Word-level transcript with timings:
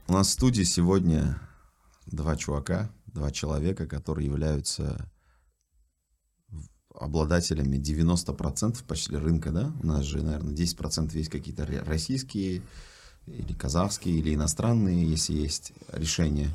У 0.07 0.11
нас 0.11 0.27
в 0.27 0.31
студии 0.31 0.63
сегодня 0.63 1.39
два 2.07 2.35
чувака, 2.35 2.91
два 3.05 3.31
человека, 3.31 3.87
которые 3.87 4.25
являются 4.25 5.09
обладателями 6.93 7.77
90% 7.77 8.83
почти 8.85 9.15
рынка, 9.15 9.51
да? 9.51 9.71
У 9.81 9.87
нас 9.87 10.03
же, 10.03 10.21
наверное, 10.21 10.53
10% 10.53 11.13
есть 11.13 11.29
какие-то 11.29 11.65
российские 11.85 12.63
или 13.27 13.53
казахские, 13.53 14.17
или 14.17 14.33
иностранные, 14.35 15.07
если 15.09 15.33
есть 15.33 15.73
решения 15.93 16.49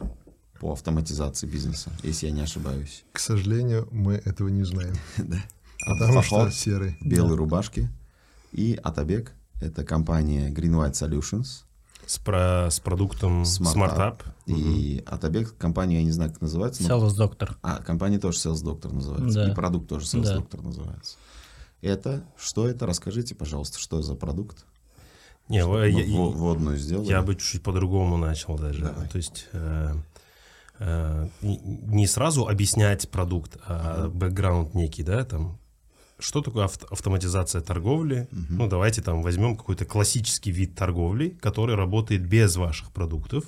по 0.60 0.72
автоматизации 0.72 1.46
бизнеса, 1.46 1.90
если 2.02 2.26
я 2.26 2.32
не 2.32 2.40
ошибаюсь. 2.40 3.04
К 3.12 3.18
сожалению, 3.18 3.88
мы 3.90 4.14
этого 4.14 4.48
не 4.48 4.64
знаем. 4.64 4.94
Да. 5.18 5.38
Потому 5.86 6.22
что 6.22 6.50
серый. 6.50 6.96
в 7.00 7.06
белой 7.06 7.36
рубашке. 7.36 7.90
И 8.52 8.78
Атабек, 8.82 9.32
это 9.60 9.84
компания 9.84 10.50
Green 10.50 10.70
White 10.72 10.92
Solutions. 10.92 11.64
С, 12.06 12.18
про, 12.18 12.68
с 12.70 12.80
продуктом 12.80 13.42
Smart 13.42 13.96
Up. 13.98 14.20
И 14.46 15.02
Атабек, 15.06 15.56
компания, 15.58 15.96
я 15.98 16.04
не 16.04 16.12
знаю, 16.12 16.30
как 16.32 16.40
называется. 16.40 16.82
но- 16.88 16.88
Sales 17.06 17.16
доктор. 17.16 17.58
А, 17.62 17.82
компания 17.82 18.18
тоже 18.18 18.38
Sales 18.38 18.62
Doctor 18.64 18.92
называется. 18.94 19.44
Да. 19.44 19.52
И 19.52 19.54
продукт 19.54 19.88
тоже 19.88 20.06
Sales 20.06 20.22
Да. 20.22 20.36
Doctor 20.36 20.62
называется. 20.62 21.16
Это, 21.82 22.24
что 22.38 22.66
это? 22.66 22.86
Расскажите, 22.86 23.34
пожалуйста, 23.34 23.78
что 23.78 24.00
за 24.00 24.14
продукт? 24.14 24.64
Не, 25.48 25.58
я, 25.58 25.84
я- 25.86 26.18
вводную 26.18 26.76
сделали. 26.78 27.06
я 27.08 27.22
бы 27.22 27.34
чуть-чуть 27.34 27.62
по-другому 27.62 28.16
начал 28.16 28.56
даже. 28.58 28.80
Давай. 28.84 29.08
То 29.08 29.18
есть 29.18 29.48
э, 29.52 29.94
э, 30.78 31.28
не- 31.42 32.06
сразу 32.06 32.46
объяснять 32.48 33.08
продукт, 33.10 33.56
а 33.66 34.08
бэкграунд 34.08 34.74
некий, 34.74 35.02
да, 35.02 35.24
там. 35.24 35.58
Что 36.20 36.40
такое 36.42 36.64
авт- 36.66 36.86
автоматизация 36.90 37.60
торговли? 37.60 38.28
Ну, 38.48 38.68
давайте 38.68 39.02
там 39.02 39.20
возьмем 39.22 39.56
какой-то 39.56 39.84
классический 39.84 40.52
вид 40.52 40.74
торговли, 40.76 41.30
который 41.40 41.74
работает 41.74 42.22
без 42.26 42.56
ваших 42.56 42.92
продуктов. 42.92 43.44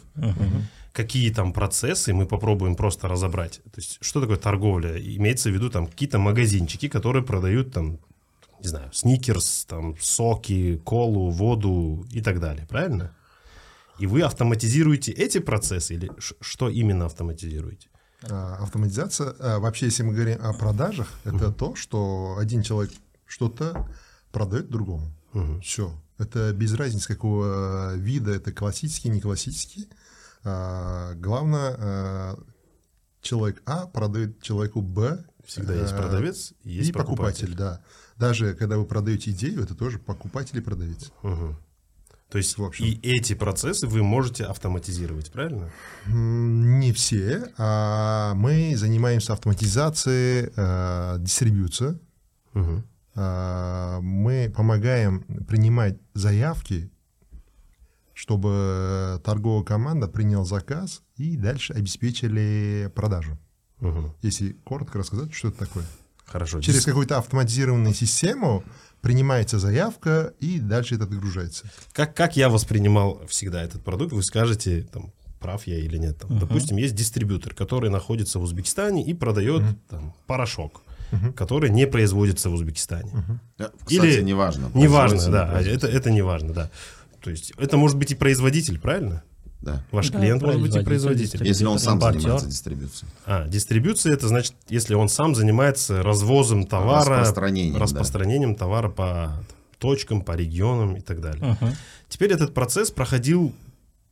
Какие 0.93 1.31
там 1.33 1.53
процессы, 1.53 2.13
мы 2.13 2.27
попробуем 2.27 2.75
просто 2.75 3.07
разобрать. 3.07 3.61
То 3.65 3.81
есть, 3.81 3.99
что 4.01 4.21
такое 4.21 4.37
торговля? 4.37 4.97
Имеется 5.17 5.51
в 5.51 5.53
виду 5.55 5.71
там 5.71 5.87
какие-то 5.87 6.19
магазинчики, 6.19 6.89
которые 6.89 7.23
продают 7.23 7.73
там, 7.73 7.99
не 8.61 8.69
знаю, 8.69 8.93
сникерс, 8.93 9.65
там, 9.69 9.97
соки, 10.01 10.81
колу, 10.85 11.31
воду 11.31 12.07
и 12.11 12.21
так 12.21 12.41
далее, 12.41 12.67
правильно? 12.67 13.15
И 13.99 14.07
вы 14.07 14.23
автоматизируете 14.23 15.13
эти 15.13 15.39
процессы 15.39 15.95
или 15.95 16.11
что 16.19 16.69
именно 16.69 17.07
автоматизируете? 17.07 17.89
А, 18.31 18.57
Автоматизация, 18.61 19.35
а, 19.39 19.59
вообще, 19.59 19.87
если 19.87 20.03
мы 20.03 20.13
говорим 20.13 20.39
о 20.43 20.53
продажах, 20.53 21.09
это 21.25 21.53
то, 21.53 21.75
что 21.75 22.37
один 22.39 22.63
человек 22.63 22.93
что-то 23.27 23.89
продает 24.33 24.69
другому. 24.71 25.11
Все. 25.63 25.93
Это 26.19 26.53
без 26.53 26.73
разницы, 26.75 27.09
какого 27.09 27.95
вида, 27.95 28.33
это 28.33 28.53
классический, 28.53 29.11
не 29.11 29.21
классический. 29.21 29.89
А, 30.45 31.15
Главное, 31.15 31.77
а, 31.79 32.39
человек 33.27 33.63
А 33.67 33.87
продает 33.87 34.41
человеку 34.43 34.81
Б. 34.81 35.25
Всегда 35.45 35.75
есть 35.75 35.93
а, 35.93 35.97
продавец 35.97 36.55
и 36.65 36.71
есть 36.71 36.93
покупатель. 36.93 37.55
да. 37.55 37.81
Даже 38.17 38.55
когда 38.55 38.79
вы 38.79 38.87
продаете 38.87 39.31
идею, 39.33 39.63
это 39.63 39.75
тоже 39.75 39.99
покупатель 39.99 40.59
и 40.59 40.61
продавец. 40.61 41.13
Мгм. 41.23 41.57
То 42.31 42.39
есть 42.39 42.59
В 42.59 42.65
общем. 42.65 42.85
и 42.87 42.99
эти 43.07 43.35
процессы 43.35 43.87
вы 43.87 44.03
можете 44.03 44.45
автоматизировать, 44.45 45.31
правильно? 45.31 45.71
Не 46.07 46.93
все. 46.93 47.53
а 47.59 48.35
мы 48.35 48.75
занимаемся 48.77 49.33
автоматизацией 49.35 50.51
э, 50.57 51.17
дистрибьюции. 51.21 51.99
Мгм. 52.55 52.85
А, 53.15 54.01
Мы 54.01 54.53
помогаем 54.55 55.23
принимать 55.47 55.99
заявки, 56.15 56.91
чтобы 58.17 59.21
торговая 59.25 59.63
команда 59.63 60.09
приняла 60.09 60.47
заказ 60.47 61.03
и 61.17 61.37
дальше 61.37 61.75
обеспечили 61.75 62.91
продажу. 62.95 63.39
Мгм. 63.81 64.15
Если 64.23 64.53
коротко 64.65 64.99
рассказать, 64.99 65.35
что 65.35 65.49
это 65.49 65.59
такое. 65.59 65.85
Хорошо. 66.25 66.63
Через 66.63 66.81
Дис- 66.81 66.87
какую-то 66.87 67.19
автоматизированную 67.19 67.93
систему 67.95 68.65
принимается 69.03 69.59
заявка 69.59 70.33
и 70.41 70.59
дальше 70.61 70.95
это 70.95 71.05
отгружается. 71.05 71.71
Как, 71.93 72.17
как 72.17 72.39
я 72.39 72.49
воспринимал 72.49 73.21
всегда 73.29 73.63
этот 73.63 73.85
продукт, 73.85 74.13
вы 74.15 74.23
скажете, 74.23 74.89
там, 74.91 75.13
прав 75.39 75.67
я 75.67 75.79
или 75.79 75.99
нет. 75.99 76.19
Там, 76.19 76.39
Допустим, 76.39 76.79
есть 76.79 76.95
дистрибьютор, 76.95 77.53
который 77.55 77.91
находится 77.91 78.39
в 78.39 78.43
Узбекистане 78.45 79.05
и 79.05 79.13
продает 79.13 79.63
там, 79.91 80.15
порошок, 80.27 80.81
который 81.37 81.69
не 81.69 81.87
производится 81.87 82.49
в 82.49 82.55
Узбекистане. 82.55 83.13
Кстати, 83.59 83.93
Или- 83.95 84.23
неважно. 84.23 84.71
Неважно, 84.75 85.31
да, 85.31 85.63
не 85.63 85.69
это, 85.69 85.87
это 85.87 86.11
не 86.11 86.23
важно, 86.23 86.55
да. 86.55 86.71
То 87.27 87.31
есть 87.31 87.53
это 87.59 87.77
может 87.77 87.99
быть 87.99 88.13
и 88.13 88.15
производитель, 88.15 88.79
правильно? 88.79 89.25
Да. 89.61 89.85
Ваш 89.91 90.11
Да, 90.11 90.21
клиент 90.21 90.43
может 90.43 90.63
быть 90.63 90.77
и 90.77 90.85
производитель. 90.85 91.45
Если 91.45 91.65
он 91.65 91.81
сам 91.81 91.95
Импортер. 91.95 92.21
занимается 92.21 92.49
дистрибьюцией. 92.49 93.11
А, 93.25 93.49
дистрибьюция 93.49 94.13
это 94.13 94.29
значит, 94.29 94.55
если 94.69 94.95
он 94.95 95.09
сам 95.09 95.35
занимается 95.35 96.05
развозом 96.05 96.69
товара, 96.69 97.23
Распространением, 97.23 97.75
да. 97.75 97.81
распространением 97.81 98.55
товара 98.55 98.89
по 98.91 99.45
точкам, 99.81 100.21
по 100.21 100.37
регионам 100.37 100.95
и 100.99 101.01
так 101.01 101.21
далее. 101.21 101.59
Теперь 102.09 102.31
этот 102.31 102.55
процесс 102.55 102.93
проходил 102.93 103.53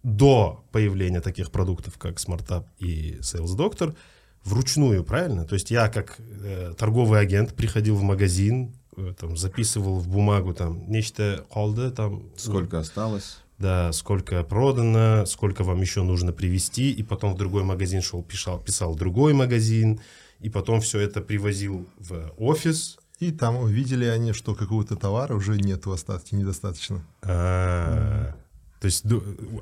до 0.03 0.65
появления 0.73 1.21
таких 1.21 1.53
продуктов, 1.53 1.99
как 1.99 2.17
SmartUp 2.17 2.65
и 2.81 3.19
Sales 3.21 3.57
Doctor, 3.57 3.95
вручную, 4.43 5.05
правильно? 5.05 5.45
То 5.45 5.55
есть 5.55 5.71
я 5.71 5.89
как 5.89 6.17
э, 6.19 6.75
торговый 6.77 7.21
агент 7.21 7.55
приходил 7.55 7.95
в 7.95 8.03
магазин, 8.03 8.75
там, 9.19 9.37
записывал 9.37 9.99
в 9.99 10.09
бумагу 10.09 10.55
там 10.55 10.91
нечто 10.91 11.45
холда, 11.51 11.91
там 11.91 12.25
Сколько 12.37 12.79
осталось? 12.79 13.39
да, 13.59 13.93
сколько 13.93 14.43
продано, 14.43 15.27
сколько 15.27 15.65
вам 15.65 15.81
еще 15.81 16.03
нужно 16.03 16.33
привезти, 16.33 16.91
и 16.91 17.03
потом 17.03 17.35
в 17.35 17.39
другой 17.39 17.63
магазин 17.65 18.03
шел, 18.03 18.23
писал, 18.23 18.59
писал 18.59 18.95
другой 18.95 19.33
магазин, 19.33 20.01
и 20.41 20.51
потом 20.51 20.81
все 20.81 21.01
это 21.01 21.21
привозил 21.21 21.89
в 21.99 22.33
офис. 22.37 22.99
И 23.21 23.31
там 23.31 23.57
увидели 23.57 24.05
они, 24.07 24.33
что 24.33 24.55
какого-то 24.55 24.97
товара 24.97 25.35
уже 25.35 25.57
нет 25.57 25.87
в 25.87 25.93
остатке, 25.93 26.37
недостаточно. 26.37 27.07
А, 27.23 28.35
То 28.81 28.87
есть 28.87 29.05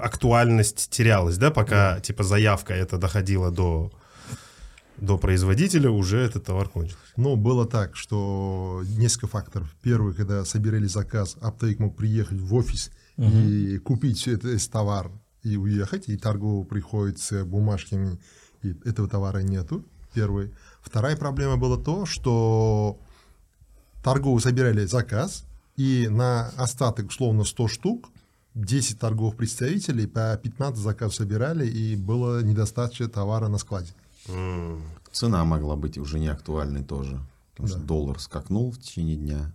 актуальность 0.01 0.89
терялась, 0.91 1.37
да, 1.37 1.51
пока 1.51 2.01
типа 2.01 2.25
заявка 2.25 2.73
это 2.73 2.97
доходила 2.97 3.51
до 3.51 3.93
до 4.99 5.19
производителя, 5.19 5.91
уже 5.91 6.19
этот 6.19 6.45
товар 6.45 6.69
кончился. 6.69 6.99
Ну, 7.17 7.37
было 7.37 7.67
так, 7.67 7.97
что 7.97 8.83
несколько 8.99 9.27
факторов. 9.27 9.75
Первый, 9.83 10.15
когда 10.15 10.45
собирали 10.45 10.87
заказ, 10.87 11.37
Аптек 11.41 11.79
мог 11.79 11.97
приехать 11.97 12.41
в 12.41 12.55
офис 12.55 12.91
и 13.17 13.79
купить 13.79 14.19
все 14.19 14.35
это, 14.35 14.49
весь 14.49 14.69
товар 14.69 15.11
и 15.43 15.57
уехать, 15.57 16.09
и 16.09 16.17
торговый 16.17 16.65
приходит 16.65 17.19
с 17.19 17.45
бумажками, 17.45 18.19
и 18.63 18.75
этого 18.85 19.09
товара 19.09 19.39
нету. 19.39 19.85
Первый. 20.15 20.53
Вторая 20.83 21.17
проблема 21.17 21.57
была 21.57 21.77
то, 21.79 22.07
что 22.07 22.99
торговые 24.05 24.43
собирали 24.43 24.85
заказ, 24.85 25.45
и 25.77 26.07
на 26.09 26.49
остаток, 26.51 27.09
условно, 27.09 27.45
100 27.45 27.69
штук, 27.69 28.11
10 28.55 28.99
торговых 28.99 29.37
представителей 29.37 30.07
по 30.07 30.39
15 30.41 30.79
заказов 30.79 31.15
собирали, 31.15 31.67
и 31.67 31.97
было 31.97 32.43
недостаточно 32.43 33.09
товара 33.09 33.49
на 33.49 33.59
складе. 33.59 33.93
Цена 35.11 35.45
могла 35.45 35.77
быть 35.77 35.99
уже 35.99 36.19
не 36.19 36.29
актуальной 36.29 36.83
тоже. 36.83 37.21
Потому 37.53 37.69
что 37.69 37.79
доллар 37.79 38.19
скакнул 38.19 38.71
в 38.71 38.79
течение 38.79 39.17
дня. 39.17 39.53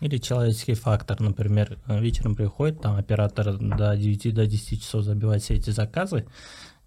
Или 0.00 0.16
человеческий 0.18 0.74
фактор, 0.74 1.20
например, 1.20 1.78
э, 1.86 2.00
вечером 2.00 2.34
приходит, 2.34 2.80
там 2.80 2.96
оператор 2.96 3.58
до 3.58 3.94
9 3.94 4.34
до 4.34 4.46
10 4.46 4.82
часов 4.82 5.04
забивает 5.04 5.42
все 5.42 5.54
эти 5.54 5.68
заказы, 5.68 6.26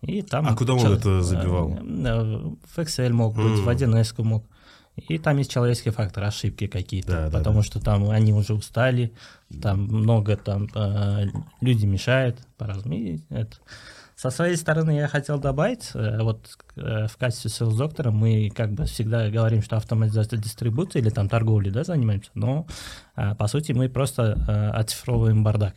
и 0.01 0.23
там... 0.23 0.47
А 0.47 0.55
куда 0.55 0.73
он 0.73 0.91
это 0.91 1.21
забивал? 1.21 1.69
э, 1.69 1.77
э, 1.77 2.55
В 2.65 2.77
Excel 2.79 3.11
мог 3.11 3.35
быть, 3.35 3.59
в 3.59 3.69
1С 3.69 4.23
мог. 4.23 4.43
И 4.95 5.19
там 5.19 5.37
есть 5.37 5.51
человеческий 5.51 5.91
фактор, 5.91 6.23
ошибки 6.23 6.65
какие-то, 6.65 7.11
Да, 7.11 7.29
да, 7.29 7.37
потому 7.37 7.57
да. 7.57 7.63
что 7.63 7.79
там 7.79 8.09
они 8.09 8.33
уже 8.33 8.55
устали, 8.55 9.13
там 9.61 9.83
много 9.83 10.35
там 10.35 10.67
э, 10.73 11.27
люди 11.61 11.85
мешают 11.85 12.39
по-разному. 12.57 12.95
И 12.97 13.19
это. 13.29 13.57
Со 14.17 14.31
своей 14.31 14.55
стороны 14.55 14.95
я 14.95 15.07
хотел 15.07 15.37
добавить, 15.37 15.91
э, 15.93 16.23
вот 16.23 16.57
э, 16.75 17.05
в 17.05 17.17
качестве 17.17 17.51
sales 17.51 17.77
доктора 17.77 18.09
мы 18.09 18.49
как 18.49 18.71
бы 18.71 18.85
всегда 18.85 19.29
говорим, 19.29 19.61
что 19.61 19.77
автоматизация 19.77 20.39
дистрибуции 20.39 20.97
или 20.97 21.11
там 21.11 21.29
торговли, 21.29 21.69
да, 21.69 21.83
занимаемся, 21.83 22.31
но 22.33 22.65
э, 23.15 23.35
по 23.35 23.45
сути 23.45 23.73
мы 23.73 23.89
просто 23.89 24.73
оцифровываем 24.73 25.43
бардак. 25.43 25.75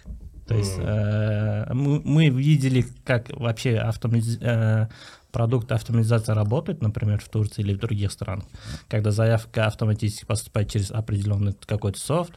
То 0.49 0.55
есть 0.55 0.75
э, 0.79 1.67
мы, 1.75 2.01
мы 2.01 2.31
видели, 2.31 2.87
как 3.05 3.29
вообще 3.29 3.77
автомати- 3.77 4.39
э, 4.41 4.89
продукт 5.33 5.71
автоматизации 5.71 6.33
работает, 6.33 6.81
например, 6.81 7.21
в 7.21 7.29
Турции 7.29 7.61
или 7.61 7.75
в 7.75 7.79
других 7.79 8.11
странах, 8.11 8.47
когда 8.89 9.11
заявка 9.11 9.67
автоматически 9.67 10.25
поступает 10.25 10.71
через 10.71 10.91
определенный 10.91 11.53
какой-то 11.67 12.01
софт, 12.01 12.33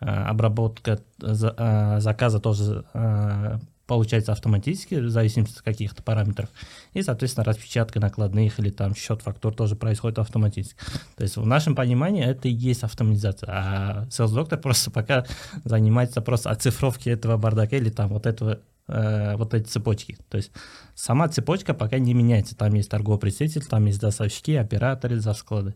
э, 0.00 0.04
обработка 0.04 1.00
за- 1.18 1.54
э, 1.56 2.00
заказа 2.00 2.40
тоже 2.40 2.84
э, 2.92 3.58
получается 3.86 4.32
автоматически, 4.32 4.96
в 4.96 5.10
зависимости 5.10 5.56
от 5.56 5.62
каких-то 5.62 6.02
параметров. 6.02 6.50
И, 6.92 7.02
соответственно, 7.02 7.44
распечатка 7.44 8.00
накладных 8.00 8.58
или 8.58 8.70
там 8.70 8.94
счет 8.94 9.22
фактур 9.22 9.54
тоже 9.54 9.76
происходит 9.76 10.18
автоматически. 10.18 10.76
То 11.16 11.22
есть 11.22 11.36
в 11.36 11.46
нашем 11.46 11.74
понимании 11.74 12.24
это 12.24 12.48
и 12.48 12.52
есть 12.52 12.82
автоматизация. 12.82 13.48
А 13.50 14.04
Sales 14.10 14.34
Doctor 14.34 14.56
просто 14.58 14.90
пока 14.90 15.24
занимается 15.64 16.20
просто 16.20 16.50
оцифровкой 16.50 17.12
этого 17.12 17.36
бардака 17.36 17.76
или 17.76 17.90
там 17.90 18.08
вот 18.08 18.26
этого 18.26 18.60
э, 18.88 19.36
вот 19.36 19.54
эти 19.54 19.68
цепочки. 19.68 20.18
То 20.28 20.38
есть 20.38 20.50
сама 20.94 21.28
цепочка 21.28 21.74
пока 21.74 21.98
не 21.98 22.14
меняется. 22.14 22.56
Там 22.56 22.74
есть 22.74 22.90
торговый 22.90 23.20
представитель, 23.20 23.64
там 23.64 23.86
есть 23.86 24.00
доставщики, 24.00 24.52
операторы 24.52 25.20
за 25.20 25.32
склады. 25.34 25.74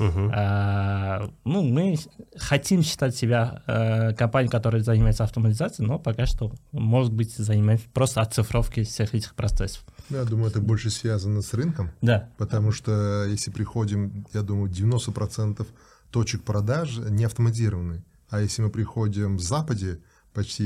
А, 0.00 1.30
ну, 1.44 1.62
мы 1.62 1.96
хотим 2.36 2.82
считать 2.82 3.14
себя 3.14 3.62
э, 3.66 4.14
компанией, 4.14 4.50
которая 4.50 4.82
занимается 4.82 5.24
автоматизацией, 5.24 5.86
но 5.88 5.98
пока 5.98 6.26
что, 6.26 6.52
может 6.72 7.12
быть, 7.12 7.34
занимаемся 7.36 7.84
просто 7.92 8.20
оцифровкой 8.20 8.84
всех 8.84 9.14
этих 9.14 9.34
процессов. 9.34 9.84
Я 10.08 10.24
думаю, 10.24 10.48
это 10.50 10.60
больше 10.60 10.90
связано 10.90 11.42
с 11.42 11.52
рынком, 11.54 11.90
Да. 12.02 12.28
потому 12.38 12.72
что 12.72 13.24
если 13.26 13.50
приходим, 13.50 14.26
я 14.32 14.42
думаю, 14.42 14.70
90% 14.70 15.66
точек 16.10 16.42
продаж 16.42 16.98
не 17.10 17.24
автоматизированы. 17.24 18.02
А 18.28 18.40
если 18.40 18.62
мы 18.62 18.70
приходим 18.70 19.36
в 19.36 19.40
Западе, 19.42 19.98
почти 20.32 20.64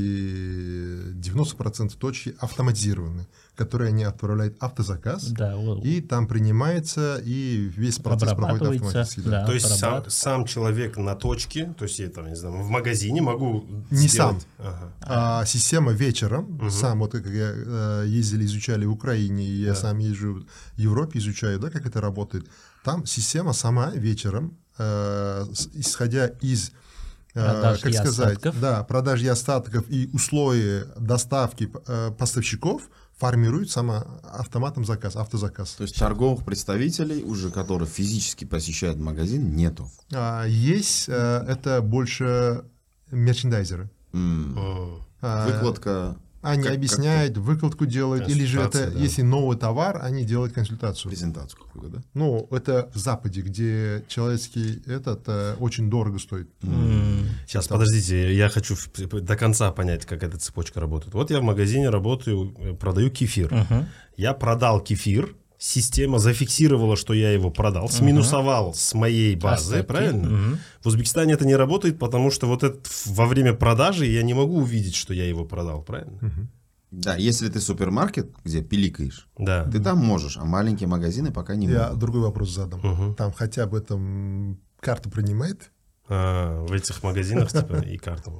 90% 1.14 1.96
точки 1.98 2.34
автоматизированы, 2.38 3.26
которые 3.56 3.88
они 3.88 4.04
отправляют 4.04 4.56
автозаказ, 4.62 5.28
Да, 5.28 5.56
вот. 5.56 5.84
и 5.84 6.00
там 6.00 6.26
принимается, 6.26 7.20
и 7.24 7.70
весь 7.76 7.98
процесс 7.98 8.34
проходит 8.34 8.82
автоматически. 8.82 9.20
да. 9.20 9.30
да. 9.40 9.46
То 9.46 9.52
есть 9.54 9.78
сам, 9.78 10.04
сам 10.08 10.44
человек 10.44 10.96
на 10.98 11.14
точке, 11.14 11.74
то 11.78 11.84
есть 11.84 11.98
я 11.98 12.08
там, 12.08 12.28
не 12.28 12.36
знаю, 12.36 12.62
в 12.62 12.68
магазине 12.68 13.22
могу 13.22 13.64
Не 13.90 14.08
сделать- 14.08 14.46
Ага. 14.58 14.92
А 15.00 15.44
система 15.46 15.92
вечером, 15.92 16.60
сам 16.70 16.98
вот 17.00 17.12
как 17.12 17.26
я 17.26 17.52
э, 17.54 18.04
ездили, 18.06 18.44
изучали 18.44 18.84
в 18.84 18.92
Украине, 18.92 19.44
и 19.44 19.62
я 19.62 19.74
сам 19.74 19.98
езжу 19.98 20.44
в 20.76 20.78
Европе, 20.80 21.18
изучаю, 21.18 21.58
да, 21.58 21.70
как 21.70 21.86
это 21.86 22.00
работает. 22.00 22.46
Там 22.84 23.06
система 23.06 23.52
сама 23.54 23.90
вечером, 23.90 24.56
э, 24.78 25.44
исходя 25.74 26.26
из 26.42 26.72
э, 27.34 27.40
Продаж 27.44 27.80
как 27.80 27.92
сказать, 27.94 28.36
остатков. 28.36 28.60
да, 28.60 28.82
продаж 28.84 29.22
и 29.22 29.28
остатков 29.28 29.84
и 29.88 30.08
условия 30.12 30.86
доставки 30.98 31.70
э, 31.86 32.10
поставщиков 32.16 32.82
формирует 33.16 33.70
сама 33.70 34.04
автоматом 34.22 34.84
заказ, 34.84 35.16
автозаказ. 35.16 35.72
То 35.72 35.82
есть 35.82 35.96
торговых 35.98 36.44
представителей, 36.44 37.22
уже 37.22 37.50
которые 37.50 37.88
физически 37.88 38.44
посещают 38.44 38.98
магазин, 38.98 39.54
нету. 39.54 39.90
А, 40.12 40.44
есть 40.44 41.08
э, 41.08 41.44
это 41.48 41.80
больше 41.80 42.64
мерчендайзеры. 43.10 43.88
М. 44.12 44.56
А, 45.22 45.46
Выкладка, 45.48 46.16
Они 46.44 46.62
как- 46.62 46.72
как 46.72 46.76
объясняют, 46.76 47.36
выкладку 47.38 47.86
делают, 47.86 48.28
или 48.28 48.44
же 48.44 48.60
это, 48.60 48.90
да. 48.90 48.98
если 48.98 49.22
новый 49.22 49.56
товар, 49.56 50.00
они 50.02 50.24
делают 50.24 50.52
консультацию. 50.52 51.10
презентацию 51.10 51.60
какую-то, 51.62 51.96
да? 51.96 52.02
Ну, 52.14 52.46
это 52.50 52.90
в 52.94 52.98
Западе, 52.98 53.40
где 53.40 54.04
человеческий 54.08 54.82
этот 54.86 55.22
э, 55.26 55.54
очень 55.60 55.90
дорого 55.90 56.18
стоит. 56.18 56.48
М, 56.62 57.24
Сейчас, 57.46 57.66
подождите, 57.68 58.34
я 58.34 58.48
хочу 58.48 58.76
до 59.20 59.36
конца 59.36 59.70
понять, 59.72 60.04
как 60.06 60.22
эта 60.22 60.38
цепочка 60.38 60.80
работает. 60.80 61.14
Вот 61.14 61.30
я 61.30 61.40
в 61.40 61.42
магазине 61.42 61.90
работаю, 61.90 62.54
э, 62.58 62.74
продаю 62.74 63.10
кефир. 63.10 63.52
мгм. 63.52 63.86
Я 64.16 64.32
продал 64.32 64.80
кефир, 64.80 65.34
система 65.58 66.18
зафиксировала, 66.18 66.96
что 66.96 67.14
я 67.14 67.30
его 67.30 67.50
продал, 67.50 67.88
сминусовал 67.88 68.74
с 68.74 68.94
моей 68.94 69.36
базы, 69.36 69.64
Остатки. 69.76 69.86
правильно? 69.86 70.28
Мгм. 70.28 70.58
В 70.82 70.86
Узбекистане 70.88 71.34
это 71.34 71.46
не 71.46 71.56
работает, 71.56 71.98
потому 71.98 72.30
что 72.30 72.46
вот 72.46 72.62
это 72.62 72.78
во 73.06 73.26
время 73.26 73.54
продажи 73.54 74.06
я 74.06 74.22
не 74.22 74.34
могу 74.34 74.58
увидеть, 74.58 74.94
что 74.94 75.14
я 75.14 75.24
его 75.26 75.44
продал, 75.44 75.82
правильно? 75.82 76.18
Да, 76.90 77.16
если 77.16 77.48
ты 77.48 77.60
супермаркет, 77.60 78.30
где 78.44 78.62
пиликаешь, 78.62 79.26
Да. 79.36 79.64
ты 79.68 79.80
там 79.80 79.98
можешь, 79.98 80.36
а 80.36 80.44
маленькие 80.44 80.88
магазины 80.88 81.32
пока 81.32 81.56
не 81.56 81.66
Я 81.66 81.84
могут. 81.84 81.98
другой 81.98 82.20
вопрос 82.20 82.50
задам. 82.50 82.80
Мгм. 82.84 83.14
Там 83.16 83.32
хотя 83.32 83.66
бы 83.66 83.80
там 83.80 84.58
карту 84.80 85.10
принимает? 85.10 85.72
А, 86.08 86.64
в 86.66 86.72
этих 86.72 87.02
магазинах 87.02 87.50
типа 87.50 87.76
и 87.78 87.96
карта. 87.96 88.30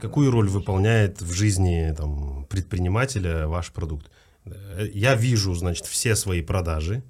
Какую 0.00 0.30
роль 0.30 0.48
выполняет 0.48 1.20
в 1.20 1.30
жизни 1.34 1.92
там, 1.94 2.46
предпринимателя 2.48 3.46
ваш 3.48 3.70
продукт? 3.72 4.10
Э, 4.52 4.86
Я 4.92 5.14
вижу, 5.14 5.54
значит, 5.54 5.86
все 5.86 6.16
свои 6.16 6.42
продажи. 6.42 7.02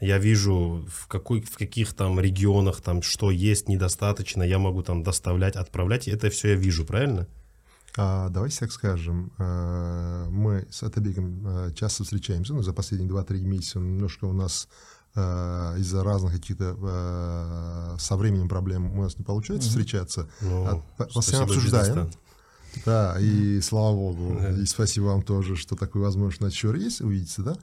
Я 0.00 0.18
вижу, 0.18 0.84
в, 0.88 1.06
какой, 1.08 1.40
в 1.40 1.56
каких 1.58 1.92
там 1.94 2.20
регионах 2.20 2.80
там 2.80 3.02
что 3.02 3.30
есть 3.32 3.68
недостаточно, 3.68 4.42
я 4.44 4.58
могу 4.58 4.82
там 4.82 5.02
доставлять, 5.02 5.56
отправлять. 5.56 6.06
Это 6.08 6.30
все 6.30 6.50
я 6.50 6.54
вижу, 6.54 6.84
правильно? 6.84 7.26
А, 7.96 8.28
давайте 8.28 8.58
так 8.60 8.70
скажем, 8.72 9.32
э, 9.38 10.26
мы 10.30 10.66
с 10.70 10.82
Атабеком 10.84 11.42
э, 11.46 11.72
часто 11.74 12.04
встречаемся, 12.04 12.54
ну, 12.54 12.62
за 12.62 12.72
последние 12.72 13.10
2-3 13.10 13.40
месяца 13.40 13.78
немножко 13.80 14.26
у 14.26 14.32
нас 14.32 14.68
из-за 15.16 16.04
разных 16.04 16.34
каких-то 16.34 17.96
со 17.98 18.16
временем 18.16 18.48
проблем 18.48 18.96
у 18.96 19.02
нас 19.02 19.18
не 19.18 19.24
получается 19.24 19.68
встречаться. 19.68 20.28
Ну, 20.42 20.64
А, 20.66 20.82
по- 20.96 21.06
постоянно 21.06 21.46
обсуждаем. 21.46 22.10
Да, 22.84 23.16
и 23.18 23.60
слава 23.60 23.94
богу, 23.94 24.40
и 24.60 24.64
спасибо 24.66 25.06
вам 25.06 25.22
тоже, 25.22 25.56
что 25.56 25.76
такую 25.76 26.04
возможность 26.04 26.54
еще 26.54 26.74
есть, 26.76 27.00
увидите, 27.00 27.42
да. 27.42 27.56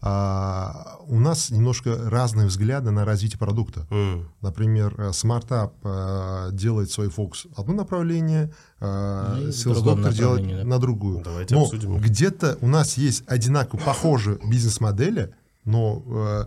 А, 0.00 0.96
у 1.08 1.18
нас 1.18 1.50
немножко 1.50 2.08
разные 2.08 2.46
взгляды 2.46 2.90
на 2.92 3.04
развитие 3.04 3.38
продукта. 3.38 3.86
М, 3.90 4.28
Например, 4.42 4.94
э, 4.96 5.08
SmartUp 5.10 5.72
э, 5.82 6.52
делает 6.52 6.90
свой 6.92 7.08
фокус 7.08 7.46
одно 7.56 7.74
направление, 7.74 8.52
э, 8.78 8.84
в 8.84 9.48
Sales 9.48 9.74
другом 9.74 10.04
Doctor 10.04 10.12
делает 10.14 10.46
да. 10.46 10.64
на 10.64 10.78
другую. 10.78 11.22
Давайте 11.24 11.54
но 11.54 11.62
обсудим. 11.62 11.98
где-то 11.98 12.58
у 12.60 12.68
нас 12.68 12.96
есть 12.96 13.24
одинаково 13.26 13.80
похожие 13.80 14.38
бизнес-модели, 14.48 15.34
но 15.64 16.02
э, 16.06 16.44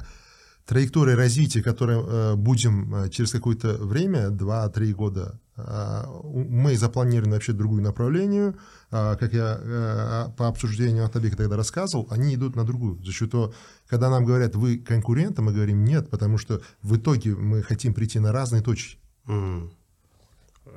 траектория 0.66 1.16
развития, 1.16 1.62
которую 1.62 2.06
э, 2.08 2.36
будем 2.36 2.96
э, 2.96 3.10
через 3.10 3.32
какое-то 3.32 3.74
время, 3.74 4.30
2-3 4.30 4.94
года, 4.94 5.34
э, 5.34 5.41
мы 5.58 6.78
запланировали 6.78 7.34
вообще 7.34 7.54
другую 7.54 7.84
направлению. 7.84 8.58
Э, 8.92 9.16
Как 9.20 9.34
я 9.34 9.60
э, 9.60 10.28
по 10.38 10.48
обсуждению 10.48 11.06
Атабека 11.06 11.38
тогда 11.38 11.56
рассказывал, 11.58 12.08
они 12.10 12.36
идут 12.36 12.56
на 12.56 12.64
другую. 12.64 13.04
За 13.04 13.12
счет 13.12 13.32
того, 13.32 13.54
когда 13.88 14.10
нам 14.10 14.26
говорят, 14.26 14.56
вы 14.56 14.78
конкуренты, 14.78 15.42
мы 15.42 15.54
говорим 15.54 15.84
нет, 15.84 16.10
потому 16.10 16.38
что 16.38 16.62
в 16.82 16.96
итоге 16.96 17.36
мы 17.36 17.62
хотим 17.64 17.94
прийти 17.94 18.20
на 18.20 18.32
разные 18.32 18.62
точки. 18.62 18.98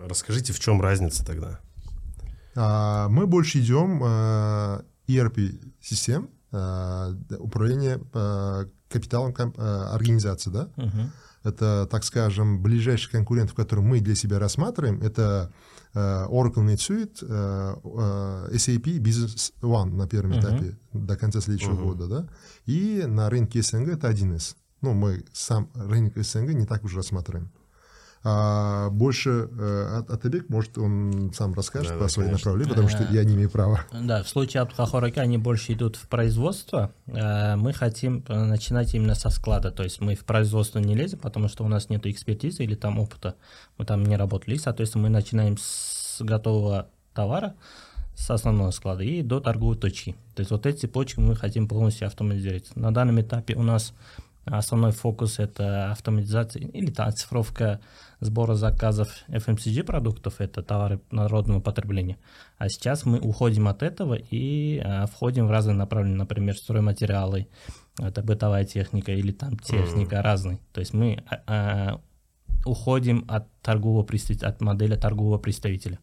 Расскажите, 0.09 0.53
в 0.53 0.61
чем 0.61 0.81
разница 0.81 1.25
тогда? 1.25 1.61
А, 2.56 3.09
Мы 3.09 3.26
больше 3.26 3.61
идем 3.61 4.03
э, 4.03 4.82
ERP-систем, 5.09 6.29
э, 6.53 7.15
управление 7.38 8.00
капиталом 8.88 9.35
организации, 9.57 10.50
да? 10.50 10.69
Мгм. 10.76 11.11
Это, 11.44 11.86
так 11.90 12.04
скажем, 12.04 12.62
ближайших 12.62 13.12
конкурентов, 13.12 13.54
которые 13.54 13.84
мы 13.84 14.00
для 14.00 14.14
себя 14.14 14.38
рассматриваем, 14.38 15.00
это 15.02 15.52
э, 15.92 15.98
Oracle 16.26 16.64
NetSuite, 16.64 17.18
э, 17.22 17.74
э, 17.84 18.56
SAP 18.56 18.98
Business 18.98 19.52
One 19.60 19.94
на 19.94 20.08
первом 20.08 20.30
Мгм. 20.30 20.40
этапе 20.40 20.78
до 20.92 21.16
конца 21.16 21.40
следующего 21.40 21.74
Мгм. 21.74 21.84
года, 21.84 22.06
да? 22.08 22.28
И 22.64 23.04
на 23.06 23.28
рынке 23.30 23.62
СНГ 23.62 23.88
это 23.90 24.08
1С. 24.08 24.56
Ну, 24.80 24.94
мы 24.94 25.24
сам 25.32 25.70
рынок 25.74 26.16
СНГ 26.16 26.54
не 26.54 26.66
так 26.66 26.82
уже 26.82 26.96
рассматриваем. 26.96 27.52
А 28.26 28.88
больше 28.88 29.50
э, 29.52 29.99
От- 29.99 30.09
Атабек, 30.11 30.49
может, 30.49 30.78
он 30.78 31.31
сам 31.35 31.52
расскажет 31.52 31.90
Да, 31.90 31.95
по 31.99 32.04
да, 32.04 32.09
своей 32.09 32.31
конечно. 32.31 32.50
направлению, 32.52 32.75
потому 32.75 32.88
что 32.88 33.12
я 33.12 33.23
не 33.23 33.35
имею 33.35 33.50
права. 33.50 33.81
Да, 33.93 34.23
в 34.23 34.28
случае 34.28 34.62
Абдухахорака 34.62 35.21
они 35.21 35.37
больше 35.37 35.75
идут 35.75 35.97
в 35.97 36.09
производство. 36.09 36.90
Э, 37.07 37.57
Мы 37.57 37.75
хотим 37.75 38.25
э, 38.26 38.45
начинать 38.45 38.95
именно 38.95 39.14
со 39.14 39.28
склада. 39.28 39.71
То 39.71 39.83
есть 39.83 40.00
мы 40.00 40.14
в 40.14 40.25
производство 40.25 40.78
не 40.78 40.95
лезем, 40.95 41.19
потому 41.19 41.49
что 41.49 41.64
у 41.64 41.69
нас 41.69 41.90
нет 41.90 42.07
экспертизы 42.07 42.64
или 42.64 42.75
там 42.75 42.99
опыта. 42.99 43.35
Мы 43.76 43.85
там 43.85 44.02
не 44.04 44.16
работали. 44.16 44.57
Соответственно, 44.57 45.02
мы 45.04 45.09
начинаем 45.11 45.59
с 45.59 46.16
готового 46.21 46.88
товара, 47.12 47.54
с 48.16 48.31
основного 48.31 48.71
склада 48.71 49.02
и 49.04 49.21
до 49.23 49.40
торговой 49.40 49.76
точки. 49.76 50.16
То 50.35 50.40
есть 50.40 50.50
вот 50.50 50.64
эти 50.64 50.81
цепочки 50.81 51.21
мы 51.21 51.37
хотим 51.37 51.69
полностью 51.69 52.07
автоматизировать. 52.07 52.75
На 52.75 52.90
данном 52.95 53.21
этапе 53.21 53.54
у 53.54 53.62
нас 53.62 53.93
основной 54.46 54.92
фокус 54.92 55.38
это 55.38 55.90
автоматизация 55.90 56.62
или 56.62 56.90
там 56.90 57.08
оцифровка 57.08 57.80
сбора 58.20 58.54
заказов 58.54 59.08
FMCG 59.28 59.82
продуктов, 59.84 60.40
это 60.40 60.62
товары 60.62 61.00
народного 61.10 61.60
потребления. 61.60 62.18
А 62.58 62.68
сейчас 62.68 63.04
мы 63.04 63.18
уходим 63.18 63.68
от 63.68 63.82
этого 63.82 64.14
и 64.14 64.78
а, 64.78 65.06
входим 65.06 65.46
в 65.46 65.50
разные 65.50 65.76
направления, 65.76 66.16
например, 66.16 66.56
стройматериалы, 66.56 67.48
это 67.98 68.22
бытовая 68.22 68.64
техника 68.64 69.12
или 69.12 69.32
там 69.32 69.58
техника 69.58 70.22
разный. 70.22 70.60
То 70.72 70.80
есть 70.80 70.94
мы 70.94 71.22
а, 71.28 71.42
а, 71.46 72.00
уходим 72.64 73.24
от 73.28 73.46
торгового 73.60 74.02
представителя, 74.04 74.48
от 74.48 74.60
модели 74.60 74.96
торгового 74.96 75.38
представителя. 75.38 75.98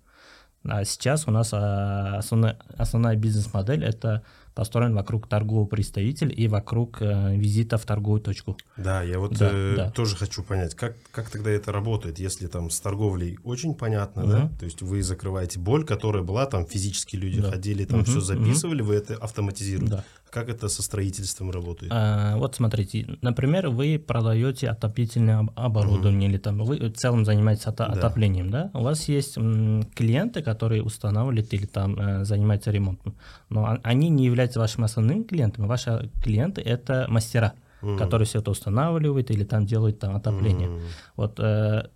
А 0.64 0.84
сейчас 0.86 1.28
у 1.28 1.32
нас 1.32 1.52
а, 1.54 2.18
основная, 2.18 2.60
основная 2.78 3.16
бизнес-модель 3.16 3.84
это 3.84 4.24
построен 4.62 4.94
вокруг 4.94 5.28
торгового 5.28 5.66
представителя 5.66 6.30
и 6.30 6.48
вокруг 6.48 7.02
э, 7.02 7.36
визита 7.36 7.80
в 7.80 7.84
торговую 7.86 8.22
точку. 8.22 8.58
Да, 8.78 9.02
я 9.02 9.18
вот 9.18 9.36
Да, 9.40 9.50
э, 9.52 9.74
да. 9.76 9.90
тоже 9.90 10.16
хочу 10.16 10.44
понять, 10.44 10.76
как, 10.76 10.98
как 11.12 11.32
тогда 11.32 11.50
это 11.50 11.72
работает, 11.72 12.20
если 12.20 12.46
там 12.46 12.70
с 12.70 12.80
торговлей 12.80 13.40
очень 13.44 13.74
понятно, 13.74 14.28
да? 14.28 14.38
Мгм. 14.46 14.58
То 14.60 14.66
есть 14.66 14.84
вы 14.84 15.02
закрываете 15.02 15.58
боль, 15.60 15.84
которая 15.84 16.22
была, 16.22 16.46
там 16.46 16.68
физически 16.68 17.16
люди 17.16 17.42
Да. 17.42 17.50
ходили, 17.50 17.86
там 17.86 18.02
Мгм, 18.02 18.06
все 18.12 18.22
записывали, 18.22 18.84
вы 18.84 18.94
это 18.94 19.16
автоматизируете. 19.16 19.92
Да. 19.96 20.04
Как 20.30 20.48
это 20.48 20.70
со 20.70 20.82
строительством 20.82 21.52
работает? 21.52 21.92
А, 21.94 22.38
вот 22.38 22.56
смотрите, 22.56 23.18
например, 23.22 23.68
вы 23.68 24.00
продаете 24.00 24.70
отопительное 24.70 25.40
об- 25.40 25.52
оборудование 25.56 26.30
или 26.30 26.38
там 26.38 26.60
вы 26.64 26.78
в 26.78 26.94
целом 26.94 27.26
занимаетесь 27.26 27.66
ото- 27.66 27.88
Да. 27.88 27.94
отоплением, 27.94 28.50
да? 28.50 28.70
У 28.74 28.82
вас 28.84 29.10
есть 29.10 29.38
м, 29.38 29.84
клиенты, 29.96 30.42
которые 30.42 30.84
устанавливают 30.84 31.54
или 31.54 31.66
там 31.66 32.00
э, 32.00 32.24
занимаются 32.26 32.72
ремонтом, 32.72 33.14
но 33.50 33.64
он- 33.64 33.80
они 33.84 34.08
не 34.10 34.24
являются 34.26 34.51
вашими 34.60 34.86
основными 34.86 35.24
клиентами. 35.24 35.68
Ваши 35.68 36.10
клиенты 36.24 36.62
это 36.62 37.06
мастера, 37.10 37.54
Мгм. 37.82 37.98
которые 37.98 38.26
все 38.28 38.40
это 38.40 38.52
устанавливают 38.52 39.32
или 39.32 39.44
там 39.44 39.66
делают 39.66 40.00
там 40.00 40.16
отопление. 40.16 40.68
М, 40.68 40.80
Вот 41.16 41.40
э, 41.40 41.88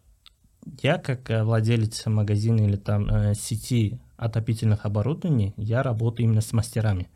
я 0.82 0.98
как 0.98 1.30
э, 1.30 1.44
владелец 1.44 2.06
магазина 2.08 2.62
или 2.62 2.76
там 2.76 3.08
э, 3.10 3.34
сети 3.36 4.00
отопительных 4.18 4.86
оборудований, 4.86 5.54
я 5.58 5.84
работаю 5.84 6.26
именно 6.28 6.42
с 6.42 6.54
мастерами. 6.54 7.08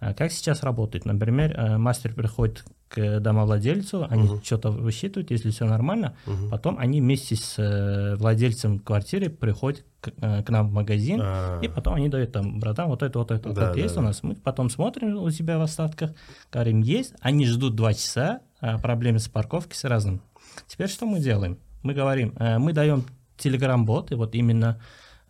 А 0.00 0.14
Как 0.14 0.32
сейчас 0.32 0.62
работает? 0.62 1.04
Например, 1.04 1.52
э, 1.56 1.76
мастер 1.78 2.14
приходит 2.14 2.64
к 2.94 3.18
домовладельцу, 3.20 4.06
они 4.08 4.22
Мгм. 4.22 4.42
что-то 4.44 4.70
высчитывают, 4.70 5.32
если 5.32 5.50
все 5.50 5.64
нормально, 5.66 6.14
мгм. 6.26 6.50
потом 6.50 6.78
они 6.78 7.00
вместе 7.00 7.34
с 7.34 7.56
э, 7.58 8.14
владельцем 8.16 8.78
квартиры 8.78 9.30
приходят 9.30 9.84
к, 10.00 10.12
э, 10.16 10.42
к 10.44 10.50
нам 10.50 10.68
в 10.68 10.72
магазин, 10.72 11.18
А, 11.20 11.60
и 11.60 11.66
потом 11.66 11.94
они 11.94 12.08
дают 12.08 12.30
там, 12.30 12.60
братан, 12.60 12.88
вот 12.88 13.02
это, 13.02 13.18
вот 13.18 13.32
это, 13.32 13.48
вот 13.48 13.56
Да, 13.56 13.64
это 13.64 13.74
да, 13.74 13.80
есть 13.80 13.94
да. 13.96 14.00
у 14.00 14.04
нас. 14.04 14.22
Мы 14.22 14.36
потом 14.36 14.70
смотрим 14.70 15.16
у 15.16 15.28
себя 15.30 15.58
в 15.58 15.62
остатках, 15.62 16.12
говорим, 16.52 16.82
есть. 16.82 17.14
Они 17.20 17.46
ждут 17.46 17.74
два 17.74 17.94
часа, 17.94 18.40
а 18.60 18.78
проблемы 18.78 19.18
с 19.18 19.28
парковкой 19.28 19.74
с 19.74 19.82
разным. 19.84 20.20
Теперь 20.68 20.88
что 20.88 21.04
мы 21.06 21.18
делаем? 21.18 21.58
Мы 21.82 21.94
говорим, 21.94 22.32
э, 22.38 22.58
мы 22.58 22.72
даем 22.72 23.04
Telegram-бот, 23.38 24.12
и 24.12 24.14
вот 24.14 24.34
именно 24.36 24.78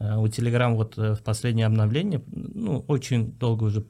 у 0.00 0.26
Telegram 0.26 0.74
вот 0.74 0.96
в 0.96 1.22
последнее 1.24 1.66
обновление, 1.66 2.20
ну, 2.26 2.84
очень 2.88 3.32
долго 3.32 3.64
уже, 3.64 3.84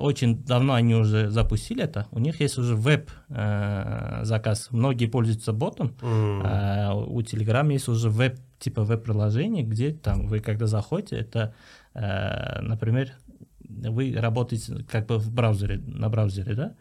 очень 0.00 0.44
давно 0.44 0.74
они 0.74 0.94
уже 0.94 1.30
запустили 1.30 1.82
это, 1.82 2.06
у 2.12 2.18
них 2.20 2.40
есть 2.40 2.58
уже 2.58 2.76
веб-заказ. 2.76 4.68
Многие 4.70 5.06
пользуются 5.06 5.52
ботом, 5.52 5.94
а 6.02 6.94
у 6.94 7.20
Telegram 7.20 7.70
есть 7.72 7.88
уже 7.88 8.08
веб, 8.08 8.38
типа 8.58 8.82
веб-приложение, 8.84 9.64
где 9.64 9.92
там 9.92 10.26
вы 10.28 10.40
когда 10.40 10.66
заходите, 10.66 11.16
это, 11.16 11.54
э, 11.94 12.60
например, 12.62 13.12
вы 13.68 14.14
работаете 14.16 14.84
как 14.90 15.06
бы 15.06 15.18
в 15.18 15.30
браузере, 15.32 15.78
на 15.78 16.08
браузере, 16.08 16.54
да? 16.54 16.74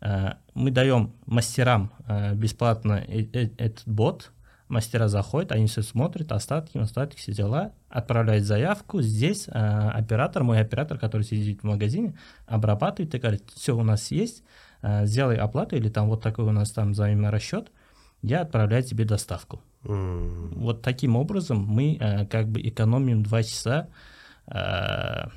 Э, 0.00 0.34
Мы 0.54 0.70
даем 0.70 1.14
мастерам 1.26 1.90
э, 2.06 2.34
бесплатно 2.34 3.02
э- 3.06 3.26
э- 3.32 3.50
этот 3.56 3.82
бот, 3.86 4.32
мастера 4.68 5.08
заходят, 5.08 5.52
они 5.52 5.66
все 5.66 5.82
смотрят, 5.82 6.32
остатки, 6.32 6.78
остатки, 6.78 7.16
все 7.18 7.32
дела, 7.32 7.72
отправляют 7.88 8.44
заявку, 8.44 9.02
здесь 9.02 9.46
э, 9.48 9.50
оператор, 9.52 10.42
мой 10.42 10.60
оператор, 10.60 10.98
который 10.98 11.22
сидит 11.22 11.60
в 11.60 11.64
магазине, 11.64 12.14
обрабатывает 12.46 13.14
и 13.14 13.18
говорит, 13.18 13.42
все 13.54 13.76
у 13.76 13.82
нас 13.82 14.10
есть, 14.10 14.42
э, 14.82 15.06
сделай 15.06 15.36
оплату, 15.36 15.76
или 15.76 15.88
там 15.88 16.08
вот 16.08 16.22
такой 16.22 16.44
у 16.44 16.52
нас 16.52 16.70
там 16.70 16.92
взаиморасчет, 16.92 17.70
я 18.22 18.40
отправляю 18.40 18.82
тебе 18.82 19.04
доставку. 19.04 19.60
м. 19.84 20.52
Вот 20.56 20.80
таким 20.82 21.16
образом 21.16 21.58
мы 21.58 21.98
э, 22.00 22.26
как 22.26 22.48
бы 22.48 22.60
экономим 22.62 23.22
два 23.22 23.42
часа 23.42 23.88
э, 24.46 25.28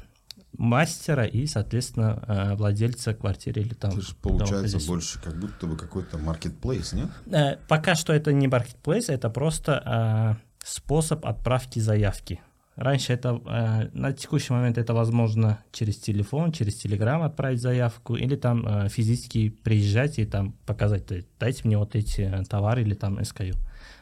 мастера 0.53 1.25
и, 1.25 1.45
соответственно, 1.45 2.23
э, 2.27 2.55
владельца 2.55 3.13
квартиры 3.13 3.61
или 3.61 3.73
там. 3.73 3.91
Это 3.91 4.01
же 4.01 4.15
получается 4.15 4.79
больше 4.87 5.21
как 5.21 5.39
будто 5.39 5.67
бы 5.67 5.77
какой-то 5.77 6.17
маркетплейс, 6.17 6.93
нет? 6.93 7.09
Э, 7.27 7.57
Пока 7.67 7.95
что 7.95 8.13
это 8.13 8.33
не 8.33 8.47
marketplace, 8.47 9.05
это 9.07 9.29
просто 9.29 10.37
э, 10.39 10.65
способ 10.65 11.25
отправки 11.25 11.79
заявки. 11.79 12.41
Раньше 12.75 13.11
это, 13.11 13.89
на 13.91 14.13
текущий 14.13 14.53
момент 14.53 14.77
это 14.77 14.93
возможно 14.93 15.63
через 15.71 15.97
телефон, 15.97 16.51
через 16.51 16.75
телеграм 16.75 17.23
отправить 17.23 17.59
заявку, 17.59 18.15
или 18.15 18.35
там 18.35 18.87
физически 18.89 19.49
приезжать 19.49 20.19
и 20.19 20.25
там 20.25 20.51
показать, 20.67 21.05
дайте 21.39 21.61
мне 21.63 21.75
вот 21.79 21.95
эти 21.95 22.31
товары 22.47 22.83
или 22.83 22.93
там 22.93 23.17
SKU. 23.17 23.55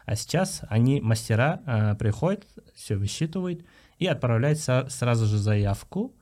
А 0.06 0.16
сейчас 0.18 0.60
они, 0.68 1.00
мастера, 1.00 1.96
приходят, 1.98 2.44
все 2.76 2.98
высчитывают 2.98 3.64
и 3.98 4.08
отправляют 4.08 4.60
сразу 4.60 5.26
же 5.26 5.38
заявку, 5.38 6.14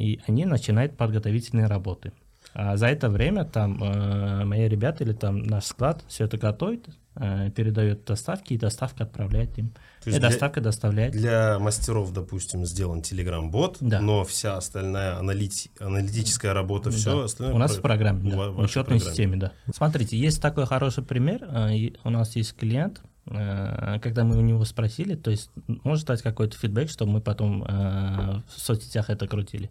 и 0.00 0.20
они 0.26 0.44
начинают 0.46 0.96
подготовительные 0.96 1.66
работы. 1.66 2.12
А 2.52 2.76
за 2.76 2.86
это 2.88 3.08
время 3.10 3.44
там 3.44 3.80
э, 3.82 4.44
мои 4.44 4.66
ребята 4.66 5.04
или 5.04 5.12
там 5.12 5.42
наш 5.42 5.66
склад 5.66 6.02
все 6.08 6.24
это 6.24 6.36
готовит, 6.36 6.88
э, 7.14 7.50
передает 7.50 8.04
доставки, 8.04 8.54
и 8.54 8.56
доставка 8.58 9.04
отправляет 9.04 9.56
им. 9.58 9.68
То 10.02 10.08
И 10.08 10.10
есть 10.10 10.18
для- 10.20 10.30
доставка 10.30 10.60
доставляет. 10.60 11.12
Для 11.12 11.58
мастеров, 11.60 12.12
допустим, 12.12 12.64
сделан 12.66 13.00
Telegram-бот, 13.02 13.76
Да. 13.80 14.00
но 14.00 14.24
вся 14.24 14.56
остальная 14.56 15.16
аналити- 15.20 15.70
аналитическая 15.78 16.52
работа, 16.52 16.90
все 16.90 17.18
Да. 17.18 17.24
остальное... 17.26 17.54
У 17.54 17.58
нас 17.58 17.72
про- 17.72 17.78
в 17.78 17.82
программе, 17.82 18.30
да, 18.30 18.36
в 18.50 18.58
учетной 18.58 18.96
программе. 18.98 19.00
системе, 19.00 19.36
да. 19.36 19.52
Смотрите, 19.72 20.16
есть 20.18 20.42
такой 20.42 20.66
хороший 20.66 21.04
пример. 21.04 21.44
э, 21.44 21.90
У 22.02 22.10
нас 22.10 22.34
есть 22.34 22.56
клиент, 22.56 23.00
э, 23.04 23.06
когда 23.30 24.24
мы 24.24 24.36
у 24.36 24.40
него 24.40 24.64
спросили, 24.64 25.14
то 25.14 25.30
есть 25.30 25.50
может 25.84 26.06
дать 26.06 26.22
какой-то 26.22 26.56
фидбэк, 26.58 26.90
чтобы 26.90 27.12
мы 27.12 27.20
потом 27.20 27.62
э, 27.64 28.42
в 28.48 28.60
соцсетях 28.60 29.08
это 29.10 29.26
крутили. 29.28 29.70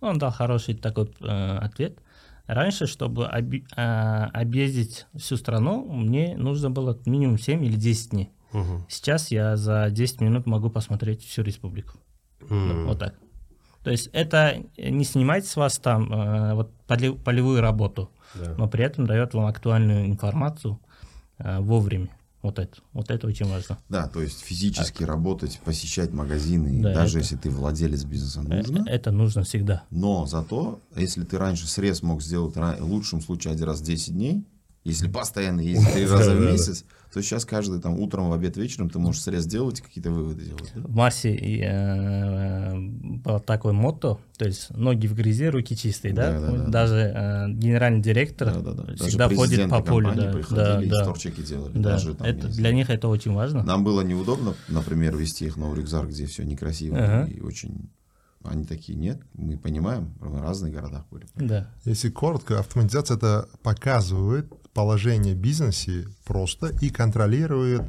Он 0.00 0.18
дал 0.18 0.30
хороший 0.30 0.74
такой 0.74 1.12
э, 1.20 1.56
ответ. 1.58 1.98
Раньше, 2.46 2.86
чтобы 2.86 3.26
оби- 3.26 3.64
э, 3.76 3.80
объездить 4.32 5.06
всю 5.16 5.36
страну, 5.36 5.84
мне 5.92 6.36
нужно 6.36 6.70
было 6.70 6.98
минимум 7.06 7.38
7 7.38 7.64
или 7.64 7.76
10 7.76 8.10
дней. 8.10 8.30
Мгм. 8.52 8.84
Сейчас 8.88 9.30
я 9.30 9.56
за 9.56 9.88
10 9.90 10.20
минут 10.20 10.46
могу 10.46 10.70
посмотреть 10.70 11.22
всю 11.24 11.42
республику. 11.42 11.98
М. 12.50 12.86
Вот 12.86 12.98
так. 12.98 13.14
То 13.84 13.90
есть 13.90 14.10
это 14.12 14.62
не 14.76 15.04
снимает 15.04 15.44
с 15.46 15.56
вас 15.56 15.78
там 15.78 16.12
э, 16.12 16.54
вот 16.54 16.70
полевую 17.24 17.60
работу, 17.60 18.10
Да. 18.34 18.54
но 18.58 18.68
при 18.68 18.84
этом 18.84 19.06
дает 19.06 19.34
вам 19.34 19.46
актуальную 19.46 20.06
информацию 20.06 20.78
э, 21.38 21.58
вовремя. 21.60 22.08
Вот 22.42 22.58
это. 22.58 22.76
Вот 22.92 23.08
это 23.10 23.26
очень 23.28 23.46
важно. 23.46 23.78
Да, 23.88 24.08
то 24.08 24.20
есть 24.20 24.40
физически 24.40 25.04
работать, 25.04 25.60
посещать 25.64 26.12
магазины, 26.12 26.82
Да, 26.82 26.92
даже 26.92 27.18
это- 27.18 27.24
если 27.24 27.36
ты 27.36 27.50
владелец 27.50 28.02
бизнеса, 28.04 28.40
Э, 28.40 28.56
нужно. 28.58 28.84
Это 28.88 29.12
нужно 29.12 29.44
всегда. 29.44 29.84
Но 29.90 30.26
зато, 30.26 30.80
если 30.96 31.22
ты 31.22 31.38
раньше 31.38 31.68
срез 31.68 32.02
мог 32.02 32.20
сделать 32.22 32.56
в 32.56 32.84
лучшем 32.84 33.20
случае 33.20 33.52
один 33.52 33.66
раз 33.66 33.80
в 33.80 33.84
10 33.84 34.14
дней, 34.14 34.44
если 34.84 35.06
постоянно 35.08 35.60
ездить 35.60 35.92
три 35.92 36.06
раза 36.06 36.34
в 36.34 36.40
месяц, 36.40 36.84
то 37.12 37.20
сейчас 37.20 37.44
каждый 37.44 37.80
там 37.80 37.98
утром, 38.00 38.30
в 38.30 38.32
обед, 38.32 38.56
вечером 38.56 38.88
ты 38.88 38.98
можешь 38.98 39.20
срез 39.20 39.44
делать 39.44 39.80
и 39.80 39.82
какие-то 39.82 40.10
выводы 40.10 40.46
делать. 40.46 40.72
да? 40.74 40.80
В 40.80 40.94
Марсе 40.94 41.34
и, 41.34 41.60
э, 41.62 42.74
было 42.74 43.38
такое 43.38 43.74
мото, 43.74 44.18
то 44.38 44.46
есть 44.46 44.70
ноги 44.70 45.06
в 45.06 45.14
грязи, 45.14 45.46
руки 45.46 45.76
чистые, 45.76 46.14
да? 46.14 46.32
Да-да-да. 46.32 46.66
Даже 46.68 46.96
э, 46.96 47.48
генеральный 47.50 48.00
директор 48.00 48.54
Да-да-да. 48.54 48.84
Даже 48.84 49.04
всегда 49.04 49.28
ходит 49.28 49.68
по 49.68 49.82
полю. 49.82 50.14
Да, 50.14 50.32
приходили 50.32 50.64
да, 50.64 50.82
и 50.82 50.88
да. 50.88 51.42
делали. 51.42 51.72
Да, 51.74 51.90
Даже, 51.90 52.14
там, 52.14 52.26
это, 52.26 52.48
для 52.48 52.72
них 52.72 52.88
это 52.88 53.08
очень 53.08 53.32
важно. 53.32 53.62
Нам 53.62 53.84
было 53.84 54.00
неудобно, 54.00 54.54
например, 54.68 55.14
вести 55.16 55.44
их 55.44 55.56
на 55.58 55.72
рюкзак, 55.74 56.08
где 56.08 56.26
все 56.26 56.44
некрасиво 56.44 56.96
Ага. 56.96 57.30
и 57.30 57.40
очень... 57.40 57.90
Они 58.44 58.64
такие, 58.64 58.98
нет, 58.98 59.20
мы 59.34 59.56
понимаем, 59.56 60.14
мы 60.20 60.28
в 60.28 60.42
разных 60.42 60.72
городах 60.72 61.06
были. 61.10 61.26
Да. 61.36 61.68
Если 61.84 62.10
коротко, 62.10 62.58
автоматизация 62.58 63.16
это 63.16 63.48
показывает 63.62 64.52
положение 64.74 65.34
в 65.34 65.38
бизнесе 65.38 66.06
просто 66.24 66.68
и 66.80 66.90
контролирует 66.90 67.82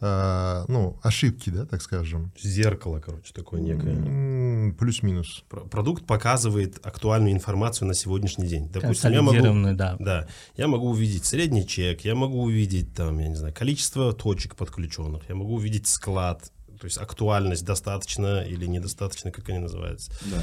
э, 0.00 0.64
ну, 0.68 0.98
ошибки, 1.02 1.50
да, 1.50 1.64
так 1.66 1.82
скажем. 1.82 2.32
Зеркало, 2.40 3.00
короче, 3.00 3.32
такое 3.32 3.60
некое. 3.60 4.72
Плюс-минус. 4.74 5.44
Про- 5.48 5.62
Продукт 5.62 6.06
показывает 6.06 6.84
актуальную 6.84 7.32
информацию 7.32 7.88
на 7.88 7.94
сегодняшний 7.94 8.46
день. 8.46 8.68
Допустим, 8.68 9.12
я 9.12 9.22
могу, 9.22 9.74
да. 9.74 9.96
да, 9.98 10.26
я 10.56 10.68
могу 10.68 10.90
увидеть 10.90 11.24
средний 11.24 11.66
чек, 11.66 12.02
я 12.02 12.14
могу 12.14 12.42
увидеть 12.42 12.94
там, 12.94 13.18
я 13.18 13.28
не 13.28 13.36
знаю, 13.36 13.54
количество 13.54 14.12
точек 14.12 14.56
подключенных, 14.56 15.28
я 15.28 15.34
могу 15.34 15.54
увидеть 15.54 15.86
склад, 15.86 16.52
то 16.80 16.84
есть 16.86 16.98
актуальность 16.98 17.64
достаточно 17.64 18.42
или 18.44 18.66
недостаточно, 18.66 19.30
как 19.30 19.48
они 19.48 19.58
называются. 19.58 20.10
Да, 20.24 20.36
да, 20.36 20.42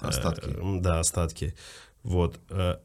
да. 0.00 0.08
Остатки. 0.08 0.48
Э, 0.48 0.80
Да, 0.80 1.00
остатки. 1.00 1.54
Вот. 2.02 2.38
э, 2.50 2.76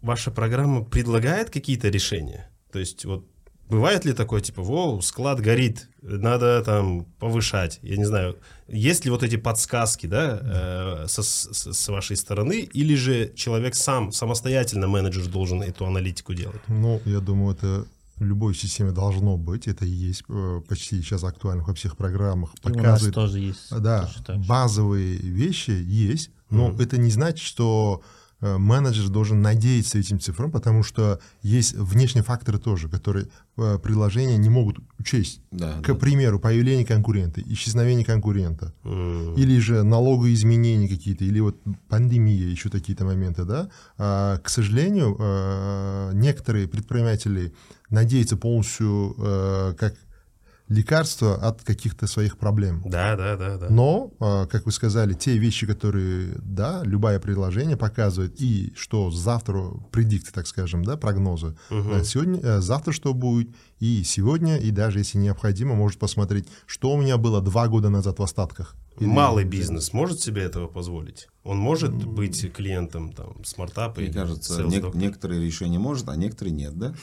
Ваша 0.00 0.30
программа 0.30 0.84
предлагает 0.84 1.50
какие-то 1.50 1.88
решения? 1.88 2.48
То 2.72 2.78
есть 2.78 3.04
вот 3.04 3.26
бывает 3.68 4.04
ли 4.04 4.12
такое, 4.12 4.40
типа, 4.40 4.62
воу, 4.62 5.00
склад 5.02 5.40
горит, 5.40 5.88
надо 6.02 6.62
там 6.64 7.04
повышать, 7.18 7.78
я 7.82 7.96
не 7.96 8.04
знаю, 8.04 8.36
есть 8.68 9.04
ли 9.04 9.10
вот 9.10 9.22
эти 9.22 9.36
подсказки, 9.36 10.06
да, 10.06 11.02
э, 11.04 11.06
со- 11.08 11.22
с, 11.22 11.72
с 11.72 11.88
вашей 11.88 12.16
стороны, 12.16 12.60
или 12.60 12.94
же 12.94 13.32
человек 13.34 13.74
сам, 13.74 14.12
самостоятельно 14.12 14.88
менеджер 14.88 15.26
должен 15.26 15.62
эту 15.62 15.86
аналитику 15.86 16.34
делать? 16.34 16.60
Ну, 16.68 17.00
я 17.06 17.20
думаю, 17.20 17.54
это 17.56 17.86
в 18.22 18.26
любой 18.26 18.54
системе 18.54 18.92
должно 18.92 19.36
быть. 19.36 19.66
Это 19.68 19.84
и 19.84 19.90
есть 19.90 20.22
э, 20.28 20.60
почти 20.68 21.02
сейчас 21.02 21.24
актуально 21.24 21.62
во 21.64 21.74
всех 21.74 21.96
программах. 21.96 22.50
И 22.64 22.68
у 22.68 22.68
нас 22.70 22.76
Показывает 22.76 23.14
тоже 23.14 23.38
есть. 23.40 23.70
Да, 23.70 24.04
точно 24.06 24.24
так 24.24 24.42
же. 24.42 24.48
базовые 24.48 25.16
вещи 25.16 25.70
есть, 25.70 26.30
но 26.50 26.68
Мгм. 26.68 26.80
это 26.80 26.96
не 26.98 27.10
значит, 27.10 27.44
что 27.44 28.02
менеджер 28.42 29.08
должен 29.08 29.40
надеяться 29.40 29.98
этим 29.98 30.18
цифрам, 30.20 30.50
потому 30.50 30.82
что 30.82 31.20
есть 31.42 31.74
внешние 31.74 32.24
факторы 32.24 32.58
тоже, 32.58 32.88
которые 32.88 33.28
э, 33.56 33.78
приложения 33.82 34.36
не 34.36 34.50
могут 34.50 34.78
учесть. 34.98 35.40
Да, 35.50 35.80
К 35.82 35.88
да. 35.88 35.94
примеру, 35.94 36.38
появление 36.40 36.84
конкурента, 36.84 37.40
исчезновение 37.40 38.04
конкурента, 38.04 38.74
М, 38.84 39.34
или 39.34 39.58
же 39.58 39.82
налоговые 39.82 40.34
изменения 40.34 40.88
какие-то, 40.88 41.24
или 41.24 41.40
вот 41.40 41.56
пандемия, 41.88 42.48
еще 42.48 42.68
какие-то 42.68 43.04
моменты, 43.04 43.44
да. 43.44 43.68
А, 43.98 44.38
к 44.38 44.48
сожалению, 44.48 45.16
э, 45.18 46.10
некоторые 46.14 46.66
предприниматели 46.68 47.52
надеются 47.90 48.36
полностью 48.36 49.14
э, 49.18 49.74
как 49.78 49.94
лекарство 50.72 51.34
от 51.36 51.62
каких-то 51.62 52.06
своих 52.06 52.38
проблем. 52.38 52.82
Да, 52.84 53.16
да, 53.16 53.36
да, 53.36 53.58
да. 53.58 53.66
Но, 53.70 54.12
а, 54.20 54.46
как 54.46 54.66
вы 54.66 54.72
сказали, 54.72 55.14
те 55.14 55.36
вещи, 55.38 55.66
которые, 55.66 56.34
да, 56.42 56.82
любое 56.84 57.18
приложение 57.20 57.76
показывает, 57.76 58.40
и 58.40 58.72
что 58.76 59.10
завтра, 59.10 59.64
предикты, 59.90 60.32
так 60.32 60.46
скажем, 60.46 60.84
да, 60.84 60.96
прогнозы. 60.96 61.54
А 61.70 62.02
сегодня, 62.04 62.40
э, 62.42 62.60
завтра 62.60 62.92
что 62.92 63.12
будет, 63.14 63.50
и 63.80 64.02
сегодня, 64.04 64.56
и 64.56 64.70
даже 64.70 65.00
если 65.00 65.18
необходимо, 65.18 65.74
может 65.74 65.98
посмотреть, 65.98 66.46
что 66.66 66.92
у 66.92 67.00
меня 67.00 67.16
было 67.18 67.40
два 67.40 67.68
года 67.68 67.88
назад 67.88 68.18
в 68.18 68.22
остатках. 68.22 68.74
Или- 69.00 69.08
Малый 69.08 69.44
бизнес 69.44 69.92
может 69.92 70.20
себе 70.20 70.42
этого 70.42 70.66
позволить? 70.68 71.28
Он 71.44 71.56
может 71.58 71.92
быть 71.92 72.52
клиентом 72.52 73.12
там 73.12 73.42
смартапа 73.44 74.00
Мне 74.00 74.12
кажется, 74.12 74.62
Doc? 74.62 74.96
некоторые 74.96 75.44
решения 75.44 75.78
может, 75.78 76.08
а 76.08 76.16
некоторые 76.16 76.54
нет, 76.54 76.78
да? 76.78 76.94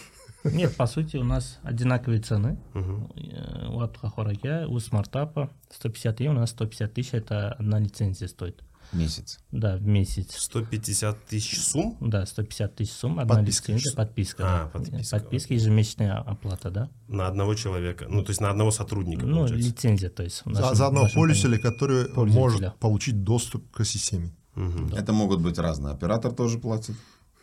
Нет, 0.43 0.75
по 0.75 0.87
сути, 0.87 1.17
у 1.17 1.23
нас 1.23 1.59
одинаковые 1.63 2.21
цены. 2.21 2.57
Э, 2.73 3.67
У 3.69 3.81
Абхахораге, 3.81 4.65
у 4.67 4.79
смартапа 4.79 5.49
150 5.71 6.21
и 6.21 6.29
у 6.29 6.33
нас 6.33 6.51
150 6.51 6.93
тысяч, 6.93 7.13
это 7.13 7.53
одна 7.53 7.79
лицензия 7.79 8.27
стоит. 8.27 8.63
Месяц. 8.91 9.37
Да, 9.51 9.77
в 9.77 9.83
месяц. 9.83 10.35
150 10.35 11.25
тысяч 11.27 11.59
сумм? 11.61 11.95
Да, 12.01 12.25
150 12.25 12.75
тысяч 12.75 12.91
сумм, 12.93 13.19
одна 13.19 13.35
Подписка. 13.35 13.71
лицензия, 13.73 13.95
подписка. 13.95 14.43
А, 14.45 14.63
да. 14.63 14.69
подписка, 14.79 15.19
Подписка, 15.19 15.53
ежемесячная 15.53 16.17
оплата, 16.17 16.71
да? 16.71 16.89
На 17.07 17.27
одного 17.27 17.53
человека. 17.53 18.07
Ну, 18.09 18.23
то 18.23 18.31
есть 18.31 18.41
на 18.41 18.49
одного 18.49 18.71
сотрудника, 18.71 19.27
Ну, 19.27 19.37
получается. 19.41 19.67
лицензия, 19.69 20.09
то 20.09 20.23
есть. 20.23 20.41
За, 20.45 20.49
нашем- 20.51 20.75
за 20.75 20.83
в 20.83 20.87
одного 20.87 21.07
пользователя, 21.13 21.59
который 21.59 22.05
Пользователя. 22.05 22.39
может 22.39 22.75
получить 22.79 23.23
доступ 23.23 23.69
к 23.71 23.85
системе. 23.85 24.31
Мгм. 24.55 24.87
Это 24.95 25.13
могут 25.13 25.39
быть 25.41 25.59
разные. 25.59 25.93
Оператор 25.93 26.31
тоже 26.33 26.57
платит, 26.57 26.95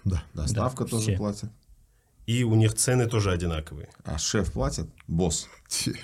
Да. 0.05 0.25
доставка 0.35 0.83
Да, 0.85 0.91
тоже 0.91 1.03
все. 1.03 1.17
платит. 1.17 1.51
И 2.27 2.43
у 2.43 2.57
них 2.57 2.75
цены 2.75 3.07
тоже 3.07 3.31
одинаковые. 3.31 3.89
А 4.05 4.19
шеф 4.19 4.53
платит? 4.53 4.89
Босс. 5.07 5.49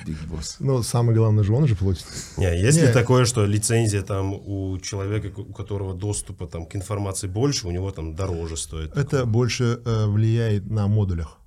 Биг 0.06 0.18
босс. 0.28 0.56
Но 0.60 0.82
самое 0.82 1.16
главное 1.18 1.42
же 1.42 1.52
он 1.52 1.66
же 1.66 1.74
платит. 1.74 2.06
Не, 2.36 2.60
есть 2.60 2.80
ли 2.80 2.92
такое, 2.92 3.24
что 3.24 3.44
лицензия 3.44 4.02
там 4.02 4.32
у 4.32 4.78
человека, 4.78 5.32
у 5.40 5.52
которого 5.52 5.94
доступа 5.94 6.46
там 6.46 6.66
к 6.66 6.76
информации 6.76 7.26
больше, 7.26 7.66
у 7.66 7.72
него 7.72 7.90
там 7.90 8.14
дороже 8.14 8.56
стоит? 8.56 8.96
Это 8.96 9.26
больше 9.26 9.80
э, 9.84 10.06
влияет 10.06 10.70
на 10.70 10.86
модулях. 10.86 11.38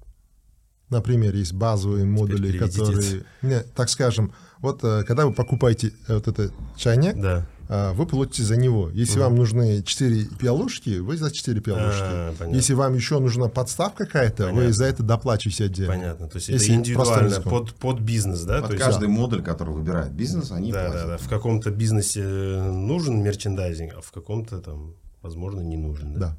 Например, 0.89 1.33
есть 1.33 1.53
базовые 1.53 2.05
модули, 2.05 2.57
которые... 2.57 3.25
Не, 3.41 3.61
так 3.61 3.89
скажем, 3.89 4.33
вот 4.59 4.83
э, 4.83 5.03
когда 5.03 5.25
вы 5.25 5.33
покупаете 5.33 5.93
э, 6.07 6.15
вот 6.15 6.27
этот 6.27 6.53
чайник, 6.75 7.15
Да. 7.15 7.47
А, 7.67 7.93
вы 7.93 8.05
платите 8.05 8.43
за 8.43 8.57
него. 8.57 8.89
Если 8.91 9.19
вам 9.19 9.35
нужны 9.35 9.81
4 9.83 10.25
пиалушки, 10.39 10.99
вы 10.99 11.17
за 11.17 11.31
4 11.31 11.61
пиалушки. 11.61 12.01
А, 12.03 12.33
понятно. 12.37 12.55
Если 12.55 12.73
вам 12.73 12.93
еще 12.95 13.19
нужна 13.19 13.47
подставка 13.47 14.05
какая-то, 14.05 14.49
вы 14.51 14.71
за 14.71 14.85
это 14.85 15.03
доплачиваете 15.03 15.65
отдельно. 15.65 15.93
Понятно. 15.93 16.27
То 16.27 16.37
есть 16.37 16.49
Если 16.49 16.67
это 16.67 16.75
индивидуально 16.77 17.41
под, 17.41 17.73
под 17.75 17.99
бизнес, 17.99 18.43
да? 18.43 18.59
Под 18.61 18.67
То 18.67 18.73
есть- 18.73 18.85
каждый 18.85 19.07
модуль, 19.07 19.41
который 19.41 19.73
выбирает 19.73 20.11
бизнес, 20.11 20.51
они 20.51 20.71
Да, 20.71 20.85
платят. 20.85 21.01
да, 21.01 21.07
да. 21.13 21.17
В 21.17 21.27
каком-то 21.29 21.71
бизнесе 21.71 22.23
нужен 22.23 23.21
мерчендайзинг, 23.23 23.93
а 23.97 24.01
в 24.01 24.11
каком-то 24.11 24.59
там, 24.59 24.93
возможно, 25.21 25.61
не 25.61 25.77
нужен. 25.77 26.13
Да. 26.13 26.19
Да. 26.19 26.37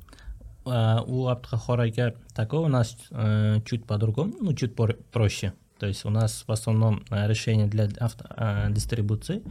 А, 0.69 1.03
У 1.03 1.27
Абдхахораga 1.29 2.15
такое 2.35 2.61
у 2.61 2.69
нас 2.69 2.97
э, 3.11 3.61
чуть 3.65 3.85
по-другому, 3.87 4.33
ну, 4.41 4.53
чуть 4.53 4.75
проще. 5.13 5.53
То 5.79 5.87
есть 5.87 6.05
у 6.05 6.11
нас 6.11 6.45
в 6.47 6.51
основном 6.53 7.05
э, 7.11 7.29
решение 7.29 7.67
для 7.67 7.85
авто- 8.01 8.27
э, 8.37 8.73
дистрибуции. 8.73 9.43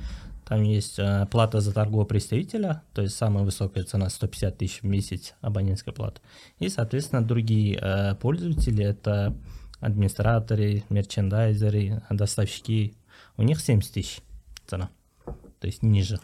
Там 0.45 0.61
есть 0.61 0.99
э, 0.99 1.25
плата 1.31 1.59
за 1.59 1.73
торгового 1.73 2.05
представителя, 2.05 2.83
то 2.93 3.01
есть 3.01 3.15
самая 3.15 3.43
высокая 3.43 3.83
цена 3.83 4.09
150 4.09 4.57
тысяч 4.57 4.81
в 4.81 4.85
месяц 4.85 5.33
абонентская 5.41 5.93
плата. 5.93 6.21
И, 6.59 6.69
соответственно, 6.69 7.23
другие 7.23 7.79
э, 7.81 8.15
пользователи, 8.15 8.83
это 8.85 9.35
администраторы, 9.79 10.83
мерчендайзеры, 10.89 12.03
доставщики, 12.09 12.93
у 13.37 13.43
них 13.43 13.59
70 13.59 13.91
тысяч 13.91 14.19
цена, 14.67 14.89
то 15.25 15.67
есть 15.67 15.81
ниже. 15.83 16.19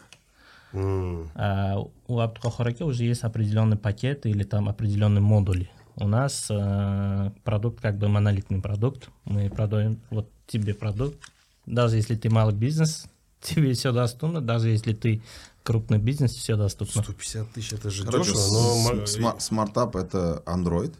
М, 0.72 1.30
А 1.34 1.76
у 2.06 2.18
Абдухахараке 2.18 2.84
уже 2.84 3.04
есть 3.04 3.24
определенные 3.24 3.76
пакеты 3.78 4.30
или 4.30 4.42
там 4.44 4.68
определенные 4.68 5.20
модули. 5.20 5.68
У 5.96 6.06
нас 6.06 6.46
э, 6.48 7.30
продукт 7.44 7.80
как 7.82 7.98
бы 7.98 8.08
монолитный 8.08 8.60
продукт. 8.62 9.10
Мы 9.24 9.50
продаем 9.50 10.00
вот 10.10 10.30
тебе 10.46 10.74
продукт. 10.74 11.18
Даже 11.66 11.96
если 11.96 12.14
ты 12.16 12.30
малый 12.30 12.54
бизнес, 12.54 13.06
тебе 13.42 13.74
все 13.74 13.92
доступно. 13.92 14.40
Даже 14.40 14.68
если 14.70 14.92
ты 14.94 15.22
крупный 15.62 15.98
бизнес, 15.98 16.32
все 16.32 16.56
доступно. 16.56 17.02
150 17.02 17.52
тысяч, 17.52 17.72
это 17.72 17.90
же 17.90 18.04
Короче, 18.04 18.30
дешево, 18.32 18.50
но... 18.52 19.06
с- 19.06 19.16
м- 19.16 19.24
сма- 19.24 19.40
смартап 19.40 19.96
это 19.96 20.42
Android, 20.46 20.94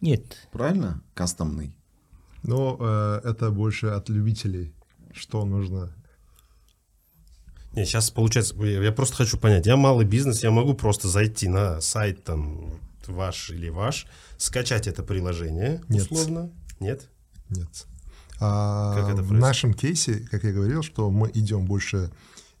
Нет, 0.00 0.48
правильно? 0.52 1.02
Кастомный. 1.14 1.72
Но 2.42 2.76
э, 2.80 3.20
это 3.24 3.50
больше 3.50 3.88
от 3.88 4.08
любителей, 4.08 4.72
что 5.12 5.44
нужно. 5.44 5.92
Не, 7.72 7.84
сейчас 7.84 8.10
получается, 8.10 8.54
я 8.64 8.82
я 8.82 8.92
просто 8.92 9.16
хочу 9.16 9.38
понять, 9.38 9.66
я 9.66 9.76
малый 9.76 10.06
бизнес, 10.06 10.42
я 10.42 10.50
могу 10.50 10.74
просто 10.74 11.08
зайти 11.08 11.48
на 11.48 11.80
сайт 11.80 12.24
там 12.24 12.80
ваш 13.06 13.50
или 13.50 13.68
ваш, 13.68 14.06
скачать 14.38 14.86
это 14.86 15.02
приложение, 15.02 15.82
Нет. 15.88 16.10
условно? 16.10 16.50
Нет? 16.80 17.08
Нет. 17.50 17.86
А 18.40 19.14
в 19.14 19.32
нашем 19.32 19.74
кейсе, 19.74 20.26
как 20.30 20.44
я 20.44 20.52
говорил, 20.52 20.82
что 20.82 21.10
мы 21.10 21.30
идем 21.34 21.66
больше 21.66 22.10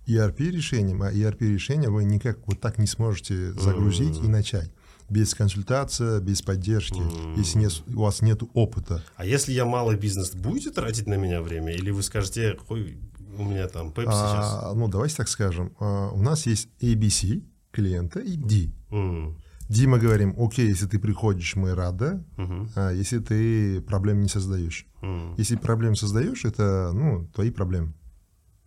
ERP 0.06 0.50
решением, 0.50 1.02
а 1.02 1.10
ERP 1.10 1.38
решение 1.40 1.88
вы 1.88 2.04
никак 2.04 2.38
вот 2.46 2.60
так 2.60 2.78
не 2.78 2.86
сможете 2.86 3.52
загрузить 3.54 4.18
и 4.22 4.28
начать. 4.28 4.70
Без 5.08 5.34
консультации, 5.34 6.20
без 6.20 6.40
поддержки, 6.40 7.02
если 7.36 7.58
нет, 7.58 7.82
у 7.88 8.02
вас 8.02 8.22
нет 8.22 8.42
опыта. 8.54 9.02
А 9.16 9.24
если 9.24 9.52
я 9.52 9.64
малый 9.64 9.96
бизнес, 9.96 10.32
будете 10.34 10.70
тратить 10.70 11.08
на 11.08 11.14
меня 11.14 11.42
время? 11.42 11.72
Или 11.72 11.90
вы 11.90 12.02
скажете, 12.04 12.56
«Ой, 12.68 12.96
у 13.36 13.44
меня 13.44 13.66
там 13.68 13.88
Pepsi 13.88 14.04
сейчас? 14.04 14.58
А, 14.62 14.72
ну, 14.74 14.86
давайте 14.88 15.16
так 15.16 15.28
скажем. 15.28 15.72
А, 15.80 16.10
у 16.10 16.22
нас 16.22 16.46
есть 16.46 16.68
ABC 16.80 17.42
клиента 17.72 18.20
и 18.20 18.36
D. 18.36 18.72
М, 18.90 19.36
Мы 19.70 19.98
говорим, 19.98 20.34
окей, 20.36 20.68
если 20.68 20.86
ты 20.86 20.98
приходишь, 20.98 21.54
мы 21.56 21.74
рады, 21.74 22.24
мгм, 22.36 22.70
а 22.74 22.90
если 22.92 23.18
ты 23.20 23.80
проблем 23.80 24.20
не 24.20 24.28
создаешь. 24.28 24.86
м, 25.02 25.34
Если 25.38 25.56
проблем 25.56 25.94
создаешь, 25.94 26.44
это 26.44 26.90
ну, 26.92 27.26
твои 27.34 27.50
проблемы. 27.50 27.92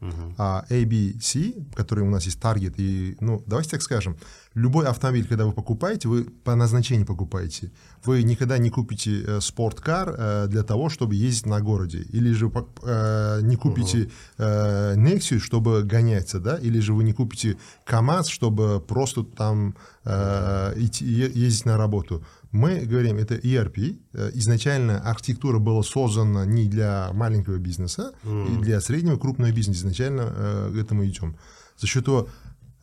Мгм. 0.04 0.36
А 0.38 0.66
A, 0.70 0.86
B, 0.86 1.14
C, 1.22 1.54
который 1.76 2.04
у 2.04 2.10
нас 2.10 2.26
есть 2.26 2.40
таргет, 2.40 2.74
и, 2.78 3.18
ну, 3.20 3.44
давайте 3.48 3.72
так 3.72 3.82
скажем, 3.82 4.18
любой 4.56 4.86
автомобиль, 4.86 5.26
когда 5.26 5.46
вы 5.46 5.52
покупаете, 5.52 6.08
вы 6.08 6.24
по 6.24 6.56
назначению 6.56 7.06
покупаете. 7.06 7.72
Вы 8.06 8.24
никогда 8.24 8.58
не 8.58 8.70
купите 8.70 9.24
э, 9.24 9.42
спорткар 9.42 10.16
э, 10.18 10.48
для 10.48 10.64
того, 10.64 10.90
чтобы 10.90 11.16
ездить 11.16 11.46
на 11.46 11.62
городе. 11.62 12.06
Или 12.14 12.32
же 12.34 12.52
э, 12.84 13.40
не 13.42 13.56
купите 13.56 14.10
э, 14.38 14.96
Nexus, 14.96 15.40
чтобы 15.40 15.84
гоняться, 15.84 16.40
да? 16.40 16.58
Или 16.58 16.80
же 16.80 16.94
вы 16.94 17.04
не 17.04 17.14
купите 17.14 17.58
КАМАЗ, 17.86 18.28
чтобы 18.28 18.80
просто 18.80 19.24
там 19.24 19.76
э, 20.06 20.74
идти, 20.78 21.06
ездить 21.06 21.66
на 21.66 21.78
работу. 21.78 22.24
Мы 22.54 22.86
говорим, 22.86 23.18
это 23.18 23.36
ERP. 23.36 23.98
Э, 24.14 24.32
Изначально 24.36 25.02
архитектура 25.02 25.58
была 25.60 25.82
создана 25.84 26.46
не 26.46 26.68
для 26.70 27.10
маленького 27.14 27.58
бизнеса, 27.58 28.14
и 28.24 28.62
для 28.62 28.80
среднего 28.80 29.18
крупного 29.18 29.52
бизнеса. 29.52 29.82
Изначально 29.82 30.22
э, 30.36 30.72
к 30.74 30.78
этому 30.78 31.04
идем. 31.04 31.36
За 31.78 31.88
счет 31.88 32.06
того, 32.06 32.30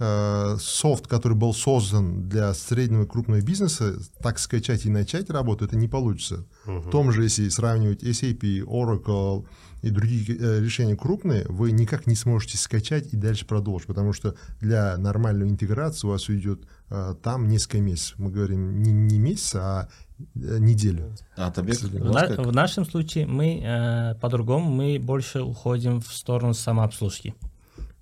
э, 0.00 0.56
софт, 0.60 1.06
который 1.06 1.36
был 1.36 1.54
создан 1.54 2.28
для 2.28 2.52
среднего 2.52 3.04
и 3.04 3.06
крупного 3.06 3.40
бизнеса, 3.42 3.94
так 4.20 4.40
скачать 4.40 4.86
и 4.86 4.90
начать 4.90 5.30
работу, 5.30 5.64
это 5.64 5.76
не 5.76 5.86
получится. 5.86 6.44
В 6.64 6.90
том 6.90 7.12
же, 7.12 7.22
если 7.22 7.48
сравнивать 7.48 8.02
SAP, 8.02 8.64
Oracle 8.64 9.46
и 9.82 9.90
другие 9.90 10.36
э, 10.36 10.60
решения 10.60 10.96
крупные, 10.96 11.44
вы 11.48 11.72
никак 11.72 12.06
не 12.06 12.14
сможете 12.14 12.58
скачать 12.58 13.12
и 13.12 13.16
дальше 13.16 13.46
продолжить, 13.46 13.86
потому 13.86 14.12
что 14.12 14.34
для 14.60 14.96
нормальной 14.96 15.48
интеграции 15.48 16.06
у 16.06 16.10
вас 16.10 16.28
уйдет 16.28 16.62
э, 16.90 17.14
там 17.22 17.48
несколько 17.48 17.80
месяцев. 17.80 18.18
Мы 18.18 18.30
говорим 18.30 18.82
не, 18.82 18.92
не 18.92 19.18
месяц, 19.18 19.54
а 19.54 19.88
э, 20.18 20.58
неделю. 20.58 21.14
А 21.36 21.50
Табек, 21.50 21.78
В, 21.80 22.12
на- 22.12 22.42
в 22.42 22.52
нашем 22.52 22.84
случае 22.84 23.26
мы 23.26 23.60
э, 23.62 24.14
по-другому, 24.20 24.70
мы 24.70 24.98
больше 25.00 25.40
уходим 25.42 26.00
в 26.00 26.12
сторону 26.12 26.54
самообслужки. 26.54 27.34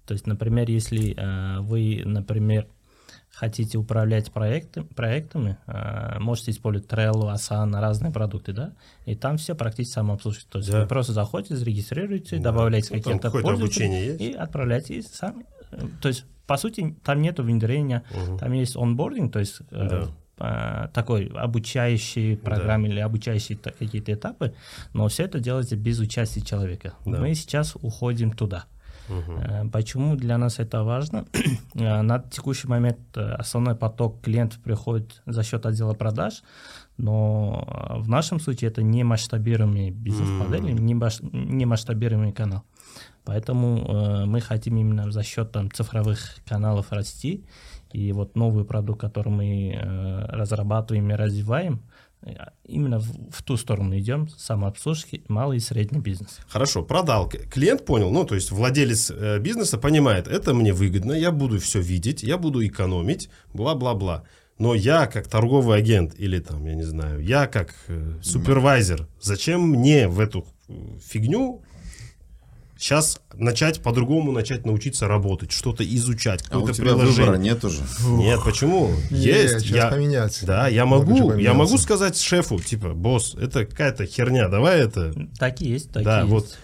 То 0.06 0.14
есть, 0.14 0.26
например, 0.26 0.70
если 0.70 1.14
э, 1.16 1.60
вы, 1.60 2.02
например, 2.04 2.66
хотите 3.32 3.78
управлять 3.78 4.32
проекты, 4.32 4.82
проектами, 4.82 5.56
э, 5.66 6.18
можете 6.18 6.50
использовать 6.50 6.90
Trello, 6.90 7.32
Asana, 7.32 7.80
разные 7.80 8.10
продукты, 8.12 8.52
да, 8.52 8.72
и 9.06 9.14
там 9.14 9.36
все 9.36 9.54
практически 9.54 9.94
самообслужка. 9.94 10.44
То 10.50 10.58
есть 10.58 10.70
Да. 10.70 10.80
вы 10.82 10.86
просто 10.88 11.12
заходите, 11.12 11.56
зарегистрируете, 11.56 12.38
добавляете 12.38 12.88
Ну, 12.94 12.98
какие-то 13.00 13.30
есть? 13.96 14.20
и 14.20 14.32
отправляете 14.32 15.02
сами. 15.02 15.44
э, 15.70 15.86
То 16.00 16.08
есть 16.08 16.24
по 16.46 16.56
сути, 16.56 16.96
там 17.04 17.20
нету 17.20 17.42
внедрения, 17.42 18.02
Мгм. 18.10 18.38
там 18.38 18.52
есть 18.52 18.74
онбординг, 18.74 19.32
то 19.32 19.38
есть 19.38 19.60
э, 19.70 20.06
Да. 20.38 20.90
такой 20.94 21.26
обучающий 21.26 22.36
программы 22.36 22.88
или 22.88 23.00
обучающие 23.00 23.58
какие-то 23.58 24.12
этапы, 24.14 24.54
но 24.94 25.06
все 25.08 25.24
это 25.24 25.40
делается 25.40 25.76
без 25.76 25.98
участия 26.00 26.40
человека. 26.40 26.94
Да. 27.04 27.18
Мы 27.20 27.34
сейчас 27.34 27.76
уходим 27.82 28.30
туда. 28.32 28.64
Э, 29.08 29.68
Почему 29.72 30.16
для 30.16 30.38
нас 30.38 30.58
это 30.58 30.82
важно? 30.84 31.24
Э, 31.74 32.02
На 32.02 32.18
текущий 32.18 32.68
момент 32.68 32.98
э, 33.16 33.34
основной 33.40 33.74
поток 33.74 34.20
клиентов 34.22 34.58
приходит 34.60 35.22
за 35.26 35.42
счет 35.42 35.66
отдела 35.66 35.94
продаж, 35.94 36.42
но 36.96 37.64
в 38.00 38.08
нашем 38.08 38.40
случае 38.40 38.70
это 38.70 38.82
не 38.82 39.04
масштабируемый 39.04 39.90
бизнес-модель, 39.90 40.62
не, 40.74 40.94
маш- 40.94 41.22
не 41.32 41.66
масштабируемый 41.66 42.32
канал. 42.32 42.62
Поэтому 43.24 43.76
э, 43.78 44.24
мы 44.26 44.40
хотим 44.40 44.76
именно 44.76 45.10
за 45.10 45.22
счет 45.22 45.52
там, 45.52 45.70
цифровых 45.70 46.18
каналов 46.48 46.92
расти. 46.92 47.44
И 47.92 48.12
вот 48.12 48.36
новый 48.36 48.64
продукт, 48.64 49.00
который 49.00 49.32
мы 49.32 49.72
э, 49.74 50.26
разрабатываем 50.36 51.10
и 51.10 51.14
развиваем, 51.14 51.80
именно 52.64 52.98
в, 52.98 53.30
в 53.30 53.42
ту 53.42 53.56
сторону 53.56 53.98
идем, 53.98 54.28
самообслужки, 54.28 55.22
малый 55.28 55.58
и 55.58 55.60
средний 55.60 56.00
бизнес. 56.00 56.40
Хорошо, 56.48 56.82
продал. 56.82 57.28
Клиент 57.28 57.84
понял, 57.84 58.10
ну, 58.10 58.24
то 58.24 58.34
есть 58.34 58.50
владелец 58.50 59.10
э, 59.10 59.38
бизнеса 59.38 59.78
понимает, 59.78 60.28
это 60.28 60.54
мне 60.54 60.72
выгодно, 60.72 61.12
я 61.12 61.32
буду 61.32 61.58
все 61.58 61.80
видеть, 61.80 62.22
я 62.22 62.38
буду 62.38 62.66
экономить, 62.66 63.30
бла-бла-бла. 63.54 64.24
Но 64.58 64.74
я 64.74 65.06
как 65.06 65.28
торговый 65.28 65.78
агент 65.78 66.14
или 66.18 66.40
там, 66.40 66.66
я 66.66 66.74
не 66.74 66.82
знаю, 66.82 67.20
я 67.20 67.46
как 67.46 67.74
э, 67.86 68.18
супервайзер, 68.22 69.06
зачем 69.20 69.62
мне 69.62 70.08
в 70.08 70.18
эту 70.18 70.46
э, 70.68 70.72
фигню 71.00 71.62
сейчас 72.78 73.20
начать 73.34 73.82
по-другому, 73.82 74.32
начать 74.32 74.64
научиться 74.64 75.08
работать, 75.08 75.52
что-то 75.52 75.84
изучать, 75.84 76.42
А 76.50 76.58
у 76.58 76.60
какое-то 76.60 76.74
тебя 76.74 76.84
приложение? 76.92 77.20
выбора 77.20 77.36
нет 77.36 77.64
уже. 77.64 77.82
Нет, 78.06 78.40
почему? 78.44 78.92
Есть. 79.10 79.60
сейчас 79.60 79.76
Я, 79.76 79.88
поменять. 79.88 80.38
да, 80.42 80.68
я 80.68 80.86
могу, 80.86 81.34
я 81.34 81.54
могу 81.54 81.76
сказать 81.78 82.16
шефу, 82.18 82.58
типа, 82.60 82.90
босс, 82.90 83.34
это 83.34 83.66
какая-то 83.66 84.06
херня, 84.06 84.48
давай 84.48 84.80
это 84.80 85.12
Так 85.38 85.60
и 85.60 85.68
есть, 85.68 85.90
так 85.92 86.04
да, 86.04 86.20
и 86.20 86.22
есть. 86.22 86.32
вот 86.32 86.58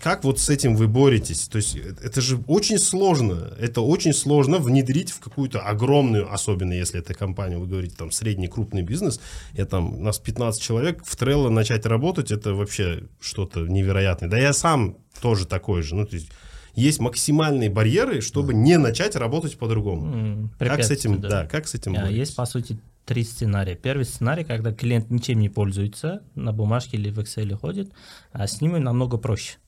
как 0.00 0.24
вот 0.24 0.40
с 0.40 0.48
этим 0.48 0.76
вы 0.76 0.88
боретесь? 0.88 1.48
То 1.48 1.56
есть 1.56 1.76
э, 1.76 1.94
это 2.02 2.20
же 2.20 2.42
очень 2.46 2.78
сложно. 2.78 3.52
Это 3.58 3.80
очень 3.80 4.12
сложно 4.12 4.58
внедрить 4.58 5.10
в 5.10 5.20
какую-то 5.20 5.60
огромную, 5.60 6.32
особенно 6.32 6.72
если 6.72 7.00
это 7.00 7.14
компания, 7.14 7.58
вы 7.58 7.66
говорите, 7.66 7.94
там 7.96 8.10
средний 8.10 8.48
крупный 8.48 8.82
бизнес, 8.82 9.20
и 9.52 9.64
там 9.64 9.94
у 9.94 10.02
нас 10.02 10.18
15 10.18 10.62
человек, 10.62 11.04
в 11.04 11.14
Trello 11.16 11.50
начать 11.50 11.86
работать, 11.86 12.30
это 12.30 12.54
вообще 12.54 13.04
что-то 13.20 13.60
невероятное. 13.60 14.30
Да 14.30 14.38
я 14.38 14.52
сам 14.52 14.96
тоже 15.20 15.46
такой 15.46 15.82
же. 15.82 15.94
Ну, 15.94 16.06
то 16.06 16.16
есть 16.16 16.30
есть 16.74 16.98
максимальные 16.98 17.70
барьеры, 17.70 18.20
чтобы 18.20 18.54
не 18.54 18.78
начать 18.78 19.16
работать 19.16 19.58
по-другому. 19.58 20.50
Как 20.58 20.82
с 20.82 20.90
этим, 20.90 21.14
препятствия, 21.14 21.42
да. 21.42 21.46
как 21.46 21.68
с 21.68 21.74
этим 21.74 21.94
А, 21.94 22.00
боретесь? 22.00 22.18
Есть, 22.18 22.36
по 22.36 22.46
сути, 22.46 22.78
три 23.04 23.22
сценария. 23.22 23.76
Первый 23.76 24.04
сценарий, 24.04 24.44
когда 24.44 24.72
клиент 24.72 25.10
ничем 25.10 25.38
не 25.40 25.48
пользуется, 25.48 26.22
на 26.34 26.52
бумажке 26.52 26.96
или 26.96 27.10
в 27.10 27.18
Excel 27.18 27.54
ходит, 27.56 27.92
а 28.32 28.46
с 28.46 28.60
ними 28.60 28.78
намного 28.78 29.18
проще. 29.18 29.58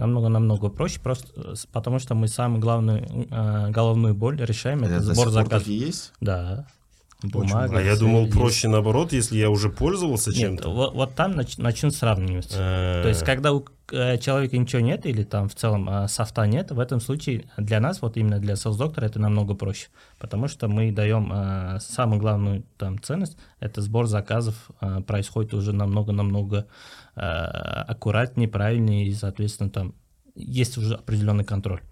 Намного-намного 0.00 0.68
проще, 0.70 0.98
просто 1.00 1.28
э, 1.36 1.54
потому 1.72 1.98
что 1.98 2.14
мы 2.14 2.26
самую 2.28 2.60
главную 2.60 3.26
э, 3.30 3.70
головную 3.70 4.14
боль 4.14 4.36
решаем, 4.42 4.82
это 4.82 4.94
Это 4.94 5.14
сбор 5.14 5.28
заказов. 5.30 5.68
есть? 5.68 6.12
Да. 6.20 6.66
Бумага. 7.22 7.78
А 7.78 7.82
я 7.82 7.96
думал, 7.96 8.22
есть. 8.22 8.32
проще 8.32 8.68
наоборот, 8.68 9.12
если 9.12 9.36
я 9.36 9.50
уже 9.50 9.68
пользовался 9.68 10.30
Нет, 10.30 10.38
чем-то. 10.38 10.70
вот, 10.70 10.94
вот 10.94 11.14
там 11.14 11.32
нач- 11.32 11.60
начнут 11.60 11.94
сравнивать. 11.94 12.50
Э, 12.56 13.02
То 13.02 13.08
есть, 13.10 13.24
когда 13.24 13.52
у 13.52 13.62
э, 13.92 14.16
человека 14.16 14.56
ничего 14.56 14.80
нет, 14.80 15.04
или 15.04 15.22
там 15.24 15.50
в 15.50 15.54
целом 15.54 15.86
э, 15.90 16.08
софта 16.08 16.46
нет, 16.46 16.70
в 16.70 16.78
этом 16.80 16.98
случае 16.98 17.44
для 17.58 17.78
нас, 17.78 18.00
вот 18.00 18.16
именно 18.16 18.38
для 18.38 18.54
sales 18.54 18.78
доктора, 18.78 19.04
это 19.04 19.18
намного 19.20 19.52
проще. 19.54 19.88
Потому 20.18 20.48
что 20.48 20.66
мы 20.68 20.92
даем 20.92 21.30
э, 21.30 21.78
самую 21.80 22.20
главную 22.20 22.62
там 22.78 22.98
ценность, 23.02 23.36
это 23.60 23.82
сбор 23.82 24.06
заказов 24.06 24.70
э, 24.80 25.02
происходит 25.06 25.52
уже 25.52 25.74
намного-намного 25.74 26.56
э, 26.56 26.64
аккуратнее, 27.20 28.48
правильнее, 28.48 29.06
и, 29.06 29.14
соответственно, 29.14 29.70
там 29.70 29.94
есть 30.34 30.78
уже 30.78 30.94
определенный 30.94 31.44
контроль. 31.44 31.82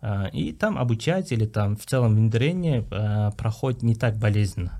А, 0.00 0.28
И 0.32 0.52
там 0.52 0.78
обучать 0.78 1.32
или 1.32 1.46
там 1.46 1.76
в 1.76 1.84
целом 1.86 2.14
внедрение 2.14 2.86
а, 2.90 3.30
проходит 3.32 3.82
не 3.82 3.94
так 3.94 4.16
болезненно. 4.16 4.78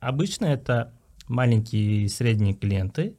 Обычно 0.00 0.46
это 0.46 0.94
маленькие 1.28 2.04
и 2.04 2.08
средние 2.08 2.54
клиенты, 2.54 3.16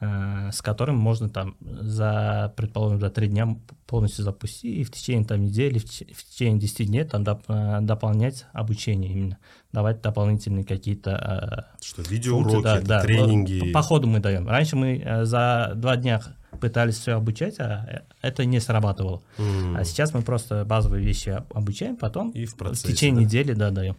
с 0.00 0.62
которым 0.62 0.96
можно 0.96 1.28
там 1.28 1.56
за, 1.60 2.52
предположим, 2.56 3.00
за 3.00 3.10
три 3.10 3.26
дня 3.26 3.56
полностью 3.86 4.24
запустить 4.24 4.78
и 4.78 4.84
в 4.84 4.90
течение 4.92 5.24
там 5.26 5.42
недели, 5.42 5.78
в 5.78 5.84
теч- 5.84 6.14
в 6.14 6.24
течение 6.24 6.60
10 6.60 6.86
дней 6.86 7.04
там 7.04 7.22
доп- 7.24 7.42
а, 7.48 7.80
дополнять 7.80 8.46
обучение 8.52 9.10
именно, 9.12 9.38
давать 9.72 10.00
дополнительные 10.00 10.64
какие-то 10.64 11.16
а, 11.16 11.66
Что, 11.82 12.02
видеоуроки, 12.02 12.62
да, 12.62 12.80
да. 12.80 13.00
тренинги. 13.02 13.72
По, 13.72 13.80
по 13.80 13.82
ходу 13.82 14.06
мы 14.06 14.20
даем. 14.20 14.46
Раньше 14.48 14.76
мы 14.76 14.98
э, 15.04 15.24
за 15.24 15.72
два 15.74 15.96
дня 15.96 16.20
пытались 16.60 16.98
все 16.98 17.12
обучать, 17.12 17.56
а 17.58 17.86
э, 17.90 18.00
это 18.22 18.44
не 18.44 18.60
срабатывало. 18.60 19.22
М. 19.38 19.76
А 19.76 19.84
сейчас 19.84 20.14
мы 20.14 20.22
просто 20.22 20.64
базовые 20.64 21.04
вещи 21.04 21.30
об- 21.30 21.56
обучаем, 21.56 21.96
потом 21.96 22.30
И 22.30 22.44
в 22.46 22.56
процессе, 22.56 22.92
течение 22.92 23.16
да. 23.16 23.24
недели 23.24 23.52
да, 23.52 23.70
даем. 23.70 23.96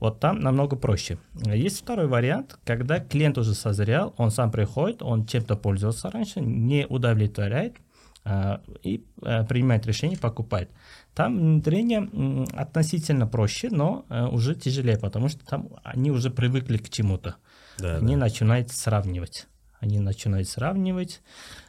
Вот 0.00 0.20
там 0.20 0.40
намного 0.40 0.76
проще. 0.76 1.18
Есть 1.34 1.80
второй 1.80 2.06
вариант, 2.06 2.58
когда 2.64 3.00
клиент 3.00 3.38
уже 3.38 3.54
созрел, 3.54 4.14
он 4.16 4.30
сам 4.30 4.50
приходит, 4.50 5.02
он 5.02 5.26
чем-то 5.26 5.56
пользовался 5.56 6.10
раньше, 6.10 6.40
не 6.40 6.86
удовлетворяет 6.86 7.76
а, 8.24 8.60
и 8.82 9.02
а, 9.22 9.44
принимает 9.44 9.86
решение, 9.86 10.18
покупает. 10.18 10.70
Там 11.14 11.36
внедрение 11.38 12.46
относительно 12.54 13.26
проще, 13.26 13.70
но 13.70 14.04
э, 14.08 14.26
уже 14.26 14.54
тяжелее, 14.54 14.98
потому 14.98 15.28
что 15.28 15.44
там 15.44 15.68
они 15.82 16.10
уже 16.12 16.30
привыкли 16.30 16.76
к 16.76 16.90
чему-то 16.90 17.36
Да, 17.78 17.96
они 17.96 18.14
да. 18.14 18.20
начинают 18.20 18.70
сравнивать. 18.70 19.46
Они 19.80 19.98
начинают 19.98 20.48
сравнивать, 20.48 21.20
э, 21.20 21.67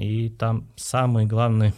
и 0.00 0.30
там 0.30 0.68
самый 0.76 1.26
главный 1.26 1.74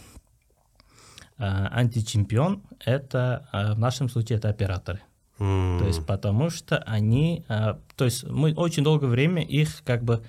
э, 1.37 1.43
античемпион 1.43 2.61
это 2.85 3.47
э, 3.51 3.73
в 3.73 3.79
нашем 3.79 4.09
случае 4.09 4.37
это 4.37 4.49
операторы. 4.49 5.01
То 5.39 5.85
есть 5.87 6.05
потому 6.05 6.49
что 6.49 6.79
они, 6.79 7.45
э, 7.47 7.75
то 7.95 8.05
есть 8.05 8.25
мы 8.25 8.53
очень 8.53 8.83
долгое 8.83 9.07
время 9.07 9.41
их 9.41 9.83
как 9.85 10.03
бы 10.03 10.21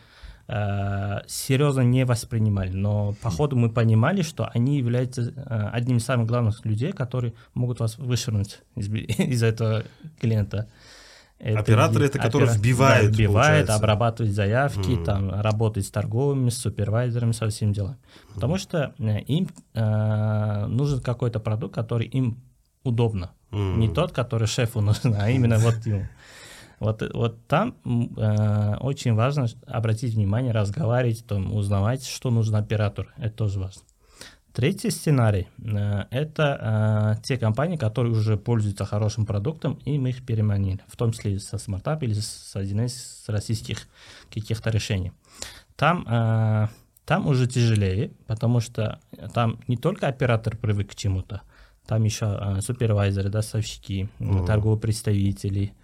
э, 0.46 1.18
серьезно 1.26 1.80
не 1.80 2.04
воспринимали, 2.04 2.70
но 2.70 3.14
по 3.20 3.30
ходу 3.30 3.56
мы 3.56 3.70
понимали, 3.70 4.22
что 4.22 4.48
они 4.54 4.78
являются 4.78 5.22
э, 5.22 5.68
одним 5.72 5.96
из 5.96 6.04
самых 6.04 6.28
главных 6.28 6.64
людей, 6.64 6.92
которые 6.92 7.34
могут 7.54 7.80
вас 7.80 7.98
вышвырнуть 7.98 8.60
из, 8.76 8.88
из 8.92 9.42
этого 9.42 9.82
клиента. 10.20 10.68
Операторы 11.40 12.06
это 12.06 12.18
которые 12.18 12.54
вбивают, 12.56 13.10
да, 13.10 13.16
вбивают, 13.16 13.66
получается. 13.66 13.74
обрабатывают 13.74 14.34
заявки, 14.34 14.90
Мгм. 14.90 15.04
там 15.04 15.30
работают 15.40 15.86
с 15.86 15.90
торговыми, 15.90 16.50
с 16.50 16.58
супервайзерами, 16.58 17.32
со 17.32 17.48
всеми 17.48 17.72
делами. 17.72 17.96
Потому 18.34 18.58
что 18.58 18.94
э, 18.98 19.20
им 19.20 19.48
э, 19.74 20.66
нужен 20.66 21.00
какой-то 21.00 21.40
продукт, 21.40 21.74
который 21.74 22.06
им 22.06 22.40
удобно. 22.84 23.30
М. 23.52 23.80
Не 23.80 23.88
тот, 23.88 24.12
который 24.12 24.46
шефу 24.46 24.80
нужен, 24.82 25.14
а 25.18 25.30
именно 25.30 25.58
вот 25.58 25.86
ему. 25.86 26.06
Вот, 26.78 27.02
вот 27.12 27.46
там 27.46 27.74
э, 28.16 28.76
очень 28.80 29.14
важно 29.14 29.46
обратить 29.66 30.14
внимание, 30.14 30.52
разговаривать, 30.52 31.26
там, 31.26 31.54
узнавать, 31.54 32.06
что 32.06 32.30
нужно 32.30 32.58
оператору. 32.58 33.08
Это 33.18 33.34
тоже 33.36 33.60
важно. 33.60 33.82
Третий 34.52 34.90
сценарий 34.90 35.46
э,– 35.64 36.04
это 36.10 37.16
э, 37.18 37.22
те 37.22 37.38
компании, 37.38 37.76
которые 37.76 38.12
уже 38.12 38.36
пользуются 38.36 38.84
хорошим 38.84 39.24
продуктом, 39.24 39.78
и 39.84 39.96
мы 39.96 40.10
их 40.10 40.26
переманили, 40.26 40.80
в 40.88 40.96
том 40.96 41.12
числе 41.12 41.38
со 41.38 41.56
стартап 41.58 42.02
или 42.02 42.14
с 42.14 42.56
одним 42.56 42.86
из 42.86 43.24
российских 43.28 43.86
каких-то 44.28 44.70
решений. 44.70 45.12
Там, 45.76 46.04
э, 46.08 46.68
там 47.04 47.28
уже 47.28 47.46
тяжелее, 47.46 48.10
потому 48.26 48.60
что 48.60 48.98
там 49.34 49.60
не 49.68 49.76
только 49.76 50.08
оператор 50.08 50.56
привык 50.56 50.90
к 50.90 50.94
чему-то, 50.96 51.42
там 51.86 52.04
еще 52.04 52.58
супервайзеры, 52.60 53.30
доставщики, 53.30 54.08
м, 54.18 54.44
торговые 54.46 54.80
представители, 54.80 55.74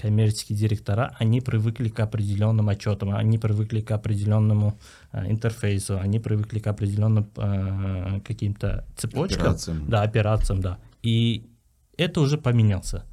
коммерческие 0.00 0.58
директора, 0.58 1.14
они 1.18 1.40
привыкли 1.40 1.88
к 1.88 2.00
определенным 2.00 2.68
отчетам, 2.68 3.14
они 3.14 3.38
привыкли 3.38 3.80
к 3.80 3.92
определенному 3.92 4.78
э, 5.12 5.30
интерфейсу, 5.30 5.98
они 5.98 6.18
привыкли 6.18 6.58
к 6.58 6.66
определенным 6.66 7.30
э, 7.36 8.20
каким-то 8.26 8.84
цепочкам. 8.96 9.42
Операциям. 9.42 9.84
Да, 9.88 10.02
операциям, 10.02 10.60
да. 10.60 10.78
И 11.02 11.46
это 11.96 12.20
уже 12.20 12.36
поменялся. 12.38 13.04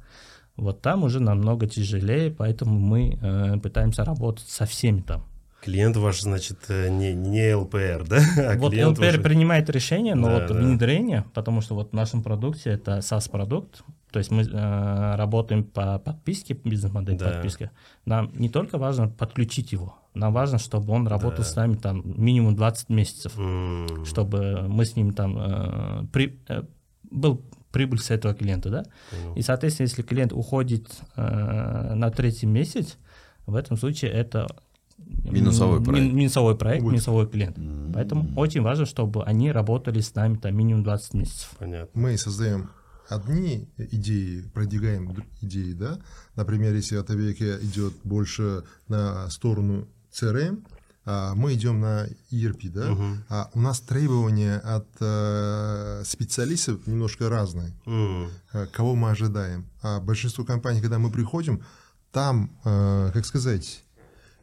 Вот 0.56 0.82
там 0.82 1.04
уже 1.04 1.20
намного 1.20 1.66
тяжелее, 1.66 2.30
поэтому 2.30 2.78
мы 2.78 3.18
э, 3.20 3.58
пытаемся 3.58 4.04
работать 4.04 4.48
со 4.48 4.66
всеми 4.66 5.00
там. 5.00 5.24
Клиент 5.62 5.96
ваш, 5.96 6.20
значит, 6.22 6.58
э, 6.68 6.88
не, 6.88 7.14
не 7.14 7.54
ЛПР, 7.54 8.04
да? 8.08 8.20
А 8.36 8.56
вот 8.58 8.74
ЛПР 8.74 9.00
уже- 9.08 9.20
принимает 9.20 9.70
решение, 9.70 10.14
но 10.16 10.26
Да, 10.26 10.38
вот 10.40 10.48
да. 10.48 10.54
внедрение, 10.54 11.24
потому 11.34 11.60
что 11.60 11.74
вот 11.76 11.90
в 11.90 11.92
нашем 11.94 12.22
продукте 12.22 12.70
это 12.70 12.98
SaaS-продукт, 12.98 13.84
то 14.10 14.18
есть 14.18 14.30
мы 14.32 14.42
э, 14.42 15.14
работаем 15.16 15.62
по 15.64 15.98
подписке, 16.00 16.54
бизнес-модель 16.64 17.16
Да. 17.16 17.30
подписки. 17.30 17.70
Нам 18.06 18.32
не 18.34 18.48
только 18.48 18.76
важно 18.76 19.08
подключить 19.08 19.72
его, 19.72 19.94
нам 20.14 20.32
важно, 20.32 20.58
чтобы 20.58 20.92
он 20.92 21.06
работал 21.06 21.44
Да. 21.44 21.50
с 21.50 21.54
нами 21.56 21.76
там 21.76 22.02
минимум 22.04 22.56
20 22.56 22.88
месяцев, 22.90 23.38
М. 23.38 24.04
чтобы 24.04 24.66
мы 24.68 24.84
с 24.84 24.96
ним 24.96 25.12
там 25.12 25.38
э, 25.38 26.06
при- 26.12 26.40
э, 26.48 26.62
был 27.10 27.40
прибыль 27.70 28.00
с 28.00 28.10
этого 28.10 28.34
клиента, 28.34 28.68
да? 28.68 28.82
Понял. 29.10 29.34
И, 29.36 29.42
соответственно, 29.42 29.86
если 29.86 30.02
клиент 30.02 30.32
уходит 30.32 30.88
э, 31.16 31.94
на 31.94 32.10
третий 32.10 32.46
месяц, 32.46 32.98
в 33.46 33.54
этом 33.54 33.76
случае 33.76 34.10
это 34.10 34.46
Минусовой 35.24 35.82
проект. 35.82 36.06
мин- 36.06 36.16
минусовой 36.16 36.56
проект, 36.56 36.82
Будет. 36.82 36.92
минусовой 36.92 37.26
клиент. 37.28 37.56
Поэтому 37.94 38.30
очень 38.36 38.62
важно, 38.62 38.86
чтобы 38.86 39.24
они 39.24 39.52
работали 39.52 40.00
с 40.00 40.14
нами 40.14 40.36
там 40.36 40.56
минимум 40.56 40.82
20 40.84 41.14
месяцев. 41.14 41.50
Понятно. 41.58 42.00
мы 42.00 42.16
создаем 42.18 42.70
одни 43.08 43.68
идеи, 43.76 44.42
продвигаем 44.54 45.14
идеи, 45.42 45.72
да. 45.74 45.98
Например, 46.36 46.72
если 46.74 46.96
Атавеке 46.96 47.58
идет 47.62 47.92
больше 48.04 48.62
на 48.88 49.28
сторону 49.30 49.86
CRM, 50.12 50.64
а 51.04 51.34
мы 51.34 51.54
идем 51.54 51.80
на 51.80 52.06
ERP, 52.30 52.70
да. 52.70 52.96
А 53.28 53.50
у 53.54 53.60
нас 53.60 53.80
требования 53.80 54.56
от 54.58 54.86
э, 55.00 56.02
специалистов 56.06 56.86
немножко 56.86 57.28
разные. 57.28 57.72
Э, 58.52 58.66
кого 58.72 58.94
мы 58.94 59.10
ожидаем. 59.10 59.66
А 59.82 60.00
большинство 60.00 60.44
компаний, 60.44 60.80
когда 60.80 60.98
мы 60.98 61.10
приходим, 61.10 61.60
там, 62.12 62.50
э, 62.64 63.10
как 63.12 63.26
сказать, 63.26 63.82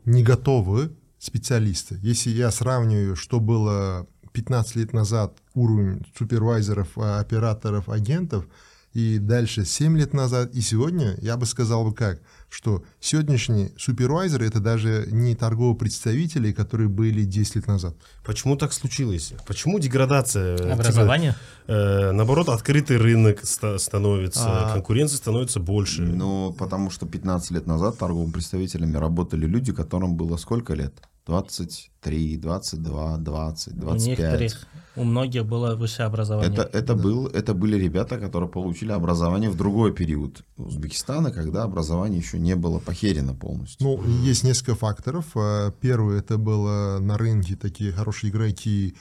не 0.06 0.24
готовы 0.24 0.92
специалисты. 1.18 2.00
Если 2.02 2.30
я 2.32 2.52
сравниваю, 2.52 3.16
что 3.16 3.40
было 3.40 4.08
15 4.32 4.76
лет 4.78 4.94
назад 4.94 5.38
уровень 5.54 6.06
супервайзеров, 6.18 6.98
а, 6.98 7.20
операторов, 7.20 7.90
агентов, 7.90 8.46
и 8.94 9.20
дальше 9.20 9.66
7 9.66 9.98
лет 9.98 10.14
назад, 10.14 10.54
и 10.56 10.62
сегодня, 10.62 11.16
я 11.22 11.38
бы 11.38 11.46
сказал 11.46 11.84
бы 11.84 11.94
как, 11.94 12.22
что 12.50 12.84
сегодняшние 13.00 13.72
супервайзеры 13.78 14.46
это 14.48 14.60
даже 14.60 15.08
не 15.12 15.36
торговые 15.36 15.76
представители, 15.76 16.52
которые 16.52 16.90
были 16.90 17.24
10 17.24 17.56
лет 17.58 17.68
назад. 17.68 17.96
Почему 18.26 18.56
так 18.58 18.74
случилось? 18.74 19.34
Почему 19.48 19.80
деградация? 19.80 20.58
Типа, 20.58 20.74
Образование? 20.74 21.36
э, 21.68 22.12
наоборот, 22.12 22.50
открытый 22.50 22.98
рынок 22.98 23.46
ста- 23.46 23.78
становится, 23.78 24.70
А. 24.70 24.74
конкуренции 24.74 25.16
становится 25.18 25.60
больше. 25.60 26.02
Ну, 26.02 26.54
потому 26.58 26.90
что 26.90 27.06
15 27.06 27.52
лет 27.52 27.68
назад 27.68 27.98
торговыми 27.98 28.32
представителями 28.32 28.98
работали 28.98 29.46
люди, 29.46 29.72
которым 29.72 30.16
было 30.16 30.38
сколько 30.38 30.74
лет? 30.74 30.94
23, 31.26 32.38
22, 32.38 33.18
20, 33.18 33.74
У 33.74 33.80
25. 33.80 34.08
некоторых, 34.08 34.68
у 34.96 35.04
многих 35.04 35.46
было 35.46 35.76
высшее 35.76 36.08
образование. 36.08 36.52
Это, 36.52 36.78
это, 36.78 36.96
был, 36.96 37.28
это 37.28 37.54
были 37.54 37.78
ребята, 37.78 38.18
которые 38.18 38.50
получили 38.50 38.92
образование 38.92 39.50
в 39.50 39.56
другой 39.56 39.94
период 39.94 40.44
Узбекистана, 40.58 41.32
когда 41.32 41.64
образование 41.64 42.20
еще 42.20 42.40
не 42.40 42.56
было 42.56 42.80
похерено 42.80 43.34
полностью. 43.34 43.88
Ну, 43.88 44.04
есть 44.24 44.44
несколько 44.44 44.76
факторов. 44.76 45.26
А, 45.36 45.72
Первый, 45.80 46.20
это 46.20 46.38
было 46.38 47.00
на 47.00 47.18
рынке 47.18 47.56
такие 47.56 47.92
хорошие 47.92 48.32
игроки 48.32 48.96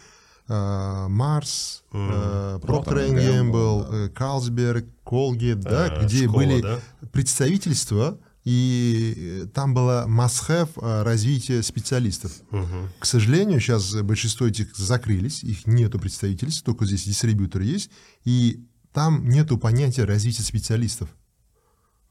а, 0.48 1.08
Марс, 1.08 1.82
а, 1.92 2.58
Procter 2.58 2.84
Procter 2.84 3.14
Gamble, 3.14 3.50
Gamble, 3.50 3.86
э, 3.90 4.08
Carlsberg, 4.08 4.86
Colgate, 5.04 5.56
да, 5.56 5.88
где 6.02 6.24
школа, 6.24 6.36
были 6.36 6.62
да? 6.62 6.78
представительства, 7.12 8.18
и 8.48 9.42
э, 9.42 9.46
там 9.52 9.74
было 9.74 10.06
must-have 10.08 11.02
развития 11.02 11.62
специалистов. 11.62 12.32
Мгм. 12.50 12.88
К 12.98 13.04
сожалению, 13.04 13.60
сейчас 13.60 13.94
большинство 13.96 14.46
этих 14.46 14.74
закрылись, 14.74 15.44
их 15.44 15.66
нету 15.66 15.98
представительств, 15.98 16.62
только 16.64 16.86
здесь 16.86 17.04
дистрибьюторы 17.04 17.64
есть, 17.64 17.90
и 18.24 18.64
там 18.94 19.28
нету 19.28 19.58
понятия 19.58 20.04
развития 20.04 20.44
специалистов. 20.44 21.10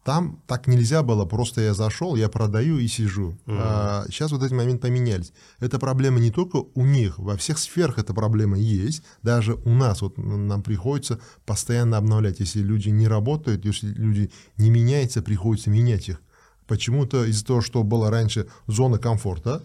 Там 0.04 0.44
так 0.46 0.68
нельзя 0.68 1.02
было, 1.02 1.26
просто 1.26 1.62
я 1.62 1.74
зашел, 1.74 2.16
я 2.16 2.30
продаю 2.30 2.78
и 2.78 2.88
сижу. 2.88 3.36
А 3.48 4.06
сейчас 4.08 4.32
вот 4.32 4.44
эти 4.44 4.54
моменты 4.54 4.88
поменялись. 4.88 5.34
Эта 5.60 5.80
проблема 5.80 6.20
не 6.20 6.30
только 6.30 6.58
у 6.76 6.86
них, 6.86 7.18
во 7.18 7.36
всех 7.36 7.58
сферах 7.58 7.98
эта 7.98 8.14
проблема 8.14 8.60
есть. 8.60 9.02
Даже 9.24 9.56
у 9.56 9.74
нас 9.74 10.02
вот 10.04 10.20
нам 10.20 10.62
приходится 10.62 11.20
постоянно 11.48 11.98
обновлять. 11.98 12.40
Если 12.40 12.62
люди 12.62 12.90
не 12.90 13.08
работают, 13.08 13.66
если 13.66 13.88
люди 13.88 14.32
не 14.56 14.70
меняются, 14.70 15.24
приходится 15.24 15.72
менять 15.72 16.10
их. 16.10 16.22
Почему-то 16.68 17.26
из-за 17.26 17.46
того, 17.46 17.62
что 17.62 17.84
была 17.84 18.10
раньше 18.10 18.48
зона 18.68 18.98
комфорта, 18.98 19.64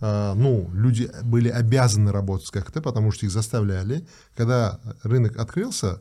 а, 0.00 0.34
ну, 0.34 0.70
люди 0.72 1.10
были 1.22 1.48
обязаны 1.48 2.12
работать 2.12 2.50
как-то, 2.50 2.80
потому 2.82 3.10
что 3.12 3.26
их 3.26 3.32
заставляли. 3.32 4.06
Когда 4.36 4.80
рынок 5.02 5.36
открылся, 5.38 6.00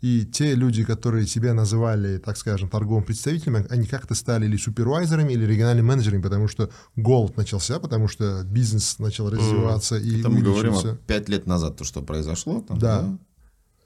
и 0.00 0.24
те 0.24 0.54
люди, 0.54 0.82
которые 0.82 1.26
себя 1.26 1.52
называли, 1.52 2.16
так 2.18 2.38
скажем, 2.38 2.70
торговым 2.70 3.04
представителями, 3.04 3.66
они 3.68 3.86
как-то 3.86 4.14
стали 4.14 4.46
или 4.46 4.56
супервайзерами, 4.56 5.34
или 5.34 5.44
региональными 5.44 5.86
менеджерами, 5.86 6.22
потому 6.22 6.48
что 6.48 6.70
голод 6.96 7.36
начался, 7.36 7.78
потому 7.78 8.08
что 8.08 8.42
бизнес 8.44 8.98
начал 8.98 9.28
развиваться 9.28 9.98
и 9.98 10.20
Это 10.20 10.30
мы 10.30 10.40
говорим 10.40 10.72
увеличился. 10.72 10.92
о 10.92 11.06
5 11.06 11.28
лет 11.28 11.46
назад, 11.46 11.76
то, 11.76 11.84
что 11.84 12.00
произошло. 12.00 12.62
Там, 12.62 12.78
Да. 12.78 13.18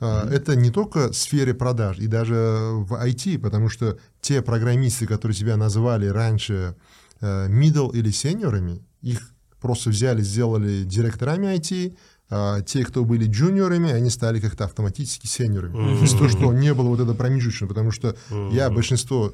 А, 0.04 0.28
Это 0.30 0.54
не 0.54 0.70
только 0.70 1.08
в 1.08 1.16
сфере 1.16 1.54
продаж, 1.54 1.98
и 1.98 2.06
даже 2.06 2.34
в 2.34 2.92
IT, 2.92 3.38
потому 3.38 3.68
что 3.70 3.98
те 4.20 4.42
программисты, 4.42 5.06
которые 5.06 5.34
себя 5.34 5.56
называли 5.56 6.06
раньше 6.06 6.76
э, 7.20 7.48
middle 7.48 7.90
или 7.94 8.10
сеньорами, 8.10 8.82
их 9.00 9.32
просто 9.60 9.90
взяли, 9.90 10.20
сделали 10.22 10.84
директорами 10.84 11.56
IT, 11.56 11.96
а 12.30 12.60
те, 12.60 12.84
кто 12.84 13.04
были 13.04 13.26
джуниорами, 13.26 13.92
они 13.92 14.10
стали 14.10 14.40
как-то 14.40 14.64
автоматически 14.64 15.26
сеньорами. 15.26 16.02
Из-за 16.04 16.18
того, 16.18 16.28
что 16.28 16.52
не 16.52 16.74
было 16.74 16.88
вот 16.88 17.00
этого 17.00 17.14
промежуточного, 17.14 17.68
потому 17.68 17.90
что 17.90 18.16
я 18.52 18.68
большинство 18.70 19.32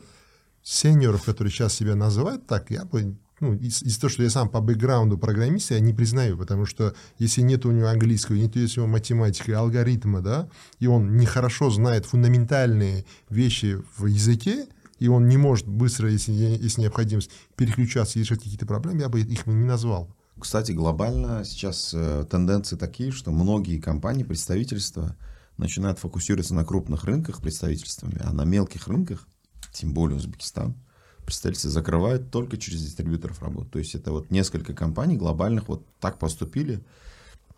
сеньоров, 0.63 1.25
которые 1.25 1.53
сейчас 1.53 1.75
себя 1.75 1.95
называют 1.97 2.47
так, 2.47 2.71
я 2.71 2.85
бы 2.85 3.17
ну, 3.41 3.55
из- 3.55 3.83
из-за 3.83 4.01
того, 4.01 4.11
что 4.11 4.23
я 4.23 4.31
сам 4.31 4.49
по 4.49 4.61
бэкграунду 4.61 5.19
программиста, 5.19 5.75
я 5.75 5.81
не 5.81 5.93
признаю, 5.93 6.37
потому 6.37 6.67
что 6.67 6.95
если 7.19 7.41
нет 7.43 7.67
у 7.67 7.71
него 7.71 7.89
английского, 7.89 8.37
нет 8.37 8.55
у 8.57 8.61
него 8.61 8.87
математики, 8.87 9.51
алгоритма, 9.51 10.21
да, 10.21 10.49
и 10.79 10.87
он 10.87 11.17
нехорошо 11.17 11.71
знает 11.71 12.07
фундаментальные 12.07 13.05
вещи 13.29 13.79
в 13.97 14.07
языке, 14.07 14.67
и 14.99 15.09
он 15.09 15.29
не 15.29 15.39
может 15.39 15.67
быстро, 15.67 16.11
если 16.11 16.33
есть 16.33 16.79
необходимость, 16.79 17.31
переключаться 17.57 18.19
и 18.19 18.23
решать 18.23 18.43
какие-то 18.43 18.67
проблемы, 18.67 19.01
я 19.01 19.09
бы 19.09 19.21
их 19.21 19.47
не 19.47 19.65
назвал. 19.65 20.15
Кстати, 20.39 20.73
глобально 20.73 21.45
сейчас 21.45 21.93
э, 21.95 22.25
тенденции 22.31 22.77
такие, 22.77 23.11
что 23.11 23.31
многие 23.31 23.79
компании, 23.79 24.25
представительства 24.25 25.17
начинают 25.59 25.99
фокусироваться 25.99 26.55
на 26.55 26.65
крупных 26.65 27.05
рынках 27.05 27.43
представительствами, 27.43 28.19
а 28.25 28.33
на 28.33 28.45
мелких 28.45 28.89
рынках, 28.89 29.27
тем 29.73 29.93
более 29.93 30.17
Узбекистан, 30.17 30.75
представительства 31.25 31.71
закрывают 31.71 32.31
только 32.31 32.57
через 32.57 32.83
дистрибьюторов 32.83 33.43
работу. 33.43 33.69
То 33.71 33.79
есть 33.79 33.95
это 33.95 34.13
вот 34.13 34.31
несколько 34.31 34.75
компаний 34.75 35.17
глобальных 35.17 35.69
вот 35.69 35.87
так 36.01 36.19
поступили. 36.19 36.83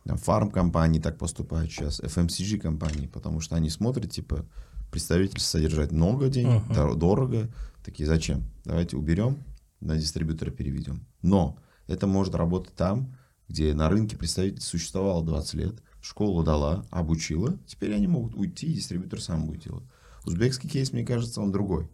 Там 0.05 0.17
фарм-компании 0.19 1.01
так 1.01 1.17
поступают 1.19 1.71
сейчас, 1.71 2.01
FMCG-компании, 2.01 3.07
потому 3.07 3.41
что 3.41 3.55
они 3.57 3.71
смотрят, 3.71 4.11
типа, 4.11 4.45
представительство 4.91 5.59
содержать 5.59 5.93
много 5.93 6.29
денег, 6.29 6.63
дор- 6.69 6.97
дорого. 6.97 7.49
Такие, 7.85 8.07
зачем? 8.07 8.45
Давайте 8.65 8.97
уберем, 8.97 9.39
на 9.81 9.97
дистрибьютора 9.97 10.51
переведем. 10.51 11.07
Но 11.23 11.57
это 11.87 12.07
может 12.07 12.35
работать 12.35 12.75
там, 12.75 13.17
где 13.49 13.75
на 13.75 13.89
рынке 13.89 14.17
представитель 14.17 14.61
существовало 14.61 15.25
20 15.25 15.55
лет, 15.55 15.75
школу 16.01 16.43
дала, 16.43 16.85
обучила, 16.91 17.59
теперь 17.67 17.95
они 17.95 18.07
могут 18.07 18.35
уйти, 18.35 18.67
и 18.67 18.75
дистрибьютор 18.75 19.21
сам 19.21 19.47
будет 19.47 19.65
делать. 19.65 19.85
Узбекский 20.25 20.69
кейс, 20.69 20.93
мне 20.93 21.05
кажется, 21.05 21.41
он 21.41 21.53
другой. 21.53 21.89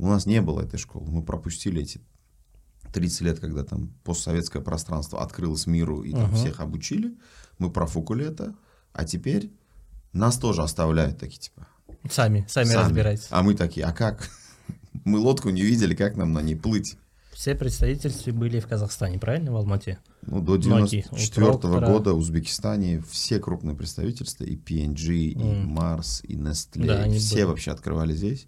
У 0.00 0.06
нас 0.06 0.24
не 0.26 0.40
было 0.40 0.62
этой 0.62 0.78
школы, 0.78 1.06
мы 1.10 1.22
пропустили 1.22 1.82
эти 1.82 2.00
30 2.92 3.20
лет, 3.20 3.38
когда 3.40 3.64
там 3.64 3.92
постсоветское 4.02 4.62
пространство 4.62 5.22
открылось 5.22 5.66
миру 5.66 6.02
и 6.02 6.12
там 6.12 6.24
Ага. 6.24 6.36
всех 6.36 6.60
обучили, 6.60 7.16
мы 7.58 7.70
профукали 7.70 8.24
это, 8.26 8.54
а 8.94 9.04
теперь 9.04 9.52
нас 10.14 10.38
тоже 10.38 10.62
оставляют 10.62 11.18
такие, 11.18 11.38
типа, 11.40 11.66
Сами, 12.10 12.46
сами, 12.48 12.66
сами. 12.68 12.76
разбирайтесь. 12.84 13.26
А 13.30 13.42
мы 13.42 13.54
такие, 13.54 13.84
а 13.84 13.92
как? 13.92 14.28
Мы 15.04 15.18
лодку 15.18 15.50
не 15.50 15.62
видели, 15.62 15.94
как 15.94 16.16
нам 16.16 16.32
на 16.32 16.40
ней 16.42 16.56
плыть? 16.56 16.96
Все 17.32 17.54
представительства 17.54 18.32
были 18.32 18.58
в 18.58 18.66
Казахстане, 18.66 19.18
правильно, 19.18 19.52
в 19.52 19.56
Алмате? 19.56 19.98
Ну, 20.22 20.40
до 20.40 20.52
Многие. 20.58 21.02
94 21.02 21.46
У 21.46 21.50
Проктора. 21.58 21.86
года 21.86 22.12
в 22.14 22.18
Узбекистане 22.18 23.02
все 23.08 23.38
крупные 23.38 23.76
представительства, 23.76 24.44
и 24.44 24.56
PNG, 24.56 25.14
и 25.14 25.36
Мгм. 25.36 25.78
Mars, 25.78 26.24
и 26.26 26.34
Nestle, 26.36 26.86
Да, 26.86 27.08
все 27.10 27.34
были. 27.36 27.44
вообще 27.44 27.70
открывали 27.70 28.14
здесь. 28.14 28.46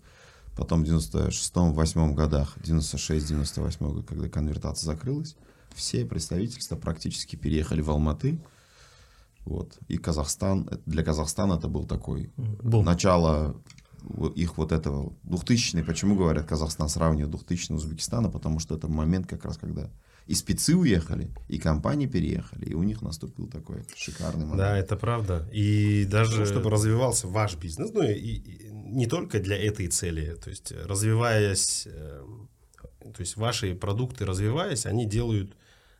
Потом 0.57 0.85
в 0.85 0.89
96-8 0.89 2.15
годах, 2.15 2.57
96-98 2.63 3.93
год, 3.93 4.07
когда 4.07 4.29
конвертация 4.29 4.87
закрылась, 4.87 5.37
все 5.75 6.05
представительства 6.05 6.77
практически 6.77 7.37
переехали 7.37 7.81
в 7.81 7.91
Алматы. 7.91 8.39
Вот. 9.45 9.79
И 9.89 9.97
Казахстан, 9.97 10.69
это- 10.71 10.83
для 10.87 11.03
Казахстана 11.03 11.55
это 11.55 11.69
был 11.69 11.87
такой 11.87 12.31
Бум. 12.63 12.85
начало 12.85 13.57
их 14.37 14.59
вот 14.59 14.73
этого 14.73 15.13
2000 15.23 15.83
почему 15.83 16.17
говорят 16.17 16.47
Казахстан 16.47 16.89
сравнивает 16.89 17.31
2000 17.31 17.73
Узбекистана, 17.73 18.29
потому 18.29 18.59
что 18.59 18.77
это 18.77 18.89
момент 18.89 19.27
как 19.27 19.45
раз, 19.45 19.57
когда 19.57 19.91
и 20.27 20.35
спецы 20.35 20.77
уехали, 20.77 21.31
и 21.49 21.59
компании 21.59 22.07
переехали, 22.07 22.67
и 22.67 22.75
у 22.75 22.83
них 22.83 23.03
наступил 23.03 23.49
такой 23.49 23.85
шикарный 23.97 24.45
момент. 24.45 24.59
Да, 24.59 24.79
это 24.79 24.97
правда. 24.97 25.49
И 25.53 26.05
даже 26.05 26.47
чтобы 26.47 26.71
развивался 26.71 27.27
ваш 27.27 27.57
бизнес, 27.57 27.91
ну 27.93 28.03
и, 28.03 28.13
и 28.13 28.71
не 28.71 29.07
только 29.07 29.41
для 29.41 29.57
этой 29.57 29.89
цели, 29.89 30.37
то 30.43 30.51
есть 30.51 30.73
развиваясь, 30.87 31.87
э, 31.87 32.23
то 33.01 33.21
есть 33.21 33.37
ваши 33.37 33.75
продукты 33.75 34.25
развиваясь, 34.25 34.87
они 34.87 35.07
делают 35.07 35.57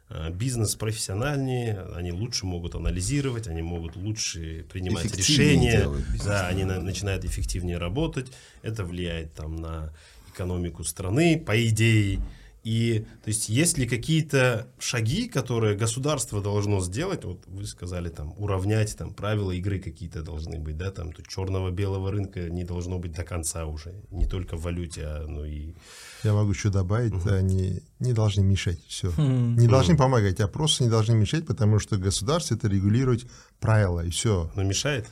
э, 0.09 0.31
бизнес 0.31 0.77
профессиональнее, 0.77 1.83
они 1.95 2.13
лучше 2.13 2.47
могут 2.47 2.75
анализировать, 2.75 3.49
они 3.49 3.63
могут 3.63 3.97
лучше 3.97 4.65
принимать 4.71 5.17
решения, 5.17 5.89
бизнес, 5.89 6.25
да, 6.25 6.47
они 6.47 6.65
да. 6.65 6.77
на- 6.77 6.81
начинают 6.81 7.25
эффективнее 7.25 7.79
работать, 7.79 8.31
это 8.63 8.85
влияет 8.85 9.35
там 9.35 9.57
на 9.57 9.93
экономику 10.33 10.85
страны, 10.85 11.43
по 11.45 11.69
идее. 11.69 12.21
И 12.65 13.07
то 13.25 13.29
есть 13.29 13.49
есть 13.49 13.77
ли 13.77 13.87
какие-то 13.89 14.69
шаги, 14.79 15.29
которые 15.29 15.77
государство 15.77 16.41
должно 16.41 16.81
сделать? 16.81 17.25
Вот 17.25 17.43
вы 17.47 17.67
сказали 17.67 18.09
там 18.09 18.35
уравнять 18.39 18.97
там 18.97 19.13
правила 19.15 19.51
игры 19.51 19.81
какие-то 19.81 20.23
должны 20.23 20.59
быть, 20.59 20.77
да, 20.77 20.91
там 20.91 21.13
тут 21.13 21.27
черного-белого 21.27 22.11
рынка 22.13 22.49
не 22.51 22.65
должно 22.65 22.99
быть 22.99 23.13
до 23.13 23.25
конца 23.25 23.67
уже, 23.67 23.95
не 24.11 24.27
только 24.27 24.57
в 24.57 24.63
валюте, 24.63 25.03
а 25.05 25.27
ну 25.27 25.45
и 25.45 25.75
Я 26.23 26.35
могу 26.35 26.53
еще 26.53 26.71
добавить, 26.71 27.27
они 27.27 27.83
не 27.99 28.13
должны 28.13 28.43
мешать, 28.43 28.81
все. 28.87 29.13
Не 29.17 29.67
должны 29.67 29.97
помогать, 29.97 30.41
а 30.41 30.49
просто 30.49 30.85
не 30.85 30.91
должны 30.91 31.15
мешать, 31.15 31.47
потому 31.47 31.79
что 31.81 31.97
государство 31.97 32.55
это 32.55 32.69
регулировать 32.69 33.27
правила, 33.59 34.05
и 34.05 34.11
все. 34.11 34.51
ну, 34.55 34.63
мешает. 34.63 35.07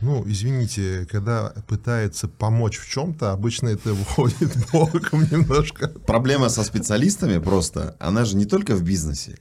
Ну, 0.00 0.22
извините, 0.26 1.06
когда 1.10 1.52
пытается 1.66 2.28
помочь 2.28 2.78
в 2.78 2.88
чем-то, 2.88 3.32
обычно 3.32 3.68
это 3.68 3.92
выходит 3.94 4.56
боком 4.72 5.22
немножко. 5.30 5.88
Проблема 5.88 6.48
со 6.50 6.62
специалистами 6.62 7.38
просто, 7.38 7.96
она 7.98 8.24
же 8.24 8.36
не 8.36 8.44
только 8.44 8.76
в 8.76 8.82
бизнесе, 8.82 9.38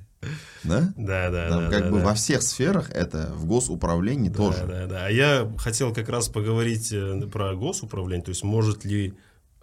да? 0.64 0.92
Да, 0.98 1.30
да, 1.30 1.50
Там 1.50 1.60
да. 1.66 1.70
как 1.70 1.84
да, 1.84 1.92
бы 1.92 2.00
да. 2.00 2.06
во 2.06 2.14
всех 2.16 2.42
сферах 2.42 2.90
это, 2.90 3.32
в 3.36 3.46
госуправлении 3.46 4.30
Да, 4.30 4.36
тоже. 4.36 4.66
да, 4.68 4.88
да. 4.88 5.06
А 5.06 5.10
я 5.12 5.52
хотел 5.60 5.94
как 5.94 6.10
раз 6.10 6.28
поговорить 6.28 6.92
э, 6.92 7.22
про 7.32 7.54
госуправление, 7.56 8.26
то 8.26 8.30
есть 8.30 8.44
может 8.44 8.84
ли 8.84 9.14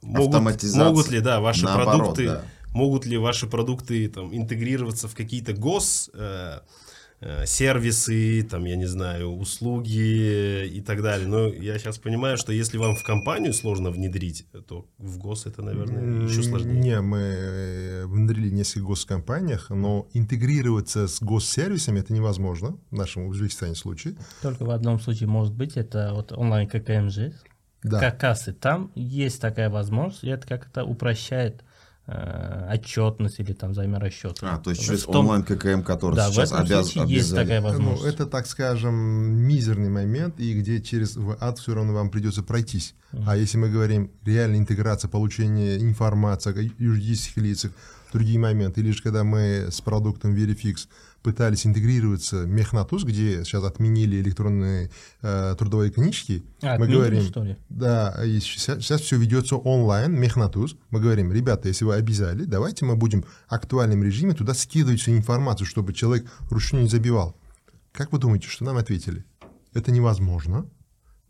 могут, 0.00 0.28
Автоматизация. 0.28 0.85
могут 0.85 1.11
ли, 1.11 1.20
да, 1.20 1.40
ваши 1.40 1.64
Наоборот, 1.64 1.96
продукты, 2.14 2.26
да. 2.26 2.42
могут 2.72 3.04
ли 3.04 3.16
ваши 3.18 3.48
продукты 3.48 4.09
там 4.09 4.35
интегрироваться 4.35 5.09
в 5.09 5.14
какие-то 5.16 5.54
гос 5.54 6.09
э, 6.14 6.61
сервисы, 7.46 8.42
там, 8.42 8.64
я 8.64 8.76
не 8.76 8.87
знаю, 8.87 9.30
услуги 9.30 10.66
и 10.66 10.80
так 10.80 11.02
далее. 11.02 11.26
Но 11.26 11.48
я 11.48 11.78
сейчас 11.78 11.98
понимаю, 11.98 12.37
что 12.37 12.52
если 12.52 12.76
вам 12.78 12.96
в 12.96 13.02
компанию 13.02 13.52
сложно 13.54 13.90
внедрить, 13.90 14.46
то 14.66 14.87
в 14.98 15.18
гос 15.18 15.46
это, 15.46 15.62
наверное, 15.62 16.26
еще 16.26 16.42
сложнее. 16.42 16.74
Не, 16.80 17.00
мы 17.00 17.18
э, 17.18 18.06
внедрили 18.06 18.48
в 18.50 18.52
нескольких 18.54 18.84
госкомпаниях, 18.84 19.70
но 19.70 20.08
интегрироваться 20.12 21.06
с 21.08 21.20
госсервисами 21.22 22.00
это 22.00 22.12
невозможно 22.12 22.76
в 22.90 22.94
нашем 22.96 23.26
Узбекистане 23.26 23.74
случае. 23.74 24.14
Только 24.42 24.64
в 24.64 24.70
одном 24.70 25.00
случае 25.00 25.28
может 25.28 25.54
быть, 25.54 25.76
это 25.76 26.10
вот 26.12 26.32
онлайн 26.32 26.68
ККМЖ, 26.68 27.32
Да. 27.82 28.00
как 28.00 28.20
кассы. 28.20 28.52
Там 28.52 28.90
есть 28.94 29.40
такая 29.40 29.70
возможность, 29.70 30.24
и 30.24 30.28
это 30.28 30.46
как-то 30.46 30.84
упрощает 30.84 31.62
э, 31.62 31.64
отчетность 32.06 33.40
или 33.40 33.52
там 33.52 33.72
взаиморасчет. 33.72 34.38
А, 34.42 34.58
то 34.58 34.70
есть 34.70 34.82
В 34.82 34.86
через 34.86 35.02
том- 35.04 35.16
онлайн 35.26 35.42
ККМ, 35.42 35.82
который 35.82 36.14
Да, 36.16 36.30
сейчас 36.30 36.52
этом 36.52 36.64
обяз- 36.64 36.88
случае 36.88 37.16
есть 37.16 37.34
такая 37.34 37.60
Ну, 37.60 37.68
возможность. 37.68 38.14
это, 38.14 38.26
так 38.26 38.46
скажем, 38.46 38.94
мизерный 38.94 39.88
момент, 39.88 40.38
и 40.38 40.52
где 40.60 40.80
через 40.80 41.16
ад 41.40 41.58
все 41.58 41.74
равно 41.74 41.92
вам 41.94 42.10
придется 42.10 42.42
пройтись. 42.42 42.94
А 43.26 43.36
если 43.36 43.58
мы 43.58 43.68
говорим 43.70 44.10
реальная 44.24 44.58
интеграция, 44.58 45.08
получение 45.08 45.78
информации 45.80 46.50
о 46.50 46.82
юридических 46.82 47.36
лицах, 47.38 47.72
другие 48.12 48.38
моменты, 48.38 48.80
или 48.80 48.90
же 48.92 49.02
когда 49.02 49.24
мы 49.24 49.68
с 49.70 49.80
продуктом 49.80 50.34
Verifix 50.34 50.86
пытались 51.24 51.66
интегрироваться 51.66 52.42
в 52.42 52.48
Мехнатус, 52.48 53.02
где 53.02 53.42
сейчас 53.44 53.64
отменили 53.64 54.20
электронные 54.20 54.90
э, 55.22 55.56
трудовые 55.58 55.90
книжки, 55.90 56.44
А, 56.62 56.78
мы 56.78 56.87
говорим, 56.87 57.22
что 57.22 57.42
ли? 57.42 57.56
да, 57.70 58.22
и 58.24 58.38
сейчас, 58.40 59.00
все 59.00 59.16
ведется 59.16 59.56
онлайн, 59.56 60.12
Мехнатус. 60.12 60.76
Мы 60.90 61.00
говорим, 61.00 61.32
ребята, 61.32 61.68
если 61.68 61.87
вы 61.87 61.94
обязали, 61.94 62.44
давайте 62.44 62.84
мы 62.84 62.94
будем 62.94 63.22
в 63.22 63.26
актуальном 63.48 64.04
режиме 64.04 64.34
туда 64.34 64.52
скидывать 64.52 65.00
всю 65.00 65.12
информацию, 65.12 65.66
чтобы 65.66 65.94
человек 65.94 66.30
ручную 66.50 66.84
не 66.84 66.90
забивал. 66.90 67.34
Как 67.92 68.12
вы 68.12 68.18
думаете, 68.18 68.48
что 68.48 68.64
нам 68.64 68.76
ответили? 68.76 69.24
Это 69.72 69.90
невозможно. 69.92 70.66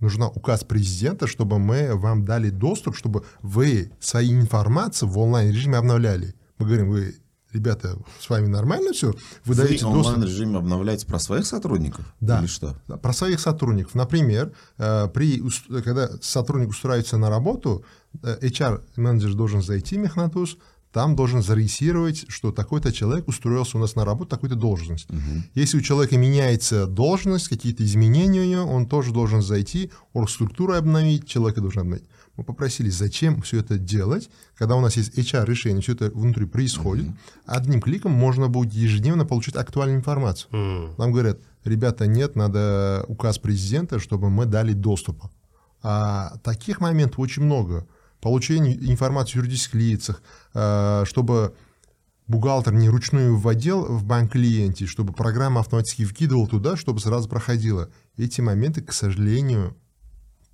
Нужна 0.00 0.28
указ 0.28 0.64
президента, 0.64 1.28
чтобы 1.28 1.61
мы 1.61 1.94
вам 1.94 2.24
дали 2.24 2.50
доступ, 2.50 2.96
чтобы 2.96 3.24
вы 3.42 3.92
свои 4.00 4.33
информации 4.33 5.07
в 5.07 5.16
онлайн-режиме 5.16 5.76
обновляли. 5.78 6.35
Мы 6.59 6.66
говорим, 6.66 6.88
вы, 6.90 7.14
ребята, 7.54 7.96
с 8.20 8.28
вами 8.28 8.46
нормально 8.46 8.92
все? 8.92 9.08
Вы, 9.10 9.16
Вы 9.44 9.54
даете 9.54 9.84
доступ? 9.84 10.06
онлайн-режиме 10.06 10.58
обновляете 10.58 11.06
про 11.06 11.18
своих 11.18 11.46
сотрудников? 11.46 12.04
Да. 12.20 12.40
Или 12.40 12.46
что? 12.46 12.76
Про 13.02 13.12
своих 13.12 13.40
сотрудников. 13.40 13.94
Например, 13.94 14.52
э, 14.78 15.08
при, 15.08 15.42
когда 15.82 16.10
сотрудник 16.20 16.70
устраивается 16.70 17.16
на 17.16 17.30
работу, 17.30 17.84
э, 18.22 18.38
HR-менеджер 18.42 19.34
должен 19.34 19.62
зайти 19.62 19.96
в 19.96 20.00
Мехнатус, 20.00 20.58
там 20.94 21.16
должен 21.16 21.42
зарегистрировать, 21.42 22.24
что 22.28 22.52
такой-то 22.52 22.92
человек 22.92 23.26
устроился 23.26 23.76
у 23.78 23.80
нас 23.80 23.96
на 23.96 24.04
работу, 24.04 24.30
такую-то 24.30 24.54
должность. 24.54 25.08
Если 25.54 25.78
у 25.78 25.80
человека 25.80 26.16
меняется 26.16 26.86
должность, 26.86 27.48
какие-то 27.48 27.84
изменения 27.84 28.42
у 28.42 28.44
него, 28.44 28.72
он 28.72 28.86
тоже 28.86 29.12
должен 29.12 29.42
зайти, 29.42 29.90
оргструктуру 30.12 30.74
обновить, 30.74 31.26
человека 31.26 31.60
должен 31.60 31.80
обновить. 31.80 32.04
Мы 32.37 32.42
попросили, 32.42 32.90
зачем 32.90 33.42
все 33.42 33.61
это 33.61 33.79
делать, 33.79 34.29
когда 34.57 34.75
у 34.75 34.81
нас 34.81 34.97
есть 34.97 35.16
HR-решение, 35.16 35.83
все 35.83 35.92
это 35.92 36.11
внутри 36.11 36.47
происходит. 36.47 37.07
Одним 37.47 37.81
кликом 37.81 38.12
можно 38.12 38.49
будет 38.49 38.75
ежедневно 38.75 39.25
получить 39.25 39.55
актуальную 39.55 39.99
информацию. 39.99 40.51
М. 40.53 40.94
Нам 40.99 41.12
говорят, 41.12 41.38
ребята, 41.64 42.07
нет, 42.07 42.35
надо 42.35 43.05
указ 43.07 43.38
президента, 43.38 44.01
чтобы 44.01 44.31
мы 44.31 44.47
дали 44.47 44.73
доступ. 44.73 45.23
А 45.83 46.37
таких 46.42 46.81
моментов 46.81 47.20
очень 47.20 47.44
много. 47.44 47.87
Получение 48.20 48.75
информации 48.90 49.38
о 49.38 49.42
юридических 49.42 49.75
лицах, 49.75 50.23
э, 50.55 51.05
чтобы 51.07 51.55
бухгалтер 52.27 52.73
не 52.73 52.88
ручную 52.88 53.37
вводил 53.37 53.85
в 53.85 54.05
банк 54.05 54.33
клиенте, 54.33 54.87
чтобы 54.87 55.12
программа 55.12 55.61
автоматически 55.61 56.05
вкидывала 56.05 56.49
туда, 56.49 56.77
чтобы 56.77 57.01
сразу 57.01 57.29
проходила. 57.29 57.90
Эти 58.16 58.40
моменты, 58.40 58.83
к 58.83 58.92
сожалению, 58.92 59.77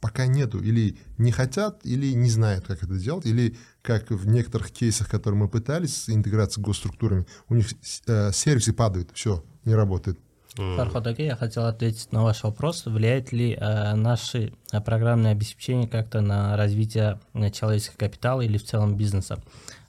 пока 0.01 0.27
нету. 0.27 0.59
Или 0.63 0.97
не 1.19 1.33
хотят, 1.33 1.81
или 1.85 2.13
не 2.13 2.31
знают, 2.31 2.67
как 2.67 2.83
это 2.83 2.95
делать, 2.99 3.27
или 3.27 3.57
как 3.83 4.11
в 4.11 4.27
некоторых 4.27 4.71
кейсах, 4.71 5.09
которые 5.09 5.39
мы 5.39 5.49
пытались 5.49 5.97
с 6.05 6.09
интеграцией 6.11 6.63
с 6.63 6.67
госструктурами, 6.67 7.27
у 7.49 7.55
них 7.55 7.67
э, 8.07 8.33
сервисы 8.33 8.73
падают, 8.73 9.11
все, 9.15 9.45
не 9.65 9.75
работает. 9.75 10.19
Фархад 10.57 11.07
Аке, 11.07 11.27
я 11.27 11.37
хотел 11.37 11.65
ответить 11.67 12.11
на 12.13 12.23
ваш 12.25 12.43
вопрос. 12.43 12.85
Влияет 12.85 13.31
ли 13.33 13.55
э, 13.55 13.95
наши 13.95 14.53
э, 14.73 14.81
программные 14.81 15.33
обеспечения 15.33 15.87
как-то 15.87 16.21
на 16.21 16.57
развитие 16.57 17.21
э, 17.35 17.51
человеческого 17.51 17.99
капитала 17.99 18.41
или 18.41 18.59
в 18.59 18.65
целом 18.65 18.97
бизнеса? 18.97 19.43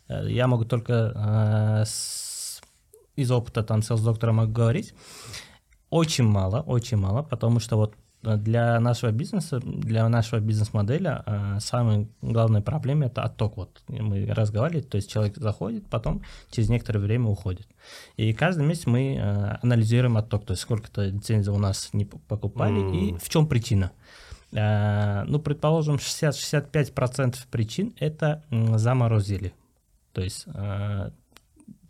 Э, 0.07 0.29
я 0.29 0.47
могу 0.47 0.65
только 0.65 0.93
э, 1.83 1.85
с- 1.85 2.61
из 3.15 3.31
опыта 3.31 3.63
там 3.63 3.81
с 3.81 3.87
доктора 3.99 4.33
могу 4.33 4.51
говорить. 4.53 4.93
Очень 5.89 6.25
мало, 6.25 6.61
очень 6.61 6.97
мало, 6.97 7.23
потому 7.23 7.59
что 7.59 7.75
вот 7.77 7.95
для 8.21 8.79
нашего 8.79 9.11
бизнеса, 9.11 9.59
для 9.59 10.07
нашего 10.09 10.39
бизнес-модели 10.39 11.21
э, 11.25 11.59
самая 11.59 12.07
главная 12.21 12.61
проблема 12.61 13.05
это 13.05 13.23
отток. 13.23 13.57
Вот 13.57 13.81
мы 13.87 14.25
разговаривали, 14.27 14.81
то 14.81 14.97
есть 14.97 15.11
человек 15.11 15.37
заходит, 15.37 15.87
потом 15.87 16.21
через 16.49 16.69
некоторое 16.69 16.99
время 16.99 17.27
уходит. 17.27 17.67
И 18.17 18.33
каждый 18.33 18.65
месяц 18.65 18.85
мы 18.85 19.15
э, 19.15 19.57
анализируем 19.61 20.17
отток, 20.17 20.45
то 20.45 20.51
есть 20.51 20.61
сколько-то 20.61 21.05
лицензий 21.05 21.51
у 21.51 21.57
нас 21.57 21.89
не 21.93 22.05
покупали 22.05 22.79
и 22.95 23.17
в 23.17 23.29
чем 23.29 23.47
причина. 23.47 23.91
Ну, 24.53 25.39
предположим, 25.39 25.95
60-65% 25.95 27.35
причин 27.49 27.93
это 27.97 28.43
заморозили. 28.49 29.53
То 30.11 30.21
есть 30.21 30.45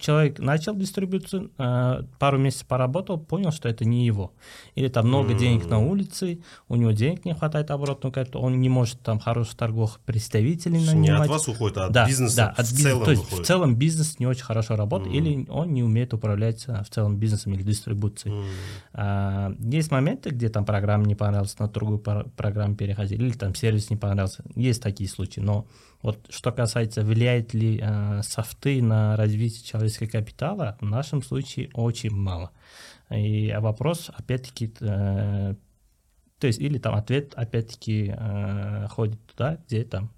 человек 0.01 0.39
начал 0.39 0.75
дистрибуцию, 0.75 1.51
э, 1.57 2.03
пару 2.19 2.37
месяцев 2.37 2.67
поработал, 2.67 3.17
понял, 3.17 3.51
что 3.51 3.69
это 3.69 3.85
не 3.85 4.05
его. 4.05 4.33
Или 4.75 4.87
там 4.87 5.07
много 5.07 5.33
денег 5.33 5.67
на 5.67 5.79
улице, 5.79 6.39
у 6.67 6.75
него 6.75 6.91
денег 6.91 7.23
не 7.23 7.33
хватает 7.33 7.71
оборотную 7.71 8.11
карту, 8.11 8.39
он 8.39 8.59
не 8.59 8.69
может 8.69 8.99
там 9.01 9.19
хороших 9.19 9.55
торговых 9.55 9.99
представителей 10.01 10.79
Не 10.79 10.85
нанимать. 10.85 11.21
от 11.21 11.27
вас 11.27 11.47
уходит, 11.47 11.77
а 11.77 11.85
от 11.85 11.91
да, 11.91 12.07
бизнеса 12.07 12.35
да, 12.35 12.49
от 12.49 12.67
в 12.67 12.71
бизнеса. 12.71 12.83
целом 12.83 13.05
То 13.05 13.11
есть 13.11 13.31
в 13.31 13.43
целом 13.43 13.75
бизнес 13.75 14.19
не 14.19 14.25
очень 14.25 14.43
хорошо 14.43 14.75
работает, 14.75 15.15
или 15.15 15.45
он 15.49 15.73
не 15.73 15.83
умеет 15.83 16.13
управлять 16.13 16.65
а, 16.67 16.83
в 16.83 16.89
целом 16.89 17.17
бизнесом 17.17 17.53
или 17.53 17.63
дистрибуцией. 17.63 18.35
А, 18.93 19.53
есть 19.59 19.91
моменты, 19.91 20.31
где 20.31 20.49
там 20.49 20.65
программа 20.65 21.05
не 21.05 21.15
понравилась, 21.15 21.57
на 21.59 21.67
другую 21.67 21.99
программу 21.99 22.75
переходили, 22.75 23.23
или 23.23 23.33
там 23.33 23.55
сервис 23.55 23.89
не 23.89 23.97
понравился. 23.97 24.43
Есть 24.55 24.81
такие 24.81 25.09
случаи, 25.09 25.39
но 25.39 25.67
вот 26.01 26.27
что 26.29 26.51
касается, 26.51 27.03
влияет 27.03 27.53
ли 27.53 27.79
а, 27.81 28.21
софты 28.23 28.81
на 28.81 29.15
развитие 29.15 29.63
человеческого 29.63 30.07
капитала, 30.07 30.77
в 30.81 30.85
нашем 30.85 31.21
случае 31.21 31.69
очень 31.73 32.11
мало. 32.11 32.51
И 33.09 33.53
вопрос, 33.59 34.09
опять-таки, 34.13 34.73
э, 34.79 35.55
то 36.39 36.47
есть, 36.47 36.59
или 36.59 36.77
там 36.77 36.95
ответ, 36.95 37.33
опять-таки, 37.35 38.15
э, 38.17 38.87
ходит 38.89 39.19
туда, 39.27 39.57
где 39.67 39.83
там 39.83 40.11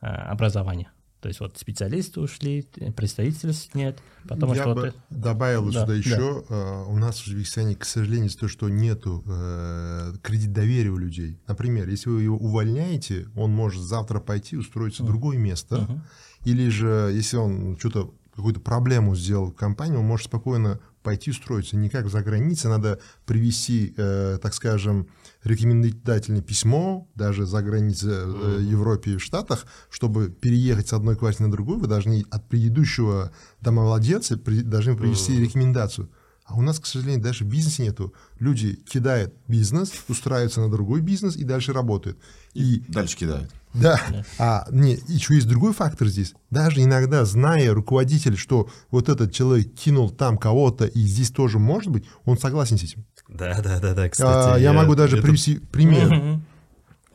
э, 0.00 0.06
образование. 0.06 0.90
То 1.20 1.28
есть 1.28 1.40
вот 1.40 1.56
специалисты 1.58 2.20
ушли, 2.20 2.66
представительств 2.94 3.74
нет, 3.74 3.98
потому 4.28 4.54
Я 4.54 4.62
что 4.62 4.74
бы 4.74 4.80
вот, 4.80 4.88
э, 4.90 4.92
добавил 5.10 5.66
Да, 5.66 5.72
сюда 5.72 5.86
да. 5.86 5.94
еще, 5.94 6.44
э, 6.48 6.84
у 6.88 6.96
нас 6.98 7.20
в 7.20 7.26
Узбекистане, 7.26 7.74
к 7.74 7.84
сожалению, 7.84 8.30
того, 8.30 8.48
что 8.48 8.68
нету 8.68 9.24
э, 9.26 10.12
кредит 10.22 10.52
доверия 10.52 10.90
у 10.90 10.98
людей. 10.98 11.38
Например, 11.48 11.88
если 11.88 12.10
вы 12.10 12.22
его 12.22 12.36
увольняете, 12.36 13.28
он 13.34 13.50
может 13.50 13.82
завтра 13.82 14.20
пойти 14.20 14.56
устроиться 14.56 15.02
в 15.02 15.06
другое 15.06 15.38
место. 15.38 16.02
Или 16.44 16.68
же, 16.68 17.10
если 17.12 17.38
он 17.38 17.76
что-то 17.78 18.14
какую-то 18.36 18.60
проблему 18.60 19.16
сделал 19.16 19.50
компания, 19.50 19.96
он 19.96 20.04
может 20.04 20.26
спокойно 20.26 20.78
пойти 21.02 21.30
устроиться. 21.30 21.76
Не 21.76 21.88
как 21.88 22.08
за 22.08 22.22
границей, 22.22 22.68
надо 22.70 23.00
привести, 23.24 23.94
э, 23.96 24.38
так 24.42 24.52
скажем, 24.54 25.08
рекомендательное 25.46 26.42
письмо, 26.42 27.08
даже 27.14 27.46
за 27.46 27.62
границей 27.62 28.12
э, 28.12 28.58
Европе 28.62 29.12
и 29.12 29.16
в 29.16 29.22
Штатах, 29.22 29.66
чтобы 29.90 30.28
переехать 30.28 30.88
с 30.88 30.92
одной 30.92 31.16
квартиры 31.16 31.46
на 31.46 31.52
другую, 31.52 31.78
вы 31.78 31.86
должны 31.86 32.24
от 32.30 32.48
предыдущего 32.48 33.30
домовладельца 33.60 34.36
при- 34.36 34.62
должны 34.62 34.96
привести 34.96 35.38
рекомендацию. 35.40 36.10
А 36.44 36.54
у 36.56 36.62
нас, 36.62 36.78
к 36.78 36.86
сожалению, 36.86 37.22
даже 37.22 37.44
в 37.44 37.48
бизнесе 37.48 37.82
нету. 37.82 38.14
Люди 38.38 38.76
кидают 38.76 39.34
бизнес, 39.48 39.92
устраиваются 40.08 40.60
на 40.60 40.70
другой 40.70 41.00
бизнес 41.00 41.34
и 41.36 41.42
дальше 41.42 41.72
работают. 41.72 42.18
И 42.54 42.84
Дальше 42.88 43.16
кидают. 43.16 43.50
да, 43.74 44.00
а 44.38 44.66
не, 44.70 44.96
еще 45.08 45.34
есть 45.34 45.48
другой 45.48 45.72
фактор 45.72 46.06
здесь. 46.06 46.34
Даже 46.50 46.82
иногда, 46.82 47.24
зная 47.24 47.74
руководитель, 47.74 48.36
что 48.36 48.68
вот 48.92 49.08
этот 49.08 49.32
человек 49.32 49.74
кинул 49.74 50.08
там 50.08 50.38
кого-то, 50.38 50.86
и 50.86 51.00
здесь 51.00 51.30
тоже 51.32 51.58
может 51.58 51.90
быть, 51.90 52.04
он 52.24 52.38
согласен 52.38 52.78
с 52.78 52.84
этим. 52.84 53.04
Да, 53.28 53.60
да, 53.60 53.80
да, 53.80 53.94
да, 53.94 54.04
А, 54.04 54.08
кстати. 54.08 54.62
я, 54.62 54.72
могу 54.72 54.94
даже 54.94 55.16
это- 55.18 55.26
привести 55.26 55.56
пример. 55.58 56.40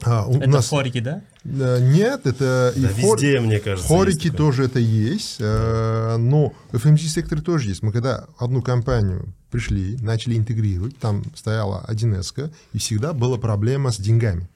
А, 0.03 0.25
у 0.25 0.35
Это 0.37 0.49
нас 0.49 0.67
хорики, 0.69 0.99
да? 0.99 1.21
нет, 1.43 2.25
это 2.25 2.73
и 2.75 2.81
Да, 2.81 2.89
хор- 2.89 3.17
везде, 3.19 3.39
мне 3.39 3.59
кажется, 3.59 3.87
хорики 3.87 4.31
тоже 4.31 4.63
это 4.65 4.79
есть, 4.79 5.37
э, 5.39 6.15
но 6.17 6.53
в 6.71 6.75
FMG 6.75 7.07
секторе 7.07 7.41
тоже 7.43 7.69
есть. 7.69 7.83
Мы 7.83 7.91
когда 7.91 8.25
одну 8.39 8.63
компанию 8.63 9.31
пришли, 9.51 9.97
начали 10.01 10.35
интегрировать, 10.37 10.97
там 10.97 11.23
стояла 11.35 11.85
1С, 11.87 12.51
и 12.73 12.77
всегда 12.79 13.13
была 13.13 13.37
проблема 13.37 13.91
с 13.91 13.97
деньгами. 13.97 14.49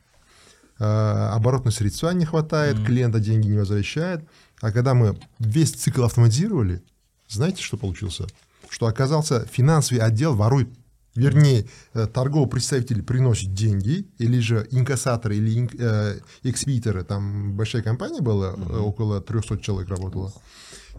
Э, 0.80 1.30
Оборотных 1.34 1.74
средства 1.76 2.10
не 2.12 2.26
хватает, 2.26 2.84
клиента 2.84 3.20
деньги 3.20 3.47
не 3.47 3.58
возвращает. 3.60 4.26
А 4.62 4.72
когда 4.72 4.95
мы 4.95 5.16
весь 5.38 5.72
цикл 5.74 6.03
автоматизировали, 6.06 6.82
знаете, 7.30 7.62
что 7.62 7.78
получился? 7.78 8.26
Что 8.70 8.88
оказался 8.88 9.45
финансовый 9.45 9.99
отдел 9.99 10.34
ворует 10.36 10.70
Вернее, 11.16 11.66
э, 11.93 12.07
торговый 12.07 12.49
представитель 12.49 13.01
приносит 13.01 13.53
деньги, 13.53 14.05
или 14.18 14.39
же 14.39 14.68
инкассаторы, 14.72 15.38
или 15.38 15.59
ин- 15.59 15.70
э, 15.80 16.20
экспедиторы, 16.43 17.03
там 17.03 17.53
большая 17.53 17.82
компания 17.84 18.22
была, 18.22 18.53
э, 18.57 18.78
около 18.78 19.22
300 19.22 19.57
человек 19.59 19.89
работало, 19.89 20.34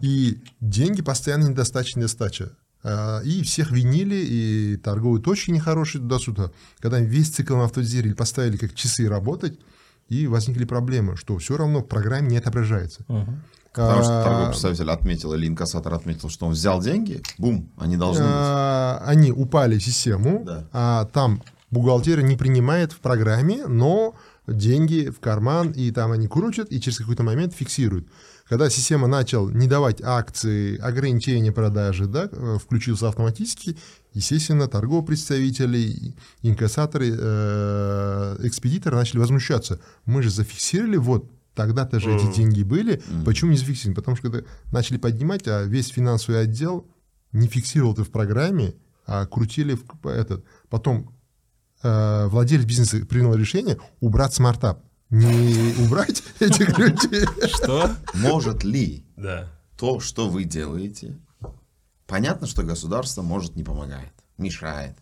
и 0.01 0.39
деньги 0.59 1.01
постоянно 1.01 1.47
недостаточно 1.49 1.99
недостача. 1.99 2.51
Э, 2.83 3.21
И 3.25 3.41
всех 3.43 3.71
винили, 3.71 4.15
и 4.15 4.77
торговые 4.77 5.21
точки 5.21 5.51
нехорошие 5.51 6.01
туда-сюда. 6.01 6.51
Когда 6.79 6.99
весь 6.99 7.29
цикл 7.29 7.61
автозирили, 7.61 8.13
поставили 8.13 8.57
как 8.57 8.73
часы 8.73 9.07
работать, 9.07 9.59
и 10.09 10.25
возникли 10.27 10.63
проблемы, 10.65 11.17
что 11.17 11.37
все 11.37 11.57
равно 11.57 11.79
в 11.79 11.87
программе 11.87 12.27
не 12.29 12.37
отображается. 12.37 13.03
Потому 13.85 14.03
что 14.03 14.19
А, 14.19 14.23
торговый 14.23 14.47
представитель 14.49 14.89
отметил 14.91 15.33
или 15.33 15.47
инкассатор 15.47 15.93
отметил, 15.93 16.29
что 16.29 16.45
он 16.47 16.53
взял 16.53 16.81
деньги, 16.81 17.21
бум, 17.37 17.69
они 17.77 17.95
должны 17.97 18.23
быть. 18.23 18.31
А, 18.33 19.03
они 19.05 19.31
упали 19.31 19.77
в 19.77 19.83
систему, 19.83 20.43
Да. 20.45 20.67
а 20.73 21.05
там 21.05 21.41
бухгалтерия 21.71 22.23
не 22.23 22.35
принимает 22.35 22.91
в 22.91 22.99
программе, 22.99 23.65
но 23.67 24.15
деньги 24.47 25.09
в 25.09 25.19
карман, 25.19 25.71
и 25.71 25.91
там 25.91 26.11
они 26.11 26.27
крутят, 26.27 26.71
и 26.71 26.79
через 26.81 26.97
какой-то 26.97 27.23
момент 27.23 27.53
фиксируют. 27.53 28.07
Когда 28.49 28.69
система 28.69 29.07
начал 29.07 29.49
не 29.49 29.67
давать 29.67 30.01
акции, 30.01 30.77
ограничения 30.77 31.51
продажи, 31.51 32.05
да, 32.05 32.29
э, 32.31 32.57
включился 32.63 33.09
автоматически, 33.09 33.77
естественно, 34.13 34.67
торговые 34.69 35.05
представители, 35.05 36.15
инкассаторы, 36.43 37.13
э, 37.13 38.37
экспедиторы 38.43 38.95
начали 38.95 39.19
возмущаться. 39.19 39.79
Мы 40.05 40.23
же 40.23 40.29
зафиксировали, 40.29 40.95
вот, 40.95 41.29
тогда-то 41.57 41.99
же 41.99 42.15
эти 42.15 42.33
деньги 42.33 42.63
были, 42.63 43.01
почему 43.25 43.51
не 43.51 43.57
зафиксировали? 43.57 43.95
Потому 43.95 44.15
что 44.15 44.29
когда 44.29 44.47
начали 44.71 44.97
поднимать, 44.97 45.47
а 45.47 45.63
весь 45.63 45.87
финансовый 45.89 46.39
отдел 46.41 46.87
не 47.33 47.47
фиксировал 47.47 47.93
это 47.93 48.03
в 48.05 48.11
программе, 48.11 48.75
а 49.05 49.25
крутили 49.25 49.73
в 49.75 50.07
этот. 50.07 50.45
Потом 50.69 51.13
э, 51.83 52.27
владелец 52.27 52.65
бизнеса 52.65 53.05
принял 53.05 53.33
решение 53.33 53.77
убрать 53.99 54.33
смартап. 54.33 54.83
Не 55.09 55.73
убрать 55.85 56.23
этих 56.39 56.77
людей. 56.77 57.25
Что? 57.47 57.89
Может 58.13 58.63
ли 58.63 59.05
Да. 59.15 59.49
то, 59.77 59.99
что 59.99 60.29
вы 60.29 60.43
делаете, 60.43 61.17
понятно, 62.05 62.47
что 62.47 62.63
государство 62.63 63.21
может 63.21 63.55
не 63.55 63.63
помогает, 63.63 64.13
мешает. 64.37 64.97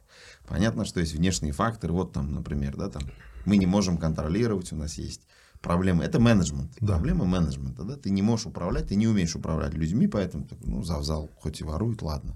Понятно, 0.47 0.86
что 0.86 0.99
есть 0.99 1.14
внешние 1.16 1.53
факторы. 1.53 1.93
Вот 1.93 2.14
там, 2.14 2.34
например, 2.34 2.76
да, 2.78 2.89
там 2.89 3.01
мы 3.45 3.58
не 3.58 3.66
можем 3.66 3.97
контролировать, 3.97 4.72
у 4.72 4.76
нас 4.76 4.97
есть 4.97 5.22
проблемы. 5.66 6.03
Это 6.03 6.20
менеджмент. 6.20 6.72
Да. 6.80 6.93
Проблема 6.93 7.26
менеджмента. 7.26 7.84
Да? 7.84 7.95
Ты 7.95 8.11
не 8.11 8.22
можешь 8.22 8.45
управлять, 8.45 8.88
ты 8.88 8.95
не 8.95 9.07
умеешь 9.07 9.36
управлять 9.36 9.74
людьми, 9.74 10.07
поэтому 10.07 10.47
ну, 10.63 10.84
завзал, 10.84 11.30
хоть 11.41 11.59
и 11.59 11.63
ворует, 11.63 12.01
ладно. 12.01 12.36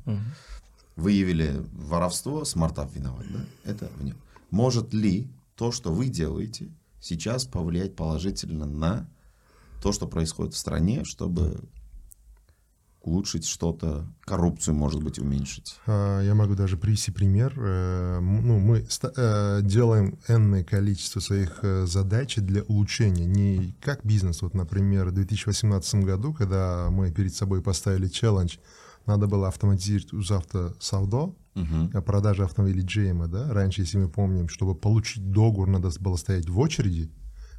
Выявили 0.95 1.63
воровство, 1.71 2.43
смартап 2.43 2.93
виноват. 2.95 3.25
Да? 3.29 3.39
Это 3.71 3.89
в 3.99 4.03
нем. 4.03 4.17
Может 4.49 4.93
ли 4.93 5.27
то, 5.55 5.71
что 5.71 5.93
вы 5.93 6.09
делаете, 6.09 6.69
сейчас 6.99 7.45
повлиять 7.45 7.95
положительно 7.95 8.65
на 8.65 9.07
то, 9.81 9.91
что 9.91 10.07
происходит 10.07 10.55
в 10.55 10.57
стране, 10.57 11.05
чтобы 11.05 11.61
улучшить 13.01 13.45
что-то, 13.45 14.05
коррупцию, 14.21 14.75
может 14.75 15.01
быть, 15.03 15.19
уменьшить. 15.19 15.77
А, 15.87 16.21
Я 16.21 16.35
могу 16.35 16.55
даже 16.55 16.77
привести 16.77 17.11
пример. 17.11 17.53
Э, 17.57 18.19
Ну, 18.19 18.59
мы 18.59 18.85
э, 19.15 19.59
делаем 19.63 20.17
энное 20.27 20.63
количество 20.63 21.19
своих 21.19 21.59
э, 21.63 21.85
задач 21.85 22.35
для 22.37 22.63
улучшения. 22.63 23.25
Не 23.25 23.75
как 23.81 24.03
бизнес. 24.03 24.41
Вот, 24.41 24.53
например, 24.53 25.09
в 25.09 25.11
2018 25.13 25.95
году, 26.03 26.33
когда 26.33 26.89
мы 26.91 27.11
перед 27.11 27.33
собой 27.33 27.61
поставили 27.61 28.07
челлендж, 28.07 28.57
надо 29.05 29.27
было 29.27 29.47
автоматизировать 29.47 30.13
УЗАВТО 30.13 30.75
Савдо, 30.79 31.33
э, 31.55 32.01
продажи 32.01 32.43
автомобилей 32.43 32.83
GM, 32.83 33.27
да. 33.27 33.51
Раньше, 33.53 33.81
если 33.81 33.97
мы 33.97 34.09
помним, 34.09 34.49
чтобы 34.49 34.75
получить 34.75 35.31
договор, 35.31 35.67
надо 35.67 35.89
было 35.99 36.17
стоять 36.17 36.49
в 36.49 36.59
очереди. 36.59 37.09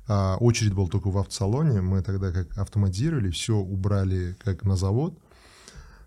А 0.07 0.36
очередь 0.38 0.74
была 0.74 0.88
только 0.88 1.09
в 1.09 1.18
автосалоне. 1.18 1.80
Мы 1.80 2.03
тогда 2.03 2.32
как 2.32 2.57
автоматизировали, 2.59 3.30
все 3.30 3.57
убрали 3.57 4.36
как 4.45 4.64
на 4.64 4.76
завод. 4.76 5.18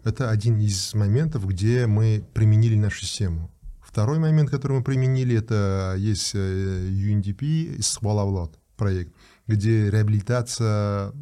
Это 0.04 0.30
один 0.30 0.60
из 0.60 0.94
моментов, 0.94 1.48
где 1.48 1.88
мы 1.88 2.24
применили 2.34 2.76
нашу 2.76 3.06
систему. 3.06 3.50
Второй 3.82 4.20
момент, 4.20 4.50
который 4.50 4.78
мы 4.78 4.84
применили, 4.84 5.38
это 5.38 5.96
есть 5.98 6.32
э, 6.34 6.90
UNDP 6.90 7.82
Свалавлот 7.82 8.60
проект, 8.76 9.14
где 9.48 9.90
реабилитация, 9.90 11.14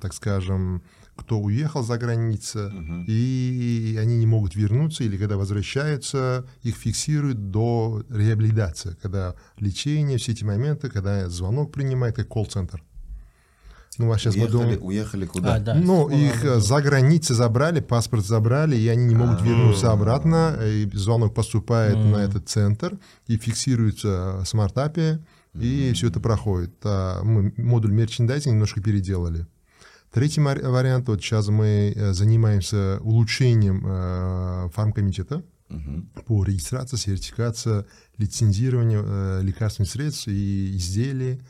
так 0.00 0.14
скажем, 0.14 0.82
кто 1.16 1.38
уехал 1.40 1.82
за 1.82 1.98
границу, 1.98 2.70
и 3.06 3.98
они 4.00 4.16
не 4.16 4.26
могут 4.26 4.54
вернуться, 4.54 5.04
или 5.04 5.18
когда 5.18 5.36
возвращаются, 5.36 6.46
их 6.62 6.76
фиксируют 6.76 7.50
до 7.50 8.02
реабилитации, 8.08 8.96
когда 9.02 9.34
лечение, 9.58 10.16
все 10.16 10.32
эти 10.32 10.44
моменты, 10.44 10.88
когда 10.88 11.28
звонок 11.28 11.72
принимает, 11.72 12.16
как 12.16 12.28
колл-центр. 12.28 12.82
Ну, 13.98 14.10
а 14.10 14.18
сейчас 14.18 14.36
мы 14.36 14.42
Уехали, 14.44 14.60
думаем... 14.62 14.84
уехали 14.84 15.26
куда? 15.26 15.56
А, 15.56 15.60
да. 15.60 15.74
Ну, 15.74 16.08
их 16.08 16.42
Богу. 16.42 16.60
за 16.60 16.80
границей 16.80 17.36
забрали, 17.36 17.80
паспорт 17.80 18.24
забрали, 18.24 18.74
и 18.76 18.88
они 18.88 19.04
не 19.04 19.14
могут 19.14 19.42
вернуться 19.42 19.92
обратно. 19.92 20.58
И 20.64 20.88
звонок 20.94 21.34
поступает 21.34 21.96
на 21.96 22.16
этот 22.16 22.48
центр 22.48 22.98
и 23.26 23.36
фиксируется 23.36 24.40
в 24.42 24.46
смартапе, 24.46 25.20
и 25.54 25.92
все 25.94 26.08
это 26.08 26.20
проходит. 26.20 26.72
А 26.84 27.22
мы 27.22 27.52
модуль 27.58 27.92
мерчендайзинга 27.92 28.54
немножко 28.54 28.80
переделали. 28.80 29.46
Третий 30.10 30.40
мар- 30.40 30.62
вариант, 30.62 31.08
вот 31.08 31.22
сейчас 31.22 31.48
мы 31.48 31.94
э, 31.96 32.12
занимаемся 32.12 32.98
улучшением 33.02 33.82
э, 33.86 34.68
фармкомитета 34.74 35.42
по 36.26 36.44
регистрации, 36.44 36.96
сертификации, 36.96 37.86
лицензированию 38.18 39.04
э, 39.06 39.40
лекарственных 39.42 39.90
средств 39.90 40.28
и 40.28 40.76
изделий. 40.76 41.40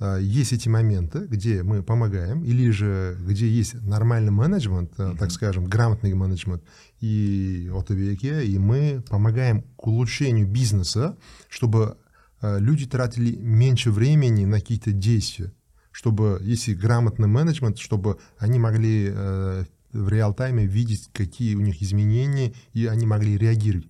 А, 0.00 0.18
Есть 0.18 0.52
эти 0.52 0.68
моменты, 0.68 1.20
где 1.20 1.62
мы 1.62 1.82
помогаем, 1.82 2.42
или 2.44 2.70
же 2.70 3.16
где 3.20 3.48
есть 3.48 3.74
нормальный 3.82 4.32
менеджмент, 4.32 4.92
э, 4.98 5.14
так 5.18 5.30
скажем, 5.30 5.64
грамотный 5.64 6.14
менеджмент 6.14 6.64
и 7.00 7.70
ОТВК, 7.72 8.44
и 8.44 8.58
мы 8.58 9.02
помогаем 9.08 9.62
к 9.76 9.86
улучшению 9.86 10.48
бизнеса, 10.48 11.16
чтобы 11.48 11.96
э, 12.42 12.58
люди 12.58 12.86
тратили 12.86 13.36
меньше 13.36 13.92
времени 13.92 14.44
на 14.44 14.58
какие-то 14.58 14.90
действия, 14.90 15.52
чтобы, 15.92 16.40
если 16.42 16.74
грамотный 16.74 17.28
менеджмент, 17.28 17.78
чтобы 17.78 18.18
они 18.38 18.58
могли 18.58 19.10
э, 19.14 19.64
в 19.92 20.08
реал-тайме 20.08 20.66
видеть, 20.66 21.08
какие 21.12 21.54
у 21.54 21.60
них 21.60 21.80
изменения, 21.80 22.52
и 22.72 22.86
они 22.86 23.06
могли 23.06 23.38
реагировать. 23.38 23.88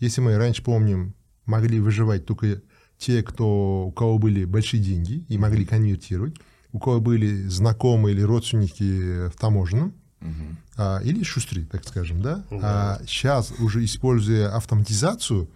Если 0.00 0.20
мы 0.20 0.36
раньше 0.36 0.62
помним, 0.62 1.14
могли 1.46 1.80
выживать 1.80 2.26
только 2.26 2.60
те, 2.98 3.22
кто, 3.22 3.86
у 3.86 3.92
кого 3.92 4.18
были 4.18 4.44
большие 4.44 4.82
деньги 4.82 5.24
и 5.28 5.38
могли 5.38 5.64
конвертировать, 5.64 6.36
у 6.72 6.78
кого 6.78 7.00
были 7.00 7.46
знакомые 7.48 8.14
или 8.14 8.22
родственники 8.22 9.28
в 9.28 9.36
таможенном, 9.38 9.94
а, 10.76 11.00
или 11.02 11.22
шустри, 11.22 11.64
так 11.64 11.86
скажем, 11.86 12.20
да. 12.20 12.44
А 12.50 13.00
сейчас 13.06 13.52
уже 13.58 13.84
используя 13.84 14.54
автоматизацию, 14.54 15.48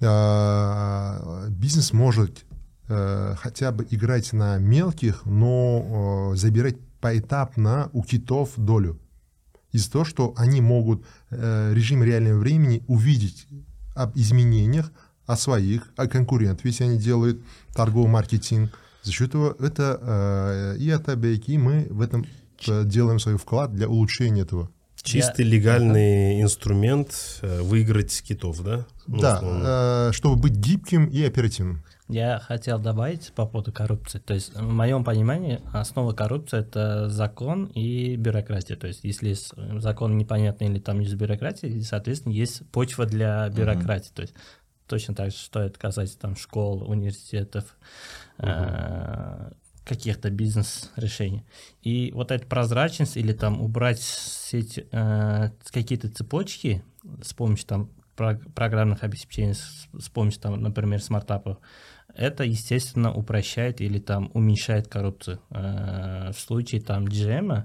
а, 0.00 1.46
бизнес 1.48 1.92
может 1.92 2.44
э, 2.88 3.34
хотя 3.38 3.72
бы 3.72 3.86
играть 3.90 4.32
на 4.32 4.58
мелких, 4.58 5.24
но 5.24 6.32
э, 6.32 6.36
забирать 6.36 6.76
поэтапно 7.00 7.88
у 7.92 8.02
китов 8.02 8.50
долю. 8.56 8.98
Из-за 9.72 9.90
того, 9.90 10.04
что 10.04 10.34
они 10.36 10.60
могут 10.60 11.04
э, 11.30 11.72
режим 11.74 12.02
реального 12.02 12.38
времени 12.38 12.82
увидеть 12.88 13.46
об 13.94 14.16
изменениях, 14.16 14.92
о 15.26 15.36
своих, 15.36 15.92
о 15.96 16.06
конкурентах, 16.06 16.64
если 16.64 16.84
они 16.84 16.98
делают 16.98 17.40
торговый 17.74 18.10
маркетинг. 18.10 18.78
За 19.02 19.12
счет 19.12 19.30
этого 19.30 19.56
это 19.58 19.98
э, 20.00 20.76
и 20.78 20.90
от 20.90 21.08
Абейки, 21.08 21.52
и 21.52 21.58
мы 21.58 21.86
в 21.90 22.00
этом 22.00 22.24
э, 22.68 22.84
делаем 22.84 23.18
свой 23.18 23.36
вклад 23.36 23.74
для 23.74 23.88
улучшения 23.88 24.42
этого. 24.42 24.70
Чистый 25.02 25.44
легальный 25.44 26.40
инструмент 26.40 27.40
э, 27.42 27.60
выиграть 27.62 28.22
китов, 28.22 28.62
да? 28.62 28.86
Ну, 29.08 29.20
да, 29.20 29.36
условно. 29.38 29.64
э, 29.64 30.12
чтобы 30.12 30.36
быть 30.36 30.52
гибким 30.52 31.06
и 31.06 31.24
оперативным. 31.24 31.82
Я 32.08 32.38
хотел 32.38 32.78
добавить 32.78 33.32
по 33.34 33.46
поводу 33.46 33.72
коррупции. 33.72 34.18
То 34.18 34.34
есть, 34.34 34.54
в 34.54 34.62
моем 34.62 35.02
понимании, 35.02 35.60
основа 35.72 36.12
коррупции 36.12 36.60
это 36.60 37.08
закон 37.08 37.66
и 37.66 38.16
бюрократия. 38.16 38.76
То 38.76 38.86
есть, 38.86 39.00
если 39.02 39.34
закон 39.80 40.18
непонятный 40.18 40.68
или 40.68 40.78
там 40.78 41.00
есть 41.00 41.14
бюрократия, 41.14 41.80
соответственно, 41.82 42.32
есть 42.32 42.68
почва 42.70 43.06
для 43.06 43.48
бюрократии. 43.48 44.10
То 44.14 44.22
есть, 44.22 44.34
точно 44.86 45.14
так 45.14 45.30
же, 45.30 45.36
что 45.36 45.60
это 45.60 45.78
касается 45.78 46.18
там 46.18 46.36
школ, 46.36 46.88
университетов, 46.88 47.76
э, 48.38 49.50
каких-то 49.84 50.30
бизнес-решений. 50.30 51.44
И 51.82 52.12
вот 52.14 52.30
эта 52.30 52.46
прозрачность 52.46 53.16
или 53.16 53.32
там 53.32 53.60
убрать 53.60 53.98
все 53.98 54.60
эти, 54.60 54.86
э, 54.92 55.50
какие-то 55.72 56.08
цепочки 56.08 56.84
с 57.22 57.34
помощью 57.34 57.66
там 57.66 57.90
прог- 58.16 58.52
программных 58.54 59.02
обеспечений, 59.02 59.54
с, 59.54 59.88
с 59.98 60.08
помощью 60.08 60.40
там, 60.40 60.60
например, 60.62 61.02
смартапов, 61.02 61.58
это, 62.14 62.44
естественно, 62.44 63.12
упрощает 63.12 63.80
или 63.80 63.98
там 63.98 64.30
уменьшает 64.34 64.88
коррупцию. 64.88 65.40
Э, 65.50 66.30
в 66.32 66.38
случае 66.38 66.80
там 66.80 67.04
GM, 67.04 67.64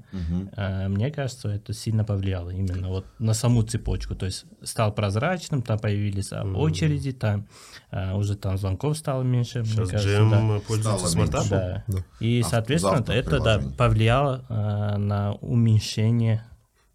э, 0.56 0.88
мне 0.88 1.12
кажется, 1.12 1.50
это 1.50 1.74
сильно 1.74 2.04
повлияло 2.04 2.50
именно 2.50 2.88
вот 2.88 3.06
на 3.20 3.34
саму 3.34 3.64
цепочку. 3.64 4.16
То 4.16 4.26
есть 4.26 4.46
стал 4.64 4.94
прозрачным, 4.94 5.62
там 5.62 5.80
появились 5.80 6.32
а, 6.32 6.44
очереди, 6.44 7.12
там 7.12 7.48
э, 7.92 8.14
уже 8.14 8.36
там 8.36 8.58
звонков 8.58 8.98
стало 8.98 9.24
меньше. 9.24 9.60
мне 9.60 9.68
Сейчас 9.68 9.90
кажется, 9.90 10.10
GM 10.10 10.30
да. 10.30 10.60
пользуется 10.68 11.08
смартапом. 11.08 11.50
Да. 11.50 11.84
Да. 11.88 11.98
И, 12.20 12.42
Авто- 12.42 12.50
соответственно, 12.50 13.06
это 13.12 13.40
да, 13.40 13.62
повлияло 13.78 14.46
э, 14.50 14.98
на 14.98 15.34
уменьшение 15.34 16.44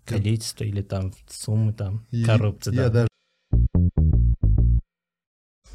количества 0.04 0.64
или 0.64 0.82
там 0.82 1.12
суммы 1.28 1.72
там 1.72 2.06
И 2.10 2.24
коррупции. 2.24 2.74
Я 2.74 2.88
да. 2.88 2.90
даже 2.90 3.08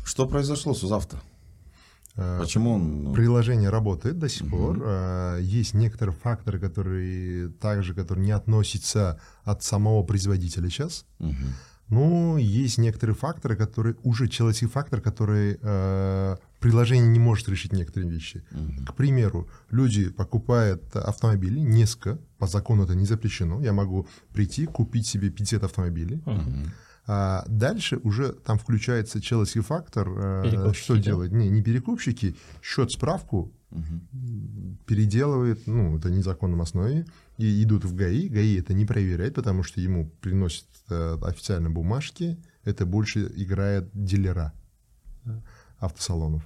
Что 0.03 0.27
произошло 0.27 0.73
с 0.73 0.81
завтра? 0.81 1.19
Э, 2.17 2.39
Почему 2.39 2.73
он... 2.73 3.03
ну, 3.03 3.13
приложение 3.13 3.69
работает 3.69 4.19
до 4.19 4.27
сих 4.29 4.49
пор. 4.49 4.79
Э, 4.83 5.39
Есть 5.41 5.73
некоторые 5.73 6.15
факторы, 6.15 6.59
которые 6.59 7.49
также, 7.49 7.93
которые 7.93 8.25
не 8.25 8.31
относятся 8.31 9.19
от 9.43 9.63
самого 9.63 10.03
производителя 10.03 10.69
сейчас. 10.69 11.05
мгм. 11.19 11.35
Но 11.89 12.37
есть 12.37 12.77
некоторые 12.77 13.15
факторы, 13.15 13.55
которые 13.55 13.95
уже 14.03 14.27
человеческий 14.27 14.67
фактор, 14.67 14.99
который 14.99 15.57
э, 15.61 16.35
приложение 16.59 17.07
не 17.07 17.19
может 17.19 17.47
решить 17.49 17.71
некоторые 17.73 18.11
вещи. 18.11 18.43
К 18.85 18.93
примеру, 18.93 19.47
люди 19.71 20.09
покупают 20.09 20.95
автомобили, 20.95 21.59
несколько, 21.59 22.19
по 22.39 22.47
закону 22.47 22.83
это 22.83 22.93
не 22.93 23.05
запрещено. 23.05 23.61
Я 23.61 23.71
могу 23.71 24.05
прийти, 24.33 24.65
купить 24.65 25.07
себе 25.07 25.29
50 25.29 25.63
автомобилей. 25.63 26.21
А 27.09 27.45
дальше 27.47 27.97
уже 28.03 28.33
там 28.33 28.59
включается 28.59 29.21
фактор. 29.61 30.09
э, 30.09 30.43
Перекупщики, 30.43 30.83
что 30.83 30.95
да? 30.95 31.01
делать? 31.01 31.31
Не, 31.31 31.49
не 31.49 31.61
перекупщики, 31.61 32.35
счет 32.61 32.91
справку 32.91 33.53
переделывает, 34.85 35.67
ну, 35.67 35.97
это 35.97 36.09
незаконном 36.09 36.61
основе, 36.61 37.05
и 37.37 37.63
идут 37.63 37.85
в 37.85 37.95
ГАИ, 37.95 38.29
ГАИ 38.29 38.59
это 38.59 38.73
не 38.73 38.85
проверяет, 38.85 39.35
потому 39.35 39.63
что 39.63 39.81
ему 39.81 40.09
приносят 40.21 40.67
э, 40.89 41.17
официально 41.21 41.69
бумажки, 41.69 42.37
это 42.63 42.85
больше 42.85 43.31
играет 43.35 43.89
дилера 43.93 44.53
автосалонов. 45.79 46.43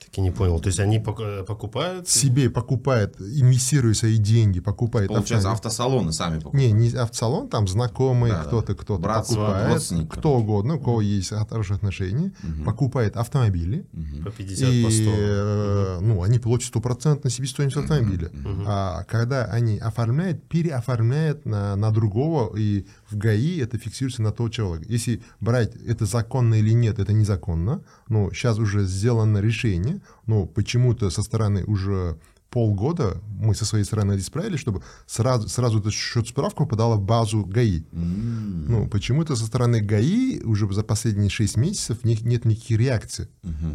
Так 0.00 0.16
и 0.16 0.20
не 0.20 0.30
понял. 0.30 0.60
То 0.60 0.68
есть 0.68 0.78
они 0.78 0.98
пок- 0.98 1.44
покупают... 1.44 2.08
Себе 2.08 2.48
покупает, 2.50 3.20
инвестируя 3.20 3.94
свои 3.94 4.16
деньги, 4.16 4.60
покупает 4.60 5.08
Получается, 5.08 5.50
автомобиль. 5.50 5.56
автосалоны 5.56 6.12
сами 6.12 6.38
покупают. 6.38 6.72
Не, 6.72 6.72
не 6.72 6.96
автосалон, 6.96 7.48
там 7.48 7.66
знакомый, 7.66 8.30
Да, 8.30 8.38
да. 8.38 8.44
кто-то, 8.44 8.74
кто-то 8.76 9.02
Брат 9.02 9.26
своего 9.26 9.46
покупает, 9.46 9.72
родственника. 9.74 10.16
кто 10.16 10.36
угодно, 10.38 10.76
у 10.76 10.78
кого 10.80 11.00
есть 11.00 11.30
хорошие 11.50 11.76
отношения, 11.76 12.32
покупает 12.64 13.16
автомобили, 13.16 13.86
По 14.24 14.30
50, 14.30 14.68
и, 14.70 14.84
по 14.84 14.90
100. 14.90 15.02
э, 15.04 15.98
ну, 16.00 16.22
они 16.22 16.38
получат 16.38 16.68
стопроцентную 16.68 17.32
себестоимость 17.32 17.76
автомобиля. 17.76 18.30
А 18.66 19.02
когда 19.04 19.46
они 19.46 19.78
оформляют, 19.78 20.44
переоформляют 20.48 21.44
на, 21.44 21.74
на 21.76 21.90
другого, 21.90 22.56
и 22.56 22.86
в 23.10 23.16
ГАИ 23.16 23.60
это 23.60 23.78
фиксируется 23.78 24.22
на 24.22 24.32
того 24.32 24.48
человека. 24.48 24.86
Если 24.88 25.22
брать 25.40 25.74
это 25.86 26.06
законно 26.06 26.54
или 26.54 26.72
нет, 26.72 26.98
это 26.98 27.12
незаконно, 27.12 27.82
но 28.08 28.30
сейчас 28.32 28.58
уже 28.58 28.84
сделано 28.84 29.38
решение, 29.38 30.00
но 30.26 30.46
почему-то 30.46 31.10
со 31.10 31.22
стороны 31.22 31.64
уже 31.64 32.18
полгода 32.50 33.20
мы 33.28 33.54
со 33.54 33.64
своей 33.64 33.84
стороны 33.84 34.16
исправили, 34.16 34.56
чтобы 34.56 34.82
сразу, 35.06 35.48
сразу 35.48 35.80
этот 35.80 35.92
счет 35.92 36.28
справку 36.28 36.64
попадала 36.64 36.96
в 36.96 37.02
базу 37.02 37.44
ГАИ. 37.44 37.82
Ну, 37.92 38.88
почему-то 38.88 39.36
со 39.36 39.46
стороны 39.46 39.80
ГАИ 39.80 40.40
уже 40.44 40.70
за 40.72 40.82
последние 40.82 41.30
6 41.30 41.56
месяцев 41.56 42.04
них 42.04 42.22
нет 42.22 42.44
никаких 42.44 42.78
реакций. 42.78 43.28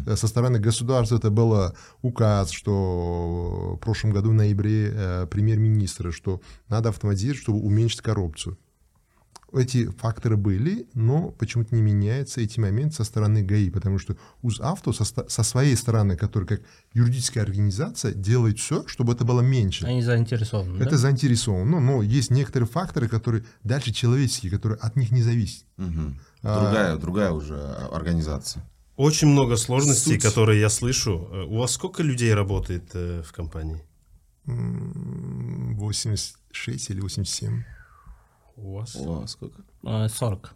Э, 0.06 0.16
Со 0.16 0.26
стороны 0.26 0.58
государства 0.58 1.16
это 1.16 1.30
был 1.30 1.72
указ, 2.02 2.50
что 2.50 3.76
в 3.76 3.84
прошлом 3.84 4.10
году 4.12 4.30
в 4.30 4.34
ноябре 4.34 4.90
э, 4.92 5.26
премьер-министра, 5.30 6.10
что 6.10 6.40
надо 6.68 6.88
автоматизировать, 6.88 7.42
чтобы 7.42 7.60
уменьшить 7.60 8.00
коррупцию. 8.00 8.58
Эти 9.56 9.86
факторы 9.90 10.36
были, 10.36 10.86
но 10.94 11.30
почему-то 11.30 11.74
не 11.74 11.82
меняется 11.82 12.40
эти 12.40 12.58
моменты 12.60 12.96
со 12.96 13.04
стороны 13.04 13.42
ГАИ, 13.42 13.70
потому 13.70 13.98
что 13.98 14.16
УЗАВТО 14.42 14.92
со, 14.92 15.04
со 15.04 15.42
своей 15.42 15.76
стороны, 15.76 16.16
которая 16.16 16.48
как 16.48 16.62
юридическая 16.92 17.42
организация, 17.42 18.12
делает 18.12 18.58
все, 18.58 18.86
чтобы 18.86 19.12
это 19.12 19.24
было 19.24 19.40
меньше. 19.40 19.86
Они 19.86 20.02
заинтересованы. 20.02 20.80
Это 20.82 20.92
да? 20.92 20.98
заинтересовано. 20.98 21.80
Но, 21.80 22.02
есть 22.02 22.30
некоторые 22.30 22.68
факторы, 22.68 23.08
которые 23.08 23.44
дальше 23.62 23.92
человеческие, 23.92 24.50
которые 24.50 24.78
от 24.78 24.96
них 24.96 25.10
не 25.12 25.22
зависят. 25.22 25.64
Мгм. 25.76 26.20
А. 26.42 26.60
Другая, 26.62 26.96
другая 26.96 27.30
уже 27.30 27.56
организация. 27.92 28.62
Очень 28.96 29.28
много 29.28 29.56
сложностей, 29.56 30.14
Суть. 30.14 30.22
которые 30.22 30.60
я 30.60 30.68
слышу. 30.68 31.28
Э, 31.32 31.42
У 31.44 31.58
вас 31.58 31.72
сколько 31.72 32.02
людей 32.02 32.32
работает 32.32 32.90
э, 32.94 33.22
в 33.26 33.32
компании? 33.32 33.82
М, 34.46 35.74
86 35.76 36.90
или 36.90 37.00
87. 37.00 37.64
У 38.56 38.74
вас? 38.74 38.94
О, 38.96 39.26
сколько? 39.26 39.62
Э, 39.84 40.08
40. 40.08 40.54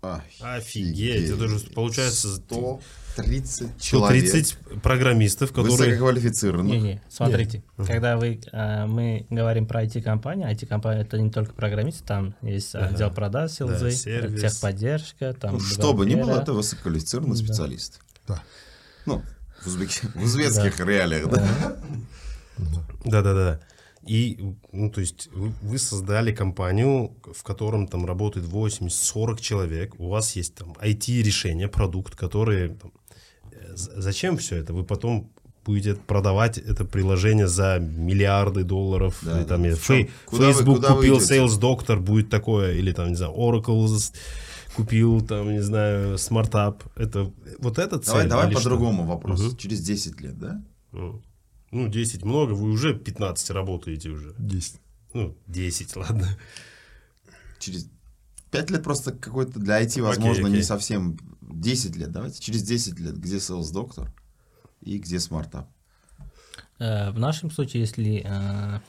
Ай, 0.00 0.20
Офигеть, 0.40 1.28
это 1.30 1.48
же 1.48 1.58
получается 1.70 2.36
130 2.36 3.80
человек. 3.80 4.28
130 4.28 4.80
программистов, 4.80 5.50
которые... 5.50 5.76
Высококвалифицированных. 5.76 6.72
Не-не, 6.72 7.02
смотрите, 7.10 7.64
когда 7.84 8.16
вы, 8.16 8.40
э, 8.52 8.86
мы 8.86 9.26
говорим 9.28 9.66
про 9.66 9.82
IT-компанию, 9.84 10.48
IT-компания 10.48 11.00
это 11.02 11.18
не 11.18 11.30
только 11.32 11.52
программисты, 11.52 12.04
там 12.04 12.36
есть 12.42 12.76
отдел 12.76 13.10
продаж, 13.10 13.50
СЛЗ, 13.50 13.92
сервис. 14.02 14.40
техподдержка, 14.40 15.32
там 15.32 15.54
Ну, 15.54 15.60
что 15.60 15.92
бы 15.94 16.06
ни 16.06 16.14
было, 16.14 16.40
это 16.40 16.52
высококвалифицированный 16.52 17.36
специалист. 17.36 18.00
Да. 18.28 18.40
Ну, 19.04 19.22
в, 19.62 19.66
узбек- 19.66 20.12
в 20.14 20.22
узбекских 20.22 20.78
реалиях, 20.78 21.28
да? 21.28 21.76
Да-да-да. 23.04 23.60
И, 24.06 24.54
ну, 24.72 24.90
то 24.90 25.00
есть, 25.00 25.28
вы, 25.32 25.52
вы 25.62 25.78
создали 25.78 26.32
компанию, 26.32 27.16
в 27.34 27.42
котором 27.42 27.86
там 27.88 28.06
работает 28.06 28.46
80-40 28.46 29.40
человек, 29.40 29.94
у 29.98 30.08
вас 30.08 30.36
есть 30.36 30.54
там 30.54 30.72
IT-решение, 30.80 31.68
продукт, 31.68 32.14
который... 32.14 32.68
там, 32.70 32.92
э, 33.52 33.72
зачем 33.74 34.36
все 34.36 34.56
это? 34.56 34.72
Вы 34.72 34.84
потом 34.84 35.30
будете 35.64 35.94
продавать 35.94 36.56
это 36.58 36.84
приложение 36.84 37.46
за 37.46 37.78
миллиарды 37.78 38.64
долларов. 38.64 39.18
Да, 39.22 39.44
там, 39.44 39.62
да. 39.62 39.76
чем? 39.76 39.96
Фей- 39.96 40.10
Куда 40.24 40.46
вы- 40.46 40.52
Facebook 40.52 40.78
вы 40.78 40.94
купил 40.96 41.18
идете? 41.18 41.38
Sales 41.38 41.60
Doctor, 41.60 41.98
будет 42.00 42.30
такое, 42.30 42.74
или 42.74 42.92
там, 42.92 43.08
не 43.08 43.16
знаю, 43.16 43.34
Oracle 43.36 43.86
купил, 44.74 45.20
там, 45.20 45.52
не 45.52 45.62
знаю, 45.62 46.14
SmartUp. 46.14 46.82
Это, 46.96 47.30
вот 47.58 47.78
это 47.78 47.98
цель? 47.98 48.28
Давай, 48.28 48.28
давай 48.28 48.54
по-другому 48.54 49.04
вопрос. 49.04 49.40
Мгм. 49.40 49.56
Через 49.56 49.80
10 49.80 50.20
лет, 50.20 50.38
да? 50.38 50.62
Ну, 50.92 51.20
Ну, 51.70 51.88
10 51.88 52.24
много, 52.24 52.52
вы 52.52 52.70
уже 52.70 52.94
15 52.94 53.50
работаете 53.50 54.10
уже. 54.10 54.34
10. 54.38 54.80
Ну, 55.14 55.36
10, 55.46 55.96
ладно. 55.96 56.28
Через 57.58 57.88
5 58.50 58.70
лет 58.70 58.82
просто 58.82 59.12
какой-то 59.12 59.58
для 59.58 59.82
IT, 59.82 60.00
возможно, 60.02 60.46
окей. 60.46 60.56
не 60.58 60.62
совсем... 60.62 61.18
10 61.40 61.96
лет, 61.96 62.12
давайте. 62.12 62.40
Через 62.40 62.62
10 62.62 63.00
лет, 63.00 63.16
где 63.18 63.36
Sales 63.36 63.72
Doctor 63.72 64.08
и 64.82 64.98
где 64.98 65.16
SmartUp. 65.16 65.66
Э, 66.78 67.10
В 67.10 67.18
нашем 67.18 67.50
случае, 67.50 67.80
если 67.82 68.22
э, 68.24 68.80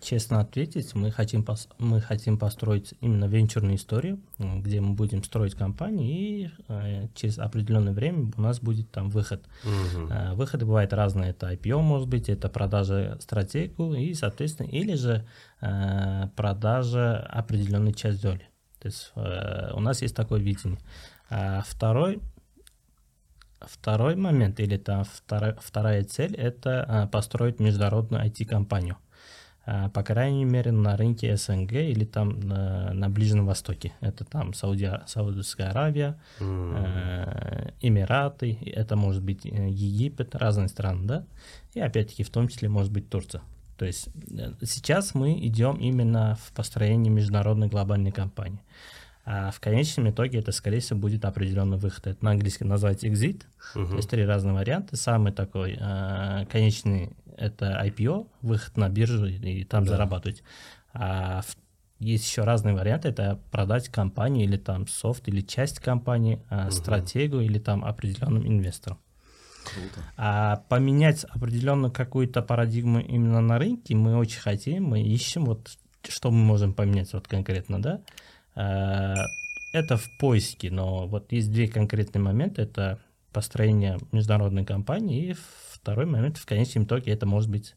честно 0.00 0.40
ответить, 0.40 0.94
мы 0.94 1.10
хотим, 1.10 1.42
пос- 1.42 1.68
мы 1.78 2.00
хотим 2.00 2.38
построить 2.38 2.94
именно 3.00 3.26
венчурную 3.26 3.76
историю, 3.76 4.20
где 4.38 4.80
мы 4.80 4.94
будем 4.94 5.22
строить 5.24 5.54
компанию, 5.54 6.06
и 6.06 6.50
э, 6.68 7.08
через 7.14 7.38
определенное 7.38 7.92
время 7.92 8.30
у 8.36 8.40
нас 8.40 8.60
будет 8.60 8.90
там 8.90 9.10
выход. 9.10 9.44
Мгм. 9.64 10.12
Э, 10.12 10.34
Выходы 10.34 10.66
бывают 10.66 10.92
разные. 10.92 11.30
Это 11.30 11.52
IPO, 11.52 11.80
может 11.80 12.08
быть, 12.08 12.28
это 12.28 12.48
продажа 12.48 13.18
стратегию 13.20 13.94
и, 13.94 14.14
соответственно, 14.14 14.68
или 14.68 14.94
же 14.94 15.26
э, 15.60 16.28
продажа 16.36 17.18
определенной 17.18 17.94
часть 17.94 18.22
доли. 18.22 18.48
То 18.80 18.88
есть 18.88 19.12
э, 19.16 19.72
у 19.74 19.80
нас 19.80 20.02
есть 20.02 20.14
такое 20.14 20.40
видение. 20.40 20.78
А 21.30 21.62
второй, 21.66 22.20
второй 23.60 24.16
момент 24.16 24.60
или 24.60 24.76
там 24.76 25.04
вторая, 25.04 25.56
вторая 25.60 26.04
цель– 26.04 26.34
это 26.36 26.84
а, 26.88 27.06
построить 27.06 27.60
международную 27.60 28.24
IT-компанию. 28.24 28.96
А, 29.70 29.90
По 29.90 30.02
крайней 30.02 30.46
мере, 30.46 30.72
на 30.72 30.96
рынке 30.96 31.36
СНГ 31.36 31.72
или 31.72 32.06
там 32.06 32.40
на, 32.40 32.94
на 32.94 33.10
Ближнем 33.10 33.44
Востоке. 33.44 33.92
Это 34.00 34.24
там 34.24 34.54
Сауди, 34.54 34.88
Саудовская 35.06 35.68
Аравия, 35.68 36.18
э, 36.40 37.70
Эмираты, 37.82 38.58
это 38.64 38.96
может 38.96 39.22
быть 39.22 39.44
э, 39.44 39.68
Египет, 39.68 40.34
разные 40.34 40.68
страны, 40.68 41.06
да, 41.06 41.24
и 41.74 41.80
опять-таки 41.80 42.22
в 42.22 42.30
том 42.30 42.48
числе 42.48 42.70
может 42.70 42.90
быть 42.90 43.10
Турция. 43.10 43.42
То 43.76 43.84
есть 43.84 44.08
э, 44.30 44.52
сейчас 44.62 45.14
мы 45.14 45.38
идем 45.38 45.76
именно 45.76 46.38
в 46.40 46.52
построение 46.52 47.12
международной 47.12 47.68
глобальной 47.68 48.10
компании. 48.10 48.62
А 49.30 49.50
в 49.50 49.60
конечном 49.60 50.08
итоге 50.08 50.38
это, 50.38 50.52
скорее 50.52 50.80
всего, 50.80 50.98
будет 50.98 51.26
определенный 51.26 51.76
выход. 51.76 52.06
Это 52.06 52.24
на 52.24 52.30
английском 52.30 52.68
называется 52.68 53.08
exit. 53.08 53.42
То 53.74 53.96
есть 53.96 54.08
три 54.08 54.24
разных 54.24 54.54
варианта. 54.54 54.96
Самый 54.96 55.32
такой 55.32 55.76
э, 55.78 56.46
конечный 56.50 57.12
это 57.36 57.78
IPO, 57.84 58.26
выход 58.40 58.78
на 58.78 58.88
биржу 58.88 59.26
и, 59.26 59.64
там 59.64 59.84
зарабатывать. 59.86 60.42
А 60.94 61.42
есть 61.98 62.26
еще 62.26 62.44
разные 62.44 62.74
варианты. 62.74 63.08
Это 63.10 63.38
продать 63.50 63.90
компанию 63.90 64.44
или 64.44 64.56
там 64.56 64.88
софт 64.88 65.28
или 65.28 65.42
часть 65.42 65.78
компании, 65.78 66.40
а, 66.48 66.70
стратегию 66.70 67.42
или 67.42 67.58
там 67.58 67.84
определенным 67.84 68.48
инвесторам. 68.48 68.98
Круто. 69.64 70.06
А 70.16 70.64
поменять 70.70 71.24
определенную 71.24 71.92
какую-то 71.92 72.40
парадигму 72.40 73.00
именно 73.00 73.42
на 73.42 73.58
рынке 73.58 73.94
мы 73.94 74.16
очень 74.16 74.40
хотим, 74.40 74.84
мы 74.84 75.02
ищем 75.02 75.44
вот 75.44 75.76
что 76.08 76.30
мы 76.30 76.38
можем 76.38 76.72
поменять 76.72 77.12
вот 77.12 77.28
конкретно, 77.28 77.82
да. 77.82 78.00
А, 78.58 79.14
Это 79.72 79.96
в 79.96 80.10
поиске, 80.18 80.70
но 80.70 81.06
вот 81.06 81.30
есть 81.30 81.52
две 81.52 81.68
конкретные 81.68 82.22
моменты. 82.22 82.62
Это 82.62 82.98
построение 83.32 83.98
международной 84.10 84.64
компании 84.64 85.30
и 85.30 85.36
второй 85.72 86.06
момент 86.06 86.38
в 86.38 86.46
конечном 86.46 86.84
итоге 86.84 87.12
это 87.12 87.26
может 87.26 87.48
быть 87.50 87.76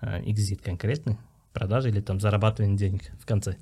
а, 0.00 0.20
экзит 0.20 0.60
конкретный, 0.60 1.16
продажа 1.52 1.88
или 1.88 2.00
там 2.00 2.20
зарабатывание 2.20 2.76
денег 2.76 3.10
в 3.18 3.24
конце. 3.24 3.56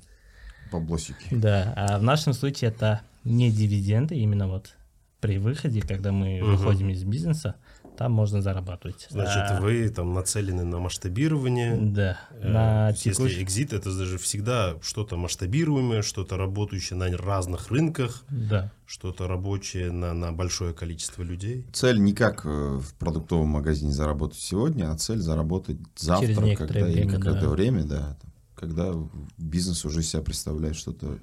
Баблосики. 0.71 1.27
Да, 1.31 1.73
а 1.77 1.97
в 1.99 2.03
нашем 2.03 2.33
случае 2.33 2.71
это 2.71 3.01
не 3.23 3.51
дивиденды, 3.51 4.15
именно 4.15 4.47
вот 4.47 4.75
при 5.21 5.37
выходе, 5.37 5.81
когда 5.81 6.11
мы 6.11 6.41
Мгм. 6.41 6.57
выходим 6.57 6.89
из 6.89 7.03
бизнеса, 7.03 7.55
там 7.99 8.13
можно 8.13 8.41
зарабатывать. 8.41 9.07
Значит, 9.09 9.43
А, 9.49 9.59
вы 9.59 9.89
там 9.89 10.13
нацелены 10.13 10.63
на 10.63 10.79
масштабирование. 10.79 11.75
Да, 11.75 12.17
Э, 12.31 12.47
на 12.47 12.87
есть 12.91 13.05
Если 13.05 13.43
экзит, 13.43 13.73
это 13.73 13.93
даже 13.93 14.17
всегда 14.17 14.75
что-то 14.81 15.17
масштабируемое, 15.17 16.01
что-то 16.01 16.37
работающее 16.37 16.97
на 16.97 17.09
разных 17.17 17.71
рынках, 17.71 18.23
Да, 18.29 18.71
что-то 18.85 19.27
рабочее 19.27 19.91
на, 19.91 20.13
на 20.13 20.31
большое 20.31 20.73
количество 20.73 21.23
людей. 21.23 21.65
Цель 21.73 21.99
не 21.99 22.13
как 22.13 22.45
э, 22.45 22.49
в 22.49 22.93
продуктовом 22.93 23.49
магазине 23.49 23.91
заработать 23.91 24.39
сегодня, 24.39 24.89
а 24.93 24.97
цель 24.97 25.19
заработать 25.19 25.79
завтра, 25.97 26.27
Через 26.27 26.37
некоторое 26.39 26.79
когда, 26.85 26.89
или 26.89 27.01
время, 27.03 27.17
какое-то 27.17 27.41
да. 27.41 27.49
время, 27.49 27.83
да. 27.83 28.17
там, 28.21 28.31
Когда 28.55 28.93
бизнес 29.37 29.83
уже 29.83 30.03
себя 30.03 30.21
представляет 30.21 30.77
что-то 30.77 31.17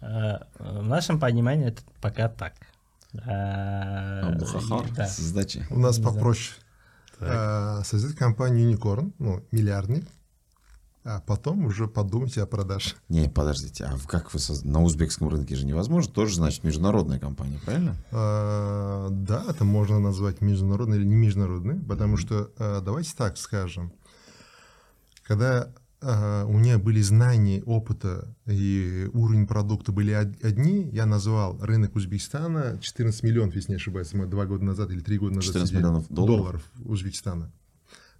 А, 0.00 0.46
в 0.58 0.86
нашем 0.86 1.20
понимании 1.20 1.66
это 1.68 1.82
пока 2.00 2.30
так. 2.30 2.54
А, 3.26 4.28
Абухахар, 4.28 4.90
да. 4.94 5.06
сдачи. 5.08 5.66
У 5.70 5.78
нас 5.78 5.98
попроще. 5.98 6.54
А, 7.20 7.82
Создать 7.84 8.16
компанию 8.16 8.70
Unicorn, 8.70 9.12
ну, 9.18 9.42
миллиардник, 9.52 10.04
а 11.04 11.20
потом 11.20 11.66
уже 11.66 11.86
подумайте 11.86 12.42
о 12.42 12.46
продаже. 12.46 12.94
Не, 13.08 13.28
подождите, 13.28 13.84
а 13.84 13.96
как 14.08 14.32
вы 14.34 14.40
соз- 14.40 14.64
на 14.64 14.82
узбекском 14.82 15.28
рынке 15.28 15.54
же 15.54 15.64
невозможно? 15.66 16.12
Тоже, 16.12 16.36
значит, 16.36 16.64
международная 16.64 17.18
компания, 17.18 17.60
правильно? 17.64 17.96
А, 18.10 19.08
Да, 19.10 19.44
это 19.48 19.64
можно 19.64 20.00
назвать 20.00 20.40
международной 20.40 20.96
или 20.98 21.04
не 21.04 21.14
международной, 21.14 21.78
потому 21.80 22.16
что, 22.16 22.50
а, 22.58 22.80
давайте 22.80 23.12
так 23.16 23.36
скажем, 23.38 23.92
когда 25.22 25.68
у 26.48 26.58
меня 26.58 26.78
были 26.78 27.00
знания, 27.00 27.62
опыта 27.64 28.34
и 28.46 29.08
уровень 29.12 29.46
продукта 29.46 29.92
были 29.92 30.12
од- 30.12 30.44
одни, 30.44 30.88
я 30.92 31.06
назвал 31.06 31.58
рынок 31.60 31.96
Узбекистана 31.96 32.78
14 32.80 33.22
миллионов, 33.22 33.54
если 33.54 33.72
не 33.72 33.76
ошибаюсь, 33.76 34.12
мы 34.12 34.26
два 34.26 34.44
года 34.46 34.64
назад 34.64 34.90
или 34.90 35.00
три 35.00 35.18
года 35.18 35.36
назад 35.36 35.46
14 35.54 35.68
сидели. 35.68 35.80
миллионов 35.82 36.08
долларов? 36.08 36.62
Узбекистана. 36.84 37.50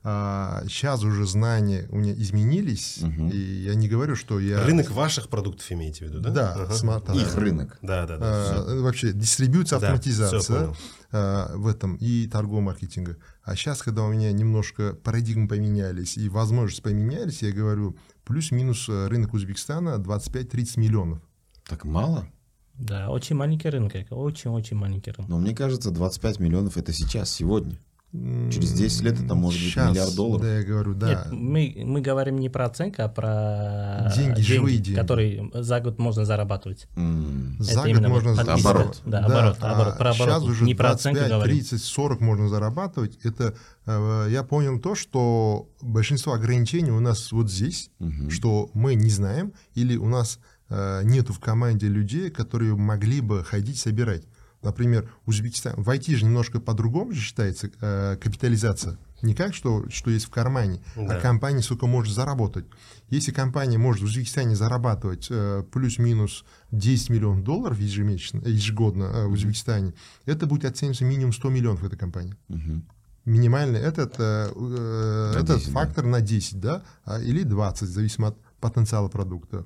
А, 0.06 0.62
сейчас 0.68 1.02
уже 1.02 1.26
знания 1.26 1.86
у 1.88 1.96
меня 1.96 2.12
изменились, 2.12 2.98
Мгм. 3.00 3.30
и 3.30 3.36
я 3.38 3.74
не 3.74 3.88
говорю, 3.88 4.16
что 4.16 4.38
я... 4.38 4.62
Рынок 4.62 4.90
ваших 4.90 5.30
продуктов 5.30 5.72
имеете 5.72 6.04
в 6.04 6.08
виду, 6.08 6.20
да? 6.20 6.30
Да, 6.30 6.52
Ага. 6.52 6.74
смотри. 6.74 7.18
Их 7.22 7.34
рынок. 7.36 7.78
Да, 7.80 8.06
да, 8.06 8.18
да. 8.18 8.26
А, 8.26 8.80
вообще 8.82 9.12
дистрибьюция, 9.14 9.80
Да, 9.80 9.86
автоматизация 9.86 10.40
всё 10.40 10.54
понял. 10.58 10.76
а, 11.10 11.56
в 11.56 11.66
этом 11.66 11.96
и 11.96 12.26
торгового 12.26 12.60
маркетинга. 12.60 13.16
А 13.44 13.56
сейчас, 13.56 13.80
когда 13.80 14.02
у 14.02 14.12
меня 14.12 14.30
немножко 14.32 14.92
парадигмы 14.92 15.48
поменялись 15.48 16.18
и 16.18 16.28
возможности 16.28 16.82
поменялись, 16.82 17.40
я 17.42 17.52
говорю, 17.52 17.96
плюс-минус 18.26 18.86
э, 18.90 19.06
рынок 19.08 19.32
Узбекистана 19.32 19.96
25-30 19.98 20.78
миллионов. 20.80 21.20
Так 21.66 21.86
мало? 21.86 22.26
Да, 22.74 23.08
очень 23.08 23.36
маленький 23.36 23.70
рынок, 23.70 23.94
очень-очень 24.10 24.76
маленький 24.76 25.12
рынок. 25.12 25.30
Но 25.30 25.38
мне 25.38 25.54
кажется, 25.54 25.90
25 25.90 26.40
миллионов 26.40 26.76
это 26.76 26.92
сейчас, 26.92 27.30
сегодня. 27.30 27.78
Через 28.14 28.72
10 28.72 29.02
лет 29.02 29.20
это 29.20 29.34
может 29.34 29.60
быть 29.60 29.74
миллиард 29.74 30.14
долларов. 30.14 30.42
Да, 30.42 30.58
я 30.58 30.62
говорю, 30.62 30.94
да. 30.94 31.08
Нет, 31.08 31.32
мы, 31.32 31.82
мы 31.84 32.00
говорим 32.00 32.38
не 32.38 32.48
про 32.48 32.66
оценку, 32.66 33.02
а 33.02 33.08
про 33.08 34.12
Деньги, 34.14 34.40
живые 34.40 34.78
деньги. 34.78 34.96
которые 34.96 35.50
за 35.52 35.80
год 35.80 35.98
можно 35.98 36.24
зарабатывать. 36.24 36.86
За 36.94 37.72
это 37.72 37.80
год 37.80 37.86
именно 37.88 38.08
можно 38.08 38.36
подписка. 38.36 38.70
оборот. 38.70 39.02
Да, 39.04 39.18
оборот, 39.18 39.56
оборот, 39.60 39.98
про 39.98 40.12
Сейчас 40.12 40.26
оборот. 40.28 40.42
а 40.42 40.52
уже 40.52 40.64
не 40.64 40.76
про 40.76 40.90
оценку 40.92 41.18
25, 41.18 41.28
говорим. 41.28 41.56
30, 41.56 41.82
40 41.82 42.20
можно 42.20 42.48
зарабатывать. 42.48 43.18
Это 43.24 43.54
э, 43.86 44.28
я 44.30 44.44
понял 44.44 44.78
то, 44.78 44.94
что 44.94 45.68
большинство 45.82 46.34
ограничений 46.34 46.92
у 46.92 47.00
нас 47.00 47.32
вот 47.32 47.50
здесь, 47.50 47.90
мгм. 47.98 48.30
что 48.30 48.70
мы 48.74 48.94
не 48.94 49.10
знаем, 49.10 49.52
или 49.74 49.96
у 49.96 50.06
нас 50.08 50.38
э, 50.68 51.00
нету 51.02 51.32
в 51.32 51.40
команде 51.40 51.88
людей, 51.88 52.30
которые 52.30 52.76
могли 52.76 53.20
бы 53.20 53.42
ходить 53.42 53.80
собирать. 53.80 54.22
Например, 54.64 55.08
Узбекистан, 55.26 55.74
в 55.76 55.88
IT 55.90 56.14
же 56.16 56.24
немножко 56.24 56.58
по-другому 56.58 57.12
же 57.12 57.20
считается 57.20 57.70
э, 57.80 58.16
капитализация. 58.16 58.98
Не 59.22 59.34
как, 59.34 59.54
что, 59.54 59.88
что 59.90 60.10
есть 60.10 60.26
в 60.26 60.30
кармане, 60.30 60.82
Да. 60.96 61.16
а 61.16 61.20
компания 61.20 61.62
сколько 61.62 61.86
может 61.86 62.12
заработать. 62.14 62.64
Если 63.10 63.30
компания 63.30 63.78
может 63.78 64.02
в 64.02 64.04
Узбекистане 64.06 64.56
зарабатывать 64.56 65.28
э, 65.30 65.62
плюс-минус 65.72 66.44
10 66.72 67.10
миллионов 67.10 67.44
долларов 67.44 67.78
ежемесячно, 67.78 68.40
ежегодно 68.46 69.04
э, 69.04 69.26
в 69.26 69.32
Узбекистане, 69.32 69.92
это 70.26 70.46
будет 70.46 70.64
оцениваться 70.64 71.04
минимум 71.04 71.32
100 71.32 71.50
миллионов 71.50 71.84
эта 71.84 71.96
компания. 71.96 72.36
Мгм. 72.48 72.84
Минимальный 73.26 73.80
этот, 73.80 74.14
э, 74.18 74.50
э, 74.54 75.32
На 75.34 75.38
этот 75.40 75.56
10, 75.58 75.66
да. 75.66 75.72
фактор 75.72 76.04
на 76.06 76.20
10, 76.20 76.60
да, 76.60 76.82
а, 77.04 77.20
или 77.20 77.42
20, 77.42 77.88
зависимо 77.88 78.28
от 78.28 78.38
потенциала 78.60 79.08
продукта. 79.08 79.64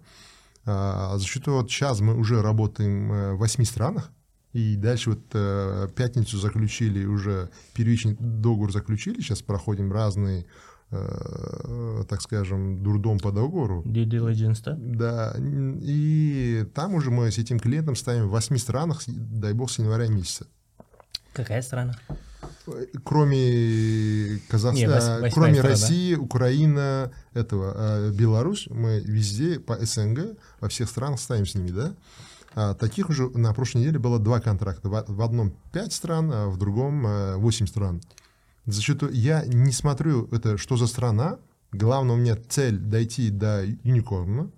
А, 0.64 1.16
За 1.18 1.24
счет 1.24 1.44
того, 1.44 1.58
вот 1.58 1.70
сейчас 1.70 2.00
мы 2.00 2.14
уже 2.16 2.42
работаем 2.42 3.12
э, 3.12 3.32
в 3.34 3.38
8 3.38 3.64
странах, 3.64 4.10
и 4.52 4.76
дальше 4.76 5.10
вот 5.10 5.20
э, 5.34 5.88
пятницу 5.94 6.38
заключили 6.38 7.04
уже, 7.04 7.50
первичный 7.74 8.16
договор 8.18 8.72
заключили, 8.72 9.20
сейчас 9.20 9.42
проходим 9.42 9.92
разные, 9.92 10.46
э, 10.90 12.04
так 12.08 12.22
скажем, 12.22 12.82
дурдом 12.82 13.18
по 13.18 13.30
договору. 13.30 13.82
Due 13.84 14.06
diligence, 14.06 14.62
да? 14.64 14.76
Да, 14.78 15.36
и 15.38 16.66
там 16.74 16.94
уже 16.94 17.10
мы 17.10 17.30
с 17.30 17.38
этим 17.38 17.60
клиентом 17.60 17.94
ставим 17.94 18.28
в 18.28 18.30
8 18.30 18.56
странах, 18.56 19.02
дай 19.06 19.52
бог, 19.52 19.70
с 19.70 19.78
января 19.78 20.08
месяца. 20.08 20.46
Какая 21.34 21.62
страна? 21.62 21.94
Кроме 23.04 24.40
Казахстана, 24.48 24.94
восьмая 24.94 25.30
кроме 25.30 25.54
страна. 25.54 25.70
России, 25.70 26.14
Украина, 26.14 27.12
этого, 27.34 27.74
э, 27.76 28.10
Беларусь, 28.12 28.66
мы 28.70 29.00
везде 29.00 29.60
по 29.60 29.76
СНГ, 29.76 30.38
во 30.60 30.68
всех 30.68 30.88
странах 30.88 31.20
ставим 31.20 31.46
с 31.46 31.54
ними, 31.54 31.70
да. 31.70 31.94
А 32.54 32.74
таких 32.74 33.08
уже 33.10 33.28
на 33.30 33.52
прошлой 33.54 33.80
неделе 33.80 33.98
было 33.98 34.18
два 34.18 34.40
контракта. 34.40 34.88
В 34.88 35.22
одном 35.22 35.52
5 35.72 35.92
стран, 35.92 36.30
а 36.32 36.48
в 36.48 36.56
другом 36.56 37.06
э, 37.06 37.36
8 37.36 37.66
стран. 37.66 38.00
За 38.66 38.80
счет 38.82 39.02
я 39.12 39.44
не 39.46 39.72
смотрю, 39.72 40.26
это 40.32 40.58
что 40.58 40.76
за 40.76 40.86
страна. 40.86 41.38
Главное, 41.72 42.16
у 42.16 42.18
меня 42.18 42.36
цель 42.48 42.78
дойти 42.78 43.30
до 43.30 43.64
юникорна, 43.64 44.50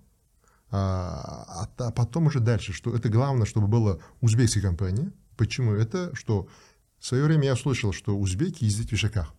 а, 0.69 1.67
а 1.77 1.91
потом 1.91 2.27
уже 2.27 2.39
дальше, 2.39 2.71
что 2.73 2.95
это 2.95 3.09
главное, 3.09 3.45
чтобы 3.45 3.67
была 3.67 3.97
узбекская 4.21 4.63
компания. 4.63 5.11
Почему? 5.35 5.73
Это 5.73 6.15
что 6.15 6.47
в 6.99 7.05
свое 7.05 7.23
время 7.25 7.45
я 7.45 7.53
услышал, 7.53 7.91
что 7.91 8.17
узбеки 8.17 8.63
ездят 8.63 8.89
в 8.89 8.93
ишаках. 8.93 9.33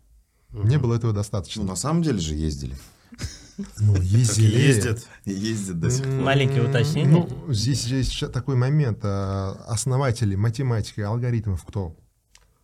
Не 0.50 0.76
было 0.78 0.94
этого 0.94 1.12
Ну, 1.12 1.16
достаточно. 1.16 1.64
на 1.64 1.76
самом 1.76 2.02
деле 2.02 2.18
же 2.18 2.34
ездили. 2.34 2.76
Ну, 3.78 3.96
ездили. 4.00 4.56
ездят. 4.58 5.06
Ездят 5.24 5.80
до 5.80 5.90
сих 5.90 6.04
пор. 6.04 6.14
Маленькое 6.14 6.68
уточнение. 6.68 7.12
Ну, 7.12 7.52
здесь 7.52 7.84
же 7.84 7.96
есть 7.96 8.32
такой 8.32 8.56
момент. 8.56 9.00
а, 9.02 9.52
Основатели 9.68 10.34
математики, 10.34 11.00
алгоритмов 11.00 11.64
кто? 11.64 11.96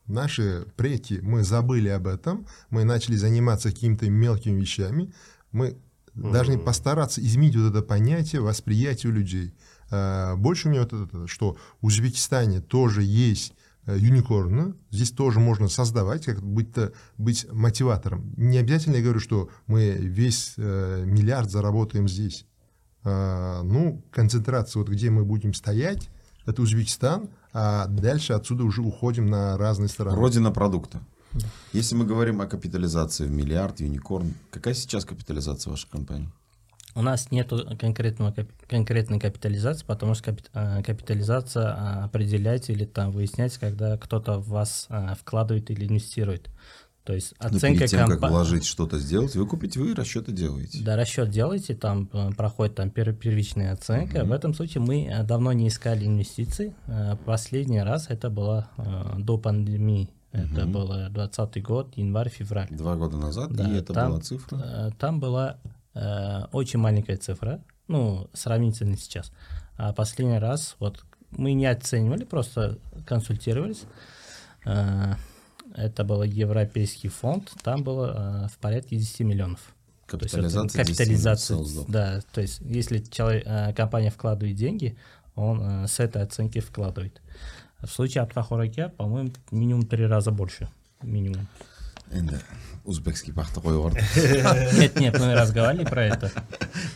Наши 0.06 0.66
предки, 0.76 1.20
мы 1.22 1.44
забыли 1.44 1.88
об 1.88 2.06
этом, 2.06 2.46
мы 2.70 2.84
начали 2.84 3.16
заниматься 3.16 3.70
какими-то 3.70 4.08
мелкими 4.08 4.58
вещами, 4.58 5.12
мы 5.52 5.76
должны 6.14 6.58
постараться 6.58 7.20
изменить 7.20 7.54
вот 7.56 7.70
это 7.70 7.82
понятие 7.82 8.40
восприятия 8.40 9.08
у 9.08 9.12
людей. 9.12 9.54
А, 9.90 10.34
Больше 10.36 10.68
у 10.68 10.70
меня 10.70 10.82
вот 10.82 10.92
это, 10.94 11.26
что 11.26 11.56
в 11.82 11.86
Узбекистане 11.86 12.60
тоже 12.60 13.02
есть 13.02 13.52
э, 13.88 13.98
юникорны, 13.98 14.74
здесь 14.90 15.10
тоже 15.10 15.40
можно 15.40 15.68
создавать, 15.68 16.26
как 16.26 16.42
быть, 16.42 16.68
быть 17.16 17.46
мотиватором. 17.50 18.32
Не 18.36 18.58
обязательно 18.58 18.96
я 18.96 19.02
говорю, 19.02 19.20
что 19.20 19.48
мы 19.66 19.90
весь 19.90 20.54
э, 20.56 21.02
миллиард 21.04 21.50
заработаем 21.50 22.08
здесь. 22.08 22.46
А, 23.04 23.62
ну, 23.62 24.02
концентрация, 24.10 24.80
вот 24.80 24.88
где 24.88 25.10
мы 25.10 25.24
будем 25.24 25.54
стоять, 25.54 26.10
это 26.46 26.62
Узбекистан, 26.62 27.28
а 27.52 27.86
дальше 27.86 28.32
отсюда 28.34 28.64
уже 28.64 28.82
уходим 28.82 29.26
на 29.26 29.56
разные 29.56 29.88
стороны. 29.88 30.16
Родина 30.16 30.50
продукта. 30.50 31.00
Если 31.72 31.94
мы 31.94 32.04
говорим 32.04 32.40
о 32.40 32.46
капитализации 32.46 33.26
в 33.26 33.30
миллиард, 33.30 33.80
юникорн, 33.80 34.34
какая 34.50 34.74
сейчас 34.74 35.04
капитализация 35.04 35.70
вашей 35.70 35.88
компании? 35.90 36.30
У 36.94 37.02
нас 37.02 37.30
нет 37.30 37.52
конкретного, 37.78 38.34
конкретной 38.68 39.20
капитализации, 39.20 39.84
потому 39.86 40.14
что 40.14 40.34
а, 40.54 40.82
капитализация 40.82 41.66
а, 41.76 42.04
определяется 42.04 42.72
или 42.72 42.84
там 42.84 43.12
выясняется, 43.12 43.60
когда 43.60 43.96
кто-то 43.98 44.38
в 44.38 44.48
вас 44.48 44.86
а, 44.88 45.14
вкладывает 45.14 45.70
или 45.70 45.86
инвестирует. 45.86 46.48
То 47.04 47.14
есть 47.14 47.34
Но 47.40 47.46
оценка 47.48 47.68
Ну, 47.68 47.74
перед 47.78 47.90
тем, 47.90 48.00
как 48.08 48.20
компа- 48.20 48.28
вложить 48.30 48.66
что-то 48.66 48.98
сделать, 48.98 49.34
вы 49.34 49.46
купите, 49.46 49.80
вы 49.80 49.94
расчеты 49.94 50.32
делаете. 50.32 50.82
Да, 50.82 50.94
расчет 50.96 51.30
делаете, 51.30 51.74
там 51.74 52.08
э, 52.12 52.32
проходит 52.36 52.74
там 52.74 52.88
пер- 52.90 53.14
первичная 53.14 53.72
оценка. 53.72 54.24
В 54.26 54.32
этом 54.32 54.52
случае 54.52 54.82
мы 54.82 55.06
э, 55.06 55.22
давно 55.22 55.52
не 55.54 55.68
искали 55.68 56.04
инвестиций. 56.04 56.74
Э, 56.86 57.16
Последний 57.24 57.80
раз 57.80 58.06
это 58.10 58.28
было 58.28 58.68
э, 58.76 59.14
до 59.20 59.38
пандемии. 59.38 60.10
Это 60.32 60.66
было 60.66 61.08
20 61.08 61.62
год, 61.62 61.96
январь-февраль. 61.96 62.68
Два 62.70 62.96
года 62.96 63.16
назад, 63.16 63.52
Да, 63.52 63.64
и 63.72 63.78
это 63.78 63.94
там, 63.94 64.10
была 64.10 64.20
цифра. 64.20 64.56
э, 64.62 64.90
Там 64.98 65.18
была 65.18 65.56
э, 65.64 65.68
очень 66.52 66.78
маленькая 66.78 67.16
цифра, 67.16 67.60
ну, 67.88 68.28
сравнительно 68.32 68.96
сейчас. 68.96 69.32
А 69.76 69.92
последний 69.92 70.38
раз, 70.38 70.76
вот, 70.78 71.04
мы 71.30 71.52
не 71.52 71.66
оценивали, 71.66 72.24
просто 72.24 72.78
консультировались. 73.06 73.84
Э, 74.64 75.14
Это 75.74 76.04
был 76.04 76.22
Европейский 76.22 77.08
фонд, 77.08 77.52
там 77.62 77.82
было 77.84 78.44
э, 78.44 78.48
в 78.48 78.58
порядке 78.58 78.96
10 78.96 79.20
миллионов. 79.20 79.60
То 80.06 80.16
есть 80.16 80.30
Капитализация 80.34 80.84
10 80.84 80.96
капитализация, 80.96 81.56
миллионов 81.56 81.76
sales, 81.76 81.84
да, 81.88 82.20
то 82.32 82.40
есть 82.40 82.60
если 82.60 82.98
человек, 82.98 83.44
э, 83.46 83.72
компания 83.74 84.10
вкладывает 84.10 84.56
деньги, 84.56 84.96
он 85.34 85.60
э, 85.62 85.86
с 85.86 86.00
этой 86.00 86.22
оценки 86.22 86.60
вкладывает. 86.60 87.20
В 87.80 87.88
случае 87.88 88.22
Абхахораке, 88.22 88.88
по-моему, 88.88 89.30
минимум 89.52 89.86
три 89.86 90.06
раза 90.06 90.32
больше. 90.32 90.68
Минимум. 91.02 91.46
Енді 92.12 92.38
узбекский 92.84 93.32
бақты 93.32 93.60
қойып 93.60 93.94
Нет, 94.78 94.98
нет, 95.00 95.18
мы 95.18 95.34
разговаривали 95.34 95.84
про 95.84 96.04
это. 96.06 96.30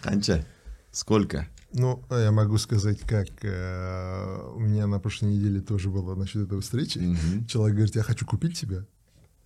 Қанша? 0.02 0.44
Сколько? 0.90 1.46
Ну, 1.74 2.02
я 2.10 2.30
могу 2.32 2.58
сказать, 2.58 3.00
как 3.00 3.28
э, 3.42 4.52
у 4.54 4.60
меня 4.60 4.86
на 4.86 4.98
прошлой 4.98 5.32
неделе 5.32 5.60
тоже 5.60 5.88
было 5.88 6.14
насчет 6.14 6.42
этого 6.42 6.60
встречи. 6.60 7.00
Человек 7.48 7.76
говорит, 7.76 7.96
я 7.96 8.02
хочу 8.02 8.26
купить 8.26 8.58
тебя. 8.58 8.84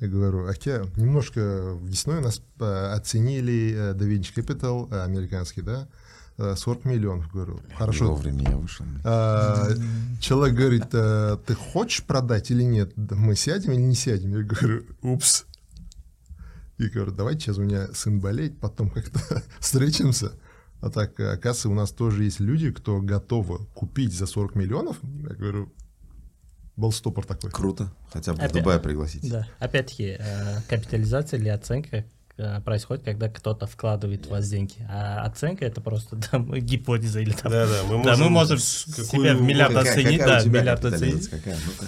Я 0.00 0.08
говорю, 0.08 0.46
Аке, 0.46 0.84
немножко 0.96 1.40
весной 1.82 2.20
нас 2.20 2.42
э, 2.60 2.92
оценили 2.94 3.74
э, 3.74 3.94
Da 3.94 4.06
Vinci 4.06 4.34
Capital, 4.34 4.92
э, 4.92 5.04
американский, 5.04 5.62
да, 5.62 5.88
э, 6.36 6.54
40 6.56 6.84
миллионов. 6.84 7.32
Говорю, 7.32 7.60
хорошо. 7.78 8.08
Вовремя 8.08 8.42
я 8.50 8.56
вышел. 8.56 8.84
А, 9.04 9.68
человек 10.20 10.54
говорит, 10.54 10.86
«Э, 10.92 11.38
ты 11.46 11.54
хочешь 11.54 12.02
продать 12.04 12.50
или 12.50 12.62
нет? 12.62 12.92
Мы 12.96 13.36
сядем 13.36 13.72
или 13.72 13.80
не 13.80 13.94
сядем? 13.94 14.36
Я 14.36 14.42
говорю, 14.42 14.84
упс. 15.02 15.46
И 16.78 16.88
говорю, 16.88 17.12
давайте 17.12 17.40
сейчас 17.40 17.58
у 17.58 17.62
меня 17.62 17.88
сын 17.94 18.20
болеет, 18.20 18.58
потом 18.60 18.90
как-то 18.90 19.20
встретимся. 19.60 20.32
А 20.82 20.90
так, 20.90 21.18
э, 21.20 21.32
оказывается, 21.32 21.68
у 21.70 21.74
нас 21.74 21.90
тоже 21.90 22.24
есть 22.24 22.38
люди, 22.40 22.70
кто 22.70 23.00
готовы 23.00 23.64
купить 23.74 24.12
за 24.12 24.26
40 24.26 24.54
миллионов. 24.56 24.98
Я 25.02 25.34
говорю, 25.34 25.72
был 26.76 26.92
стопор 26.92 27.24
такой. 27.24 27.50
Круто. 27.50 27.90
Хотя 28.12 28.32
бы 28.32 28.38
в 28.38 28.40
Опять- 28.42 28.52
Дубай 28.52 28.78
пригласить. 28.78 29.28
Да. 29.30 29.46
Опять-таки, 29.58 30.16
э, 30.18 30.60
капитализация 30.68 31.38
или 31.40 31.48
оценка 31.48 32.04
э, 32.36 32.60
происходит, 32.60 33.02
когда 33.04 33.30
кто-то 33.30 33.66
вкладывает 33.66 34.26
в 34.26 34.28
вас 34.30 34.46
деньги. 34.50 34.74
А 34.90 35.22
оценка 35.24 35.64
это 35.64 35.80
просто 35.80 36.16
там, 36.30 36.52
гипотеза 36.52 37.20
или 37.20 37.32
там. 37.32 37.50
Да, 37.50 37.66
да, 37.66 37.82
мы 37.84 38.02
Да, 38.04 38.10
можем, 38.10 38.24
мы 38.24 38.30
можем 38.30 38.58
себя 38.58 39.34
в 39.34 39.40
миллиард 39.40 39.72
Какая- 39.72 39.92
оценить, 39.92 40.18
какая 40.18 40.26
у 40.26 40.38
да, 40.38 40.44
тебя 40.44 40.60
миллиард 40.60 40.84
оценить. 40.84 41.28
Какая? 41.30 41.56
Ну-ка. 41.64 41.86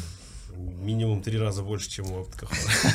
Минимум 0.89 1.23
три 1.23 1.39
раза 1.39 1.63
больше, 1.63 1.91
чем 1.91 2.07
у. 2.07 2.27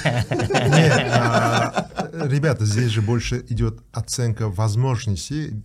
Нет, 0.04 0.92
а, 1.14 1.88
ребята, 2.12 2.66
здесь 2.66 2.90
же 2.90 3.02
больше 3.02 3.46
идет 3.50 3.82
оценка 3.92 4.50
возможностей 4.50 5.62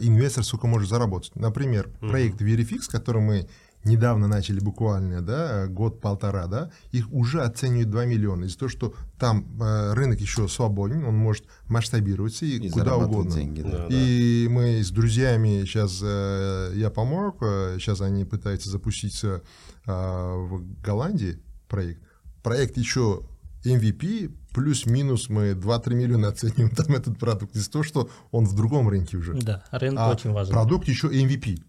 инвестор 0.00 0.44
сколько 0.44 0.66
может 0.66 0.88
заработать. 0.88 1.30
Например, 1.36 1.88
проект 2.00 2.42
Verifix, 2.42 2.90
который 2.90 3.22
мы 3.22 3.48
недавно 3.84 4.26
начали 4.28 4.60
буквально, 4.60 5.20
да, 5.22 5.66
год-полтора, 5.66 6.46
да, 6.46 6.70
их 6.90 7.12
уже 7.12 7.42
оценивают 7.42 7.90
2 7.90 8.04
миллиона. 8.06 8.44
Из-за 8.44 8.58
того, 8.58 8.68
что 8.70 8.94
там 9.18 9.46
э, 9.60 9.92
рынок 9.94 10.20
еще 10.20 10.48
свободен, 10.48 11.04
он 11.04 11.14
может 11.16 11.44
масштабироваться 11.68 12.46
и, 12.46 12.58
И 12.58 12.70
куда 12.70 12.96
угодно. 12.96 13.32
деньги. 13.32 13.62
Да. 13.62 13.70
Да. 13.70 13.86
И 13.90 14.48
мы 14.50 14.82
с 14.82 14.90
друзьями 14.90 15.64
сейчас, 15.64 16.00
э, 16.02 16.72
я 16.74 16.90
помог, 16.90 17.38
э, 17.42 17.76
сейчас 17.78 18.00
они 18.00 18.24
пытаются 18.24 18.70
запуститься 18.70 19.42
э, 19.86 19.90
в 19.92 20.64
Голландии 20.82 21.38
проект. 21.68 22.02
Проект 22.42 22.76
еще 22.76 23.22
MVP, 23.64 24.30
плюс-минус 24.54 25.28
мы 25.30 25.52
2-3 25.52 25.94
миллиона 25.94 26.28
оцениваем 26.28 26.70
там 26.70 26.86
этот 26.96 27.18
продукт. 27.18 27.54
Из-за 27.56 27.70
того, 27.70 27.82
что 27.84 28.10
он 28.30 28.44
в 28.46 28.54
другом 28.54 28.88
рынке 28.88 29.16
уже. 29.16 29.34
Да, 29.34 29.64
рынок 29.70 30.00
А 30.00 30.10
очень 30.10 30.32
важен. 30.32 30.52
продукт 30.52 30.86
еще 30.88 31.08
MVP. 31.08 31.62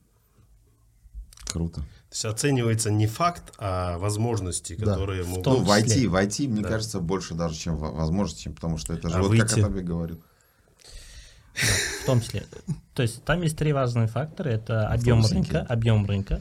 Круто. 1.48 1.84
То 2.10 2.14
есть 2.14 2.26
оценивается 2.26 2.92
не 2.92 3.08
факт, 3.08 3.54
а 3.58 3.98
возможности, 3.98 4.76
Да. 4.76 4.92
которые 4.92 5.24
могут... 5.26 5.44
том 5.44 5.54
Ну, 5.60 5.64
в 5.66 5.70
IT, 5.72 5.84
числе. 5.86 6.08
в 6.08 6.16
IT, 6.16 6.48
мне 6.48 6.62
Да. 6.62 6.70
кажется, 6.70 7.00
больше 7.00 7.34
даже, 7.34 7.56
чем 7.56 7.78
во- 7.78 7.92
возможности, 7.92 8.48
потому 8.50 8.78
что 8.78 8.94
это 8.94 9.10
же 9.10 9.16
А 9.16 9.22
вот 9.22 9.32
как 9.38 9.40
выйти? 9.50 9.60
я 9.60 9.66
тебе 9.68 9.82
говорю. 9.82 10.22
В 11.56 12.06
том 12.06 12.22
числе. 12.22 12.46
То 12.96 13.02
есть 13.02 13.24
там 13.26 13.42
есть 13.42 13.58
три 13.58 13.74
важные 13.74 14.08
фактора. 14.08 14.48
Это 14.48 14.88
объем 14.88 15.22
рынка, 15.26 15.60
объем 15.68 16.06
рынка. 16.06 16.40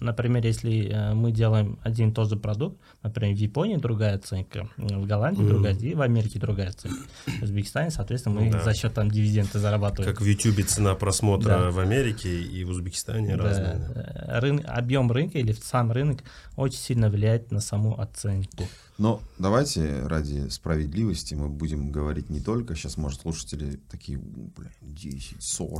Например, 0.00 0.44
если 0.46 0.88
э, 0.88 1.14
мы 1.14 1.32
делаем 1.32 1.80
один 1.82 2.10
и 2.10 2.12
тот 2.12 2.28
же 2.28 2.36
продукт, 2.36 2.78
например, 3.02 3.34
в 3.34 3.38
Японии 3.38 3.74
другая 3.76 4.14
оценка, 4.14 4.68
э, 4.76 4.96
в 4.96 5.06
Голландии 5.06 5.42
другая, 5.42 5.74
и 5.74 5.94
в 5.94 6.00
Америке 6.00 6.38
другая 6.38 6.68
оценка. 6.68 6.96
В 7.26 7.42
Узбекистане, 7.42 7.90
соответственно, 7.90 8.40
мы 8.40 8.50
Да. 8.52 8.62
за 8.62 8.72
счет 8.72 8.94
там 8.94 9.10
дивиденда 9.10 9.58
зарабатываем. 9.58 10.12
Как 10.14 10.22
в 10.22 10.24
Ютубе 10.24 10.62
цена 10.62 10.94
просмотра 10.94 11.48
Да. 11.58 11.70
в 11.72 11.80
Америке 11.80 12.40
и 12.40 12.62
в 12.62 12.70
Узбекистане 12.70 13.36
Да, 13.36 13.42
разная. 13.42 13.78
да. 13.92 14.38
э, 14.38 14.40
рын- 14.40 14.64
объем 14.64 15.10
рынка 15.10 15.38
или 15.38 15.50
сам 15.52 15.90
рынок 15.90 16.20
очень 16.56 16.78
сильно 16.78 17.10
влияет 17.10 17.50
на 17.50 17.58
саму 17.60 17.98
оценку. 18.00 18.62
Но 18.98 19.22
давайте 19.38 20.02
ради 20.06 20.50
справедливости 20.50 21.34
мы 21.34 21.48
будем 21.48 21.90
говорить 21.90 22.28
не 22.28 22.38
только, 22.40 22.74
сейчас, 22.74 22.98
может, 22.98 23.22
слушатели 23.22 23.80
такие, 23.90 24.18
«У, 24.18 24.50
бля, 24.54 24.68
10, 24.82 25.42
40. 25.42 25.79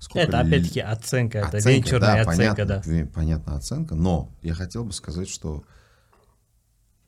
Сколько 0.00 0.28
это 0.28 0.40
опять-таки 0.40 0.80
оценка, 0.80 1.38
это 1.38 1.58
Оценка, 1.58 1.68
венчурная 1.70 2.24
да, 2.24 2.30
оценка, 2.30 2.66
понятно, 2.66 2.82
да. 3.04 3.06
понятно, 3.14 3.56
оценка, 3.56 3.94
но 3.94 4.32
я 4.40 4.54
хотел 4.54 4.84
бы 4.84 4.92
сказать, 4.94 5.28
что 5.28 5.62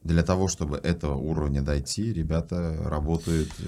для 0.04 0.22
того, 0.22 0.48
чтобы 0.48 0.78
этого 0.78 1.14
уровня 1.16 1.62
дойти, 1.62 2.12
ребята 2.12 2.76
работают 2.84 3.48
э, 3.60 3.64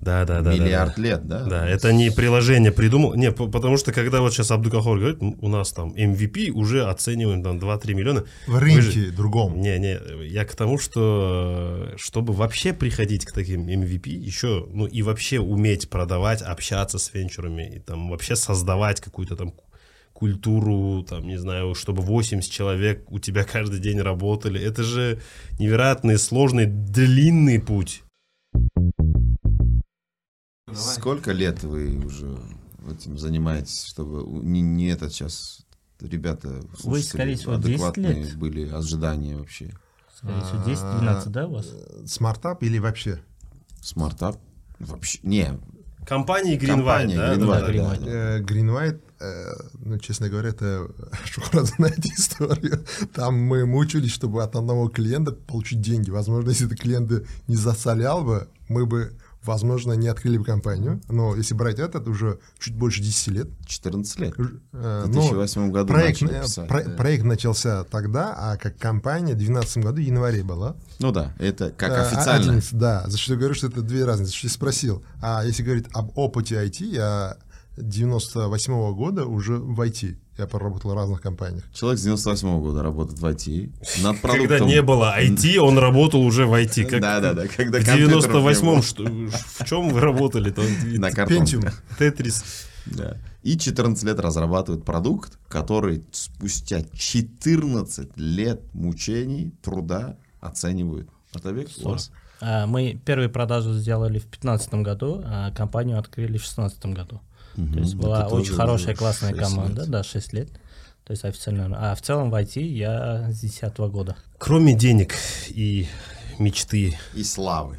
Да, 0.00 0.24
да, 0.24 0.40
да. 0.40 0.42
да, 0.42 0.52
миллиард 0.54 0.94
да. 0.96 1.02
лет, 1.02 1.26
да? 1.26 1.42
Да, 1.44 1.68
это 1.68 1.92
не 1.92 2.10
приложение 2.10 2.70
придумал. 2.70 3.14
Не, 3.14 3.32
по- 3.32 3.48
потому 3.48 3.76
что 3.76 3.92
когда 3.92 4.20
вот 4.20 4.32
сейчас 4.32 4.50
Абдукахор 4.52 4.98
говорит, 4.98 5.20
«М, 5.20 5.36
у 5.40 5.48
нас 5.48 5.72
там 5.72 5.92
MVP 5.94 6.50
уже 6.52 6.84
оцениваем 6.86 7.42
там 7.42 7.58
2-3 7.58 7.94
миллиона. 7.94 8.24
В 8.46 8.52
Вы 8.52 8.60
рынке 8.60 8.80
же- 8.82 9.10
другом. 9.12 9.60
Не, 9.60 9.78
не, 9.78 9.98
я 10.28 10.44
к 10.44 10.54
тому, 10.54 10.78
что 10.78 11.90
э, 11.92 11.96
чтобы 11.96 12.32
вообще 12.32 12.72
приходить 12.72 13.24
к 13.26 13.32
таким 13.32 13.66
MVP, 13.68 14.10
еще, 14.10 14.66
ну 14.72 14.86
и 14.86 15.02
вообще 15.02 15.40
уметь 15.40 15.90
продавать, 15.90 16.42
общаться 16.42 16.98
с 16.98 17.12
венчурами, 17.12 17.76
и 17.76 17.78
там 17.80 18.10
вообще 18.10 18.36
создавать 18.36 19.00
какую-то 19.00 19.34
там 19.36 19.52
культуру, 20.18 21.04
там, 21.04 21.28
не 21.28 21.36
знаю, 21.36 21.76
чтобы 21.76 22.02
80 22.02 22.50
человек 22.50 23.08
у 23.08 23.20
тебя 23.20 23.44
каждый 23.44 23.78
день 23.78 24.00
работали. 24.00 24.60
Это 24.60 24.82
же 24.82 25.20
невероятный, 25.60 26.18
сложный, 26.18 26.66
длинный 26.66 27.60
путь. 27.60 28.02
Сколько 30.74 31.30
лет 31.30 31.62
вы 31.62 32.04
уже 32.04 32.36
этим 32.90 33.16
занимаетесь, 33.16 33.84
чтобы 33.84 34.44
не, 34.44 34.60
не 34.60 34.88
этот 34.88 35.12
сейчас 35.12 35.64
ребята, 36.00 36.62
слушатели, 36.76 37.10
скорее 37.10 37.36
всего, 37.36 37.54
10 37.54 37.64
адекватные 37.64 38.24
лет. 38.24 38.36
были 38.36 38.68
ожидания 38.68 39.36
вообще? 39.36 39.72
Скорее 40.12 40.40
всего, 40.40 40.62
10-12, 40.64 41.28
да, 41.28 41.46
у 41.46 41.52
вас? 41.52 41.72
Smartup 42.06 42.64
или 42.64 42.78
вообще? 42.78 43.22
Smartup? 43.80 44.36
Вообще, 44.80 45.20
не, 45.22 45.58
Компания 46.04 46.56
Green 46.56 46.66
Компания 46.68 47.14
White, 47.14 47.18
да? 47.18 47.34
Green 47.34 47.38
Да, 47.38 47.46
White, 47.46 48.04
да, 48.04 48.40
Green 48.40 48.66
да, 48.66 48.86
White. 48.86 49.00
Э, 49.20 49.52
ну, 49.84 49.98
честно 49.98 50.28
говоря, 50.28 50.50
это 50.50 50.88
Шухрат 51.24 51.66
знает 51.66 52.04
историю. 52.06 52.84
Там 53.14 53.34
мы 53.34 53.66
мучились, 53.66 54.12
чтобы 54.12 54.42
от 54.42 54.54
одного 54.56 54.88
клиента 54.88 55.32
получить 55.32 55.80
деньги. 55.80 56.10
Возможно, 56.10 56.50
если 56.50 56.66
этот 56.66 56.78
клиент 56.78 57.10
не 57.48 57.56
засолял 57.56 58.22
бы, 58.24 58.48
мы 58.68 58.86
бы, 58.86 59.12
возможно, 59.42 59.94
не 59.94 60.08
открыли 60.08 60.38
бы 60.38 60.44
компанию. 60.44 61.00
Но 61.08 61.34
если 61.34 61.54
брать 61.54 61.78
этот, 61.80 62.06
уже 62.06 62.38
чуть 62.60 62.74
больше 62.76 63.02
10 63.02 63.28
лет. 63.28 63.48
14 63.66 64.20
лет. 64.20 64.34
Э, 64.72 65.02
В 65.04 65.08
ну, 65.08 65.12
2008 65.14 65.70
году 65.72 65.88
проект, 65.92 66.20
начали 66.22 66.40
писать, 66.42 66.68
про- 66.68 66.84
да. 66.84 66.90
проект 66.96 67.24
начался 67.24 67.84
тогда, 67.84 68.34
а 68.38 68.56
как 68.56 68.76
компания 68.78 69.34
в 69.34 69.38
2012 69.38 69.78
году, 69.82 69.96
в 69.96 70.04
январе 70.04 70.44
была. 70.44 70.76
Ну 71.00 71.10
да, 71.12 71.34
это 71.38 71.70
как 71.70 71.90
Э, 71.90 72.02
официально. 72.02 72.52
11, 72.52 72.74
да, 72.78 73.04
за 73.08 73.18
что 73.18 73.32
я 73.32 73.38
говорю, 73.38 73.54
что 73.54 73.66
это 73.66 73.82
две 73.82 74.04
разные. 74.04 74.26
За 74.26 74.32
что 74.32 74.46
я 74.46 74.52
спросил. 74.52 75.02
А 75.20 75.44
если 75.44 75.62
говорить 75.64 75.86
об 75.92 76.16
опыте 76.16 76.54
IT, 76.56 76.84
я 76.84 77.36
98 77.82 78.94
года 78.94 79.26
уже 79.26 79.56
в 79.56 79.80
IT. 79.80 80.16
Я 80.38 80.46
поработал 80.46 80.92
в 80.92 80.94
разных 80.94 81.20
компаниях. 81.20 81.64
Человек 81.74 81.98
с 81.98 82.02
98 82.02 82.60
года 82.60 82.82
работает 82.82 83.18
в 83.18 83.24
IT. 83.24 83.72
Над 84.02 84.20
Когда 84.20 84.34
продуктом... 84.36 84.68
не 84.68 84.82
было 84.82 85.14
IT, 85.20 85.56
он 85.58 85.78
работал 85.78 86.22
уже 86.22 86.46
в 86.46 86.54
IT. 86.54 86.84
Как 86.84 87.00
Да-да-да, 87.00 87.46
когда 87.48 87.80
в 87.80 87.84
компьютеров 87.84 88.26
не 88.28 88.32
98-м, 88.34 88.74
было. 88.74 88.82
что, 88.82 89.04
в 89.04 89.64
чем 89.64 89.88
вы 89.88 90.00
работали? 90.00 90.54
На 90.96 91.10
картонке. 91.10 91.56
Pentium. 91.56 91.72
Тетрис. 91.98 92.44
Да. 92.86 93.16
И 93.42 93.58
14 93.58 94.02
лет 94.04 94.20
разрабатывает 94.20 94.84
продукт, 94.84 95.38
который 95.48 96.04
спустя 96.12 96.82
14 96.92 98.16
лет 98.16 98.62
мучений, 98.74 99.52
труда 99.62 100.16
оценивают. 100.40 101.08
Атабек, 101.34 101.68
у 101.82 101.90
вас? 101.90 102.10
А, 102.40 102.66
Мы 102.66 103.00
первые 103.04 103.28
продажи 103.28 103.72
сделали 103.74 104.18
в 104.18 104.22
2015 104.22 104.74
году, 104.74 105.22
а 105.24 105.50
компанию 105.52 105.98
открыли 105.98 106.38
в 106.38 106.42
2016 106.42 106.86
году. 106.86 107.20
То 107.58 107.80
есть 107.80 107.94
была 107.96 108.26
очень 108.28 108.54
хорошая, 108.54 108.94
классная 108.94 109.34
команда, 109.34 109.82
лет. 109.82 109.90
да, 109.90 110.04
6 110.04 110.32
лет. 110.32 110.48
То 111.04 111.12
есть 111.12 111.24
официально. 111.24 111.90
А 111.90 111.94
в 111.94 112.02
целом 112.02 112.30
в 112.30 112.34
IT 112.34 112.60
я 112.60 113.30
с 113.30 113.40
2010 113.40 113.78
года. 113.90 114.16
Кроме 114.38 114.74
денег 114.74 115.14
и 115.48 115.88
мечты, 116.38 116.96
И 117.14 117.24
славы. 117.24 117.78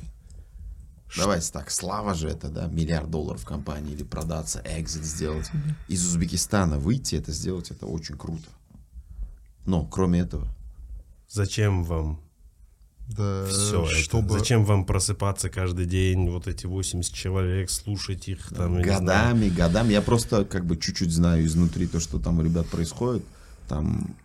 Давайте 1.18 1.52
так, 1.52 1.72
слава 1.72 2.14
же 2.14 2.30
это, 2.30 2.50
да, 2.50 2.68
миллиард 2.68 3.10
долларов 3.10 3.42
в 3.42 3.46
компании 3.46 3.94
или 3.94 4.04
продаться, 4.04 4.62
экзит 4.66 5.04
сделать. 5.04 5.50
Из 5.88 6.06
Узбекистана 6.06 6.78
выйти, 6.78 7.16
это 7.16 7.32
сделать, 7.32 7.72
это 7.72 7.88
очень 7.88 8.16
круто. 8.16 8.48
Но, 9.66 9.86
кроме 9.86 10.20
этого, 10.20 10.48
зачем 11.28 11.84
вам 11.84 12.22
Да, 13.10 13.46
все 13.48 13.86
чтобы... 13.88 14.28
это? 14.28 14.40
Зачем 14.40 14.64
вам 14.66 14.86
просыпаться 14.86 15.50
каждый 15.50 15.86
день, 15.88 16.30
вот 16.30 16.48
эти 16.48 16.68
80 16.68 17.12
человек, 17.12 17.72
слушать 17.72 18.28
их 18.28 18.50
там, 18.50 18.82
годами, 18.82 19.50
годами, 19.50 19.94
я 19.94 20.02
просто 20.02 20.46
как 20.46 20.66
бы 20.66 20.78
чуть-чуть 20.78 21.12
знаю 21.12 21.46
изнутри 21.46 21.88
то, 21.88 22.00
что 22.00 22.20
там 22.20 22.38
у 22.40 22.44
ребят 22.44 22.68
происходит, 22.68 23.24
там 23.68 24.16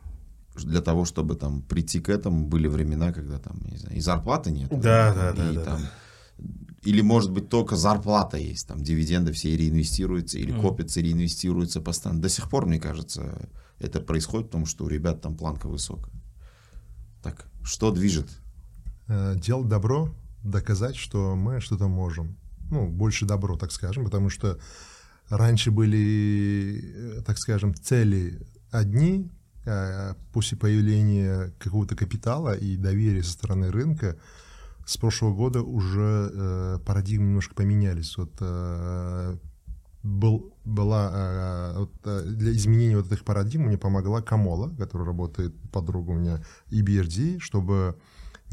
для 0.57 0.83
того, 0.83 1.05
чтобы 1.07 1.35
там 1.35 1.63
прийти 1.63 1.99
к 1.99 2.11
этому, 2.11 2.47
были 2.47 2.69
времена, 2.69 3.13
когда 3.13 3.39
там, 3.39 3.59
не 3.71 3.79
знаю, 3.79 3.97
и 3.97 4.01
зарплаты 4.01 4.51
нет. 4.51 4.69
Да, 4.71 5.15
да, 5.15 5.33
да, 5.33 5.51
и 5.51 5.55
да, 5.57 5.65
там, 5.65 5.81
Или, 6.83 7.01
может 7.01 7.33
быть, 7.33 7.49
только 7.49 7.77
зарплата 7.77 8.37
есть, 8.37 8.69
там 8.69 8.83
дивиденды 8.83 9.33
все 9.33 9.57
реинвестируются, 9.57 10.39
или 10.39 10.53
копятся, 10.53 11.01
реинвестируются 11.01 11.81
постоянно. 11.81 12.21
До 12.21 12.29
сих 12.29 12.51
пор, 12.51 12.67
мне 12.67 12.79
кажется, 12.79 13.49
это 13.79 14.01
происходит, 14.01 14.49
потому 14.49 14.67
что 14.67 14.85
у 14.85 14.89
ребят 14.89 15.23
там 15.23 15.37
планка 15.37 15.69
высокая. 15.69 16.13
Так, 17.23 17.47
что 17.63 17.91
движет? 17.91 18.29
Э, 19.09 19.35
делать 19.37 19.69
добро, 19.69 20.15
доказать, 20.43 20.97
что 20.97 21.35
мы 21.35 21.61
что-то 21.61 21.89
можем. 21.89 22.37
Ну, 22.71 22.89
больше 22.89 23.27
добро, 23.27 23.57
так 23.57 23.73
скажем, 23.73 24.05
потому 24.05 24.31
что 24.31 24.59
раньше 25.29 25.71
были, 25.71 27.19
э, 27.19 27.23
так 27.23 27.39
скажем, 27.39 27.75
цели 27.75 28.41
одни, 28.71 29.31
а 29.67 30.17
после 30.33 30.59
появления 30.59 31.53
какого-то 31.59 31.97
капитала 31.97 32.55
и 32.55 32.77
доверия 32.77 33.23
со 33.23 33.33
стороны 33.33 33.71
рынка 33.71 34.17
с 34.87 34.99
прошлого 34.99 35.35
года 35.35 35.63
уже 35.63 36.31
э, 36.33 36.79
парадигмы 36.85 37.27
немножко 37.29 37.55
поменялись. 37.55 38.17
Вот 38.19 38.33
э, 38.41 39.37
был, 40.03 40.55
была 40.65 41.11
э, 41.15 41.79
вот, 41.79 41.93
э, 42.05 42.23
для 42.27 42.53
изменения 42.53 42.97
вот 42.97 43.11
этих 43.11 43.25
парадигм 43.25 43.65
мне 43.65 43.79
помогла 43.79 44.21
Камола, 44.21 44.75
которая 44.77 45.07
работает 45.07 45.55
подруга 45.73 46.11
у 46.11 46.15
меня, 46.15 46.45
и 46.69 46.83
BRD, 46.83 47.39
чтобы 47.41 47.97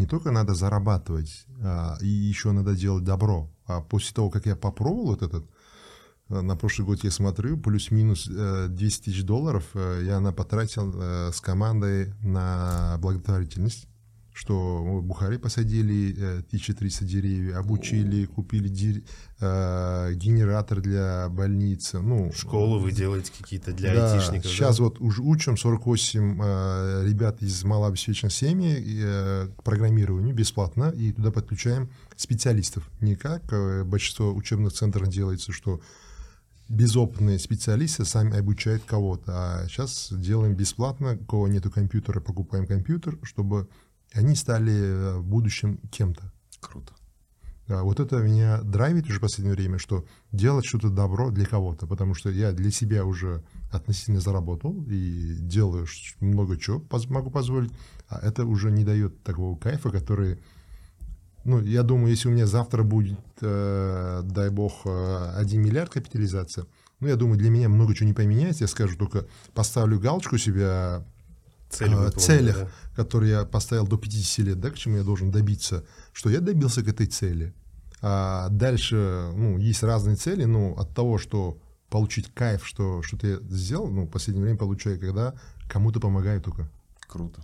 не 0.01 0.07
только 0.07 0.31
надо 0.31 0.55
зарабатывать, 0.55 1.45
а, 1.61 1.95
и 2.01 2.07
еще 2.07 2.51
надо 2.51 2.75
делать 2.75 3.03
добро. 3.03 3.51
А 3.67 3.81
после 3.81 4.15
того, 4.15 4.31
как 4.31 4.47
я 4.47 4.55
попробовал 4.55 5.05
вот 5.05 5.21
этот, 5.21 5.45
э, 6.29 6.41
на 6.41 6.55
прошлый 6.55 6.87
год 6.87 7.03
я 7.03 7.11
смотрю, 7.11 7.55
плюс-минус 7.57 8.27
э, 8.27 8.65
200 8.67 9.05
тысяч 9.05 9.23
долларов 9.23 9.63
э, 9.75 10.01
я 10.03 10.19
на 10.19 10.33
потратил 10.33 10.91
э, 10.95 11.31
с 11.31 11.39
командой 11.39 12.15
на 12.23 12.97
благотворительность 12.97 13.87
что 14.33 14.83
мы 14.83 14.99
в 14.99 15.03
Бухаре 15.03 15.37
посадили 15.37 16.15
э, 16.17 16.39
1300 16.39 17.05
деревьев, 17.05 17.57
обучили, 17.57 18.25
купили 18.25 18.69
дер- 18.69 19.03
э, 19.39 20.13
генератор 20.15 20.81
для 20.81 21.27
больницы. 21.29 21.99
Ну, 21.99 22.31
Школы 22.33 22.79
вы 22.79 22.91
делаете 22.91 23.31
какие-то 23.37 23.73
для 23.73 23.93
да, 23.93 24.13
айтишников. 24.13 24.49
Сейчас 24.49 24.77
да? 24.77 24.85
вот 24.85 25.01
уже 25.01 25.21
учим 25.21 25.57
48 25.57 26.39
э, 26.41 27.05
ребят 27.07 27.41
из 27.41 27.63
малообеспеченных 27.63 28.33
семей 28.33 28.83
э, 29.03 29.49
к 29.57 29.63
программированию 29.63 30.33
бесплатно, 30.33 30.93
и 30.95 31.11
туда 31.11 31.31
подключаем 31.31 31.89
специалистов. 32.15 32.89
Не 33.01 33.15
как 33.15 33.51
э, 33.51 33.83
большинство 33.83 34.33
учебных 34.33 34.73
центров 34.73 35.09
делается, 35.09 35.51
что 35.51 35.81
безопытные 36.69 37.37
специалисты 37.37 38.05
сами 38.05 38.37
обучают 38.37 38.83
кого-то. 38.85 39.33
А 39.35 39.67
сейчас 39.67 40.07
делаем 40.11 40.55
бесплатно, 40.55 41.17
у 41.19 41.25
кого 41.25 41.47
нету 41.49 41.69
компьютера, 41.69 42.21
покупаем 42.21 42.65
компьютер, 42.65 43.17
чтобы 43.23 43.67
они 44.13 44.35
стали 44.35 44.73
э, 44.73 45.17
в 45.17 45.25
будущем 45.25 45.77
кем-то. 45.91 46.31
Круто. 46.59 46.93
Да, 47.67 47.83
вот 47.83 48.01
это 48.01 48.17
меня 48.17 48.61
драйвит 48.63 49.07
уже 49.07 49.19
в 49.19 49.21
последнее 49.21 49.55
время, 49.55 49.77
что 49.77 50.05
делать 50.33 50.65
что-то 50.65 50.89
добро 50.89 51.29
для 51.29 51.45
кого-то, 51.45 51.87
потому 51.87 52.15
что 52.15 52.29
я 52.29 52.51
для 52.51 52.69
себя 52.69 53.05
уже 53.05 53.43
относительно 53.71 54.19
заработал 54.19 54.83
и 54.89 55.35
делаю 55.39 55.87
много 56.19 56.57
чего 56.57 56.83
могу 57.07 57.31
позволить, 57.31 57.71
а 58.09 58.19
это 58.19 58.45
уже 58.45 58.71
не 58.71 58.83
дает 58.83 59.23
такого 59.23 59.57
кайфа, 59.57 59.89
который, 59.89 60.39
ну, 61.45 61.61
я 61.61 61.83
думаю, 61.83 62.09
если 62.09 62.27
у 62.27 62.33
меня 62.33 62.45
завтра 62.45 62.83
будет, 62.83 63.19
э, 63.39 64.21
дай 64.25 64.49
бог, 64.49 64.81
э, 64.85 65.33
1 65.37 65.61
миллиард 65.61 65.91
капитализация, 65.91 66.65
ну, 66.99 67.07
я 67.07 67.15
думаю, 67.15 67.37
для 67.37 67.49
меня 67.49 67.69
много 67.69 67.95
чего 67.95 68.07
не 68.07 68.13
поменяется, 68.13 68.65
я 68.65 68.67
скажу 68.67 68.97
только, 68.97 69.27
поставлю 69.53 69.97
галочку 69.97 70.37
себе 70.37 71.05
Цель 71.71 71.87
э, 71.87 71.95
выполнена, 71.95 72.11
целях, 72.19 72.57
да. 72.57 72.67
которые 72.95 73.31
я 73.31 73.45
поставил 73.45 73.87
до 73.87 73.97
50 73.97 74.45
лет, 74.45 74.59
да, 74.59 74.69
к 74.69 74.75
чему 74.75 74.97
я 74.97 75.03
должен 75.03 75.31
добиться, 75.31 75.83
что 76.13 76.29
я 76.29 76.39
добился 76.41 76.83
к 76.83 76.87
этой 76.87 77.07
цели. 77.07 77.53
А 78.01 78.49
дальше, 78.49 79.31
ну, 79.35 79.57
есть 79.57 79.83
разные 79.83 80.15
цели, 80.15 80.45
но 80.45 80.73
от 80.77 80.93
того, 80.93 81.17
что 81.17 81.57
получить 81.89 82.33
кайф, 82.33 82.65
что 82.65 83.01
что-то 83.03 83.27
я 83.27 83.37
сделал, 83.49 83.89
ну, 83.89 84.05
в 84.05 84.09
последнее 84.09 84.43
время 84.43 84.57
получаю, 84.57 84.99
когда 84.99 85.33
кому-то 85.69 85.99
помогаю 85.99 86.41
только. 86.41 86.69
Круто. 87.07 87.41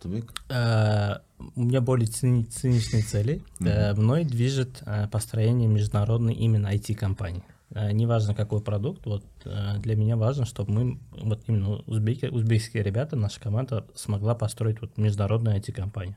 Тубик? 0.00 0.32
Э, 0.48 1.16
У 1.56 1.64
меня 1.64 1.80
более 1.80 2.06
цини- 2.06 2.44
циничные 2.44 3.02
цели. 3.02 3.42
Э, 3.60 3.94
Мной 3.94 4.24
движет 4.24 4.82
э, 4.86 5.08
построение 5.08 5.68
международной 5.68 6.34
именно 6.34 6.68
IT-компании. 6.72 7.42
Э, 7.74 7.92
Неважно, 7.92 8.34
какой 8.34 8.60
продукт, 8.60 9.04
вот 9.06 9.24
э, 9.44 9.78
для 9.78 9.96
меня 9.96 10.16
важно, 10.16 10.44
чтобы 10.44 10.72
мы, 10.72 10.98
вот 11.12 11.42
именно 11.46 11.76
узбеки, 11.86 12.26
узбекские 12.26 12.82
ребята, 12.82 13.16
наша 13.16 13.40
команда 13.40 13.86
смогла 13.94 14.34
построить 14.34 14.80
вот 14.80 14.96
международную 14.96 15.56
IT-компанию. 15.58 16.16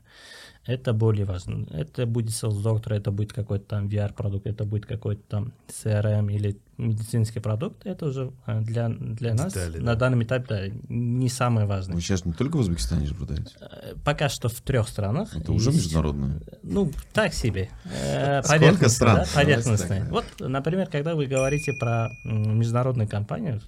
Это 0.64 0.92
более 0.92 1.24
важно. 1.24 1.66
Это 1.72 2.06
будет 2.06 2.30
Sales 2.30 2.62
Doctor, 2.62 2.94
это 2.94 3.10
будет 3.10 3.32
какой-то 3.32 3.64
там 3.64 3.88
VR-продукт, 3.88 4.46
это 4.46 4.64
будет 4.64 4.86
какой-то 4.86 5.22
там 5.28 5.52
CRM 5.68 6.32
или 6.32 6.56
медицинский 6.78 7.40
продукт. 7.40 7.84
Это 7.84 8.06
уже 8.06 8.32
э, 8.46 8.60
для, 8.60 8.88
для 8.88 9.34
нас 9.34 9.52
Детали, 9.52 9.78
на 9.78 9.84
да. 9.92 9.94
данном 9.96 10.22
этапе 10.22 10.46
да, 10.48 10.68
не 10.88 11.28
самое 11.28 11.66
важное. 11.66 11.96
Вы 11.96 12.00
сейчас 12.00 12.24
не 12.24 12.32
только 12.32 12.56
в 12.56 12.60
Узбекистане 12.60 13.06
же 13.06 13.14
продаете? 13.14 13.50
Э, 13.60 13.94
Пока 14.04 14.28
что 14.28 14.48
в 14.48 14.60
трех 14.60 14.88
странах. 14.88 15.36
Это 15.36 15.52
уже 15.52 15.70
Есть- 15.70 15.84
международное. 15.84 16.40
Ну, 16.62 16.92
так 17.12 17.34
себе. 17.34 17.68
Э, 17.84 18.42
Сколько 18.42 18.60
поверхностно, 18.60 18.88
стран? 18.88 19.26
да, 19.34 20.04
да. 20.04 20.06
Вот, 20.10 20.24
например, 20.38 20.86
когда 20.86 21.14
вы 21.16 21.26
говорите 21.26 21.72
про 21.72 22.08
международную 22.24 23.08
компанию, 23.08 23.60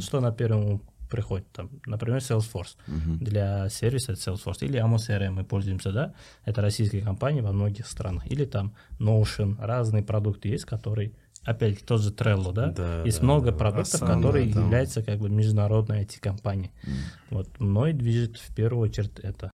что 0.00 0.20
на 0.20 0.32
первом 0.32 0.82
приходит? 1.12 1.46
Там, 1.52 1.70
например, 1.86 2.18
Salesforce. 2.18 2.76
Для 3.20 3.68
сервиса 3.68 4.12
это 4.12 4.20
Salesforce. 4.20 4.64
Или 4.64 4.80
Amo 4.80 4.96
CRM 4.96 5.30
мы 5.30 5.44
пользуемся, 5.44 5.92
да? 5.92 6.14
Это 6.44 6.62
российские 6.62 7.02
компании 7.02 7.42
во 7.42 7.52
многих 7.52 7.86
странах. 7.86 8.26
Или 8.26 8.44
там 8.44 8.72
Notion. 8.98 9.56
Разные 9.58 10.02
продукты 10.02 10.48
есть, 10.48 10.64
которые 10.64 11.12
опять 11.44 11.84
тот 11.84 12.00
же 12.00 12.10
Trello, 12.10 12.52
да? 12.52 12.70
Да, 12.70 13.02
есть 13.04 13.18
да, 13.18 13.24
много 13.24 13.50
да. 13.50 13.58
продуктов, 13.58 14.02
Asana, 14.02 14.16
которые 14.16 14.52
там. 14.52 14.64
являются 14.64 15.02
как 15.02 15.18
бы 15.18 15.28
международной 15.28 16.04
IT-компанией. 16.04 16.72
Вот 17.30 17.48
мной 17.60 17.92
движет 17.92 18.38
в 18.38 18.54
первую 18.54 18.88
очередь 18.88 19.18
это. 19.20 19.50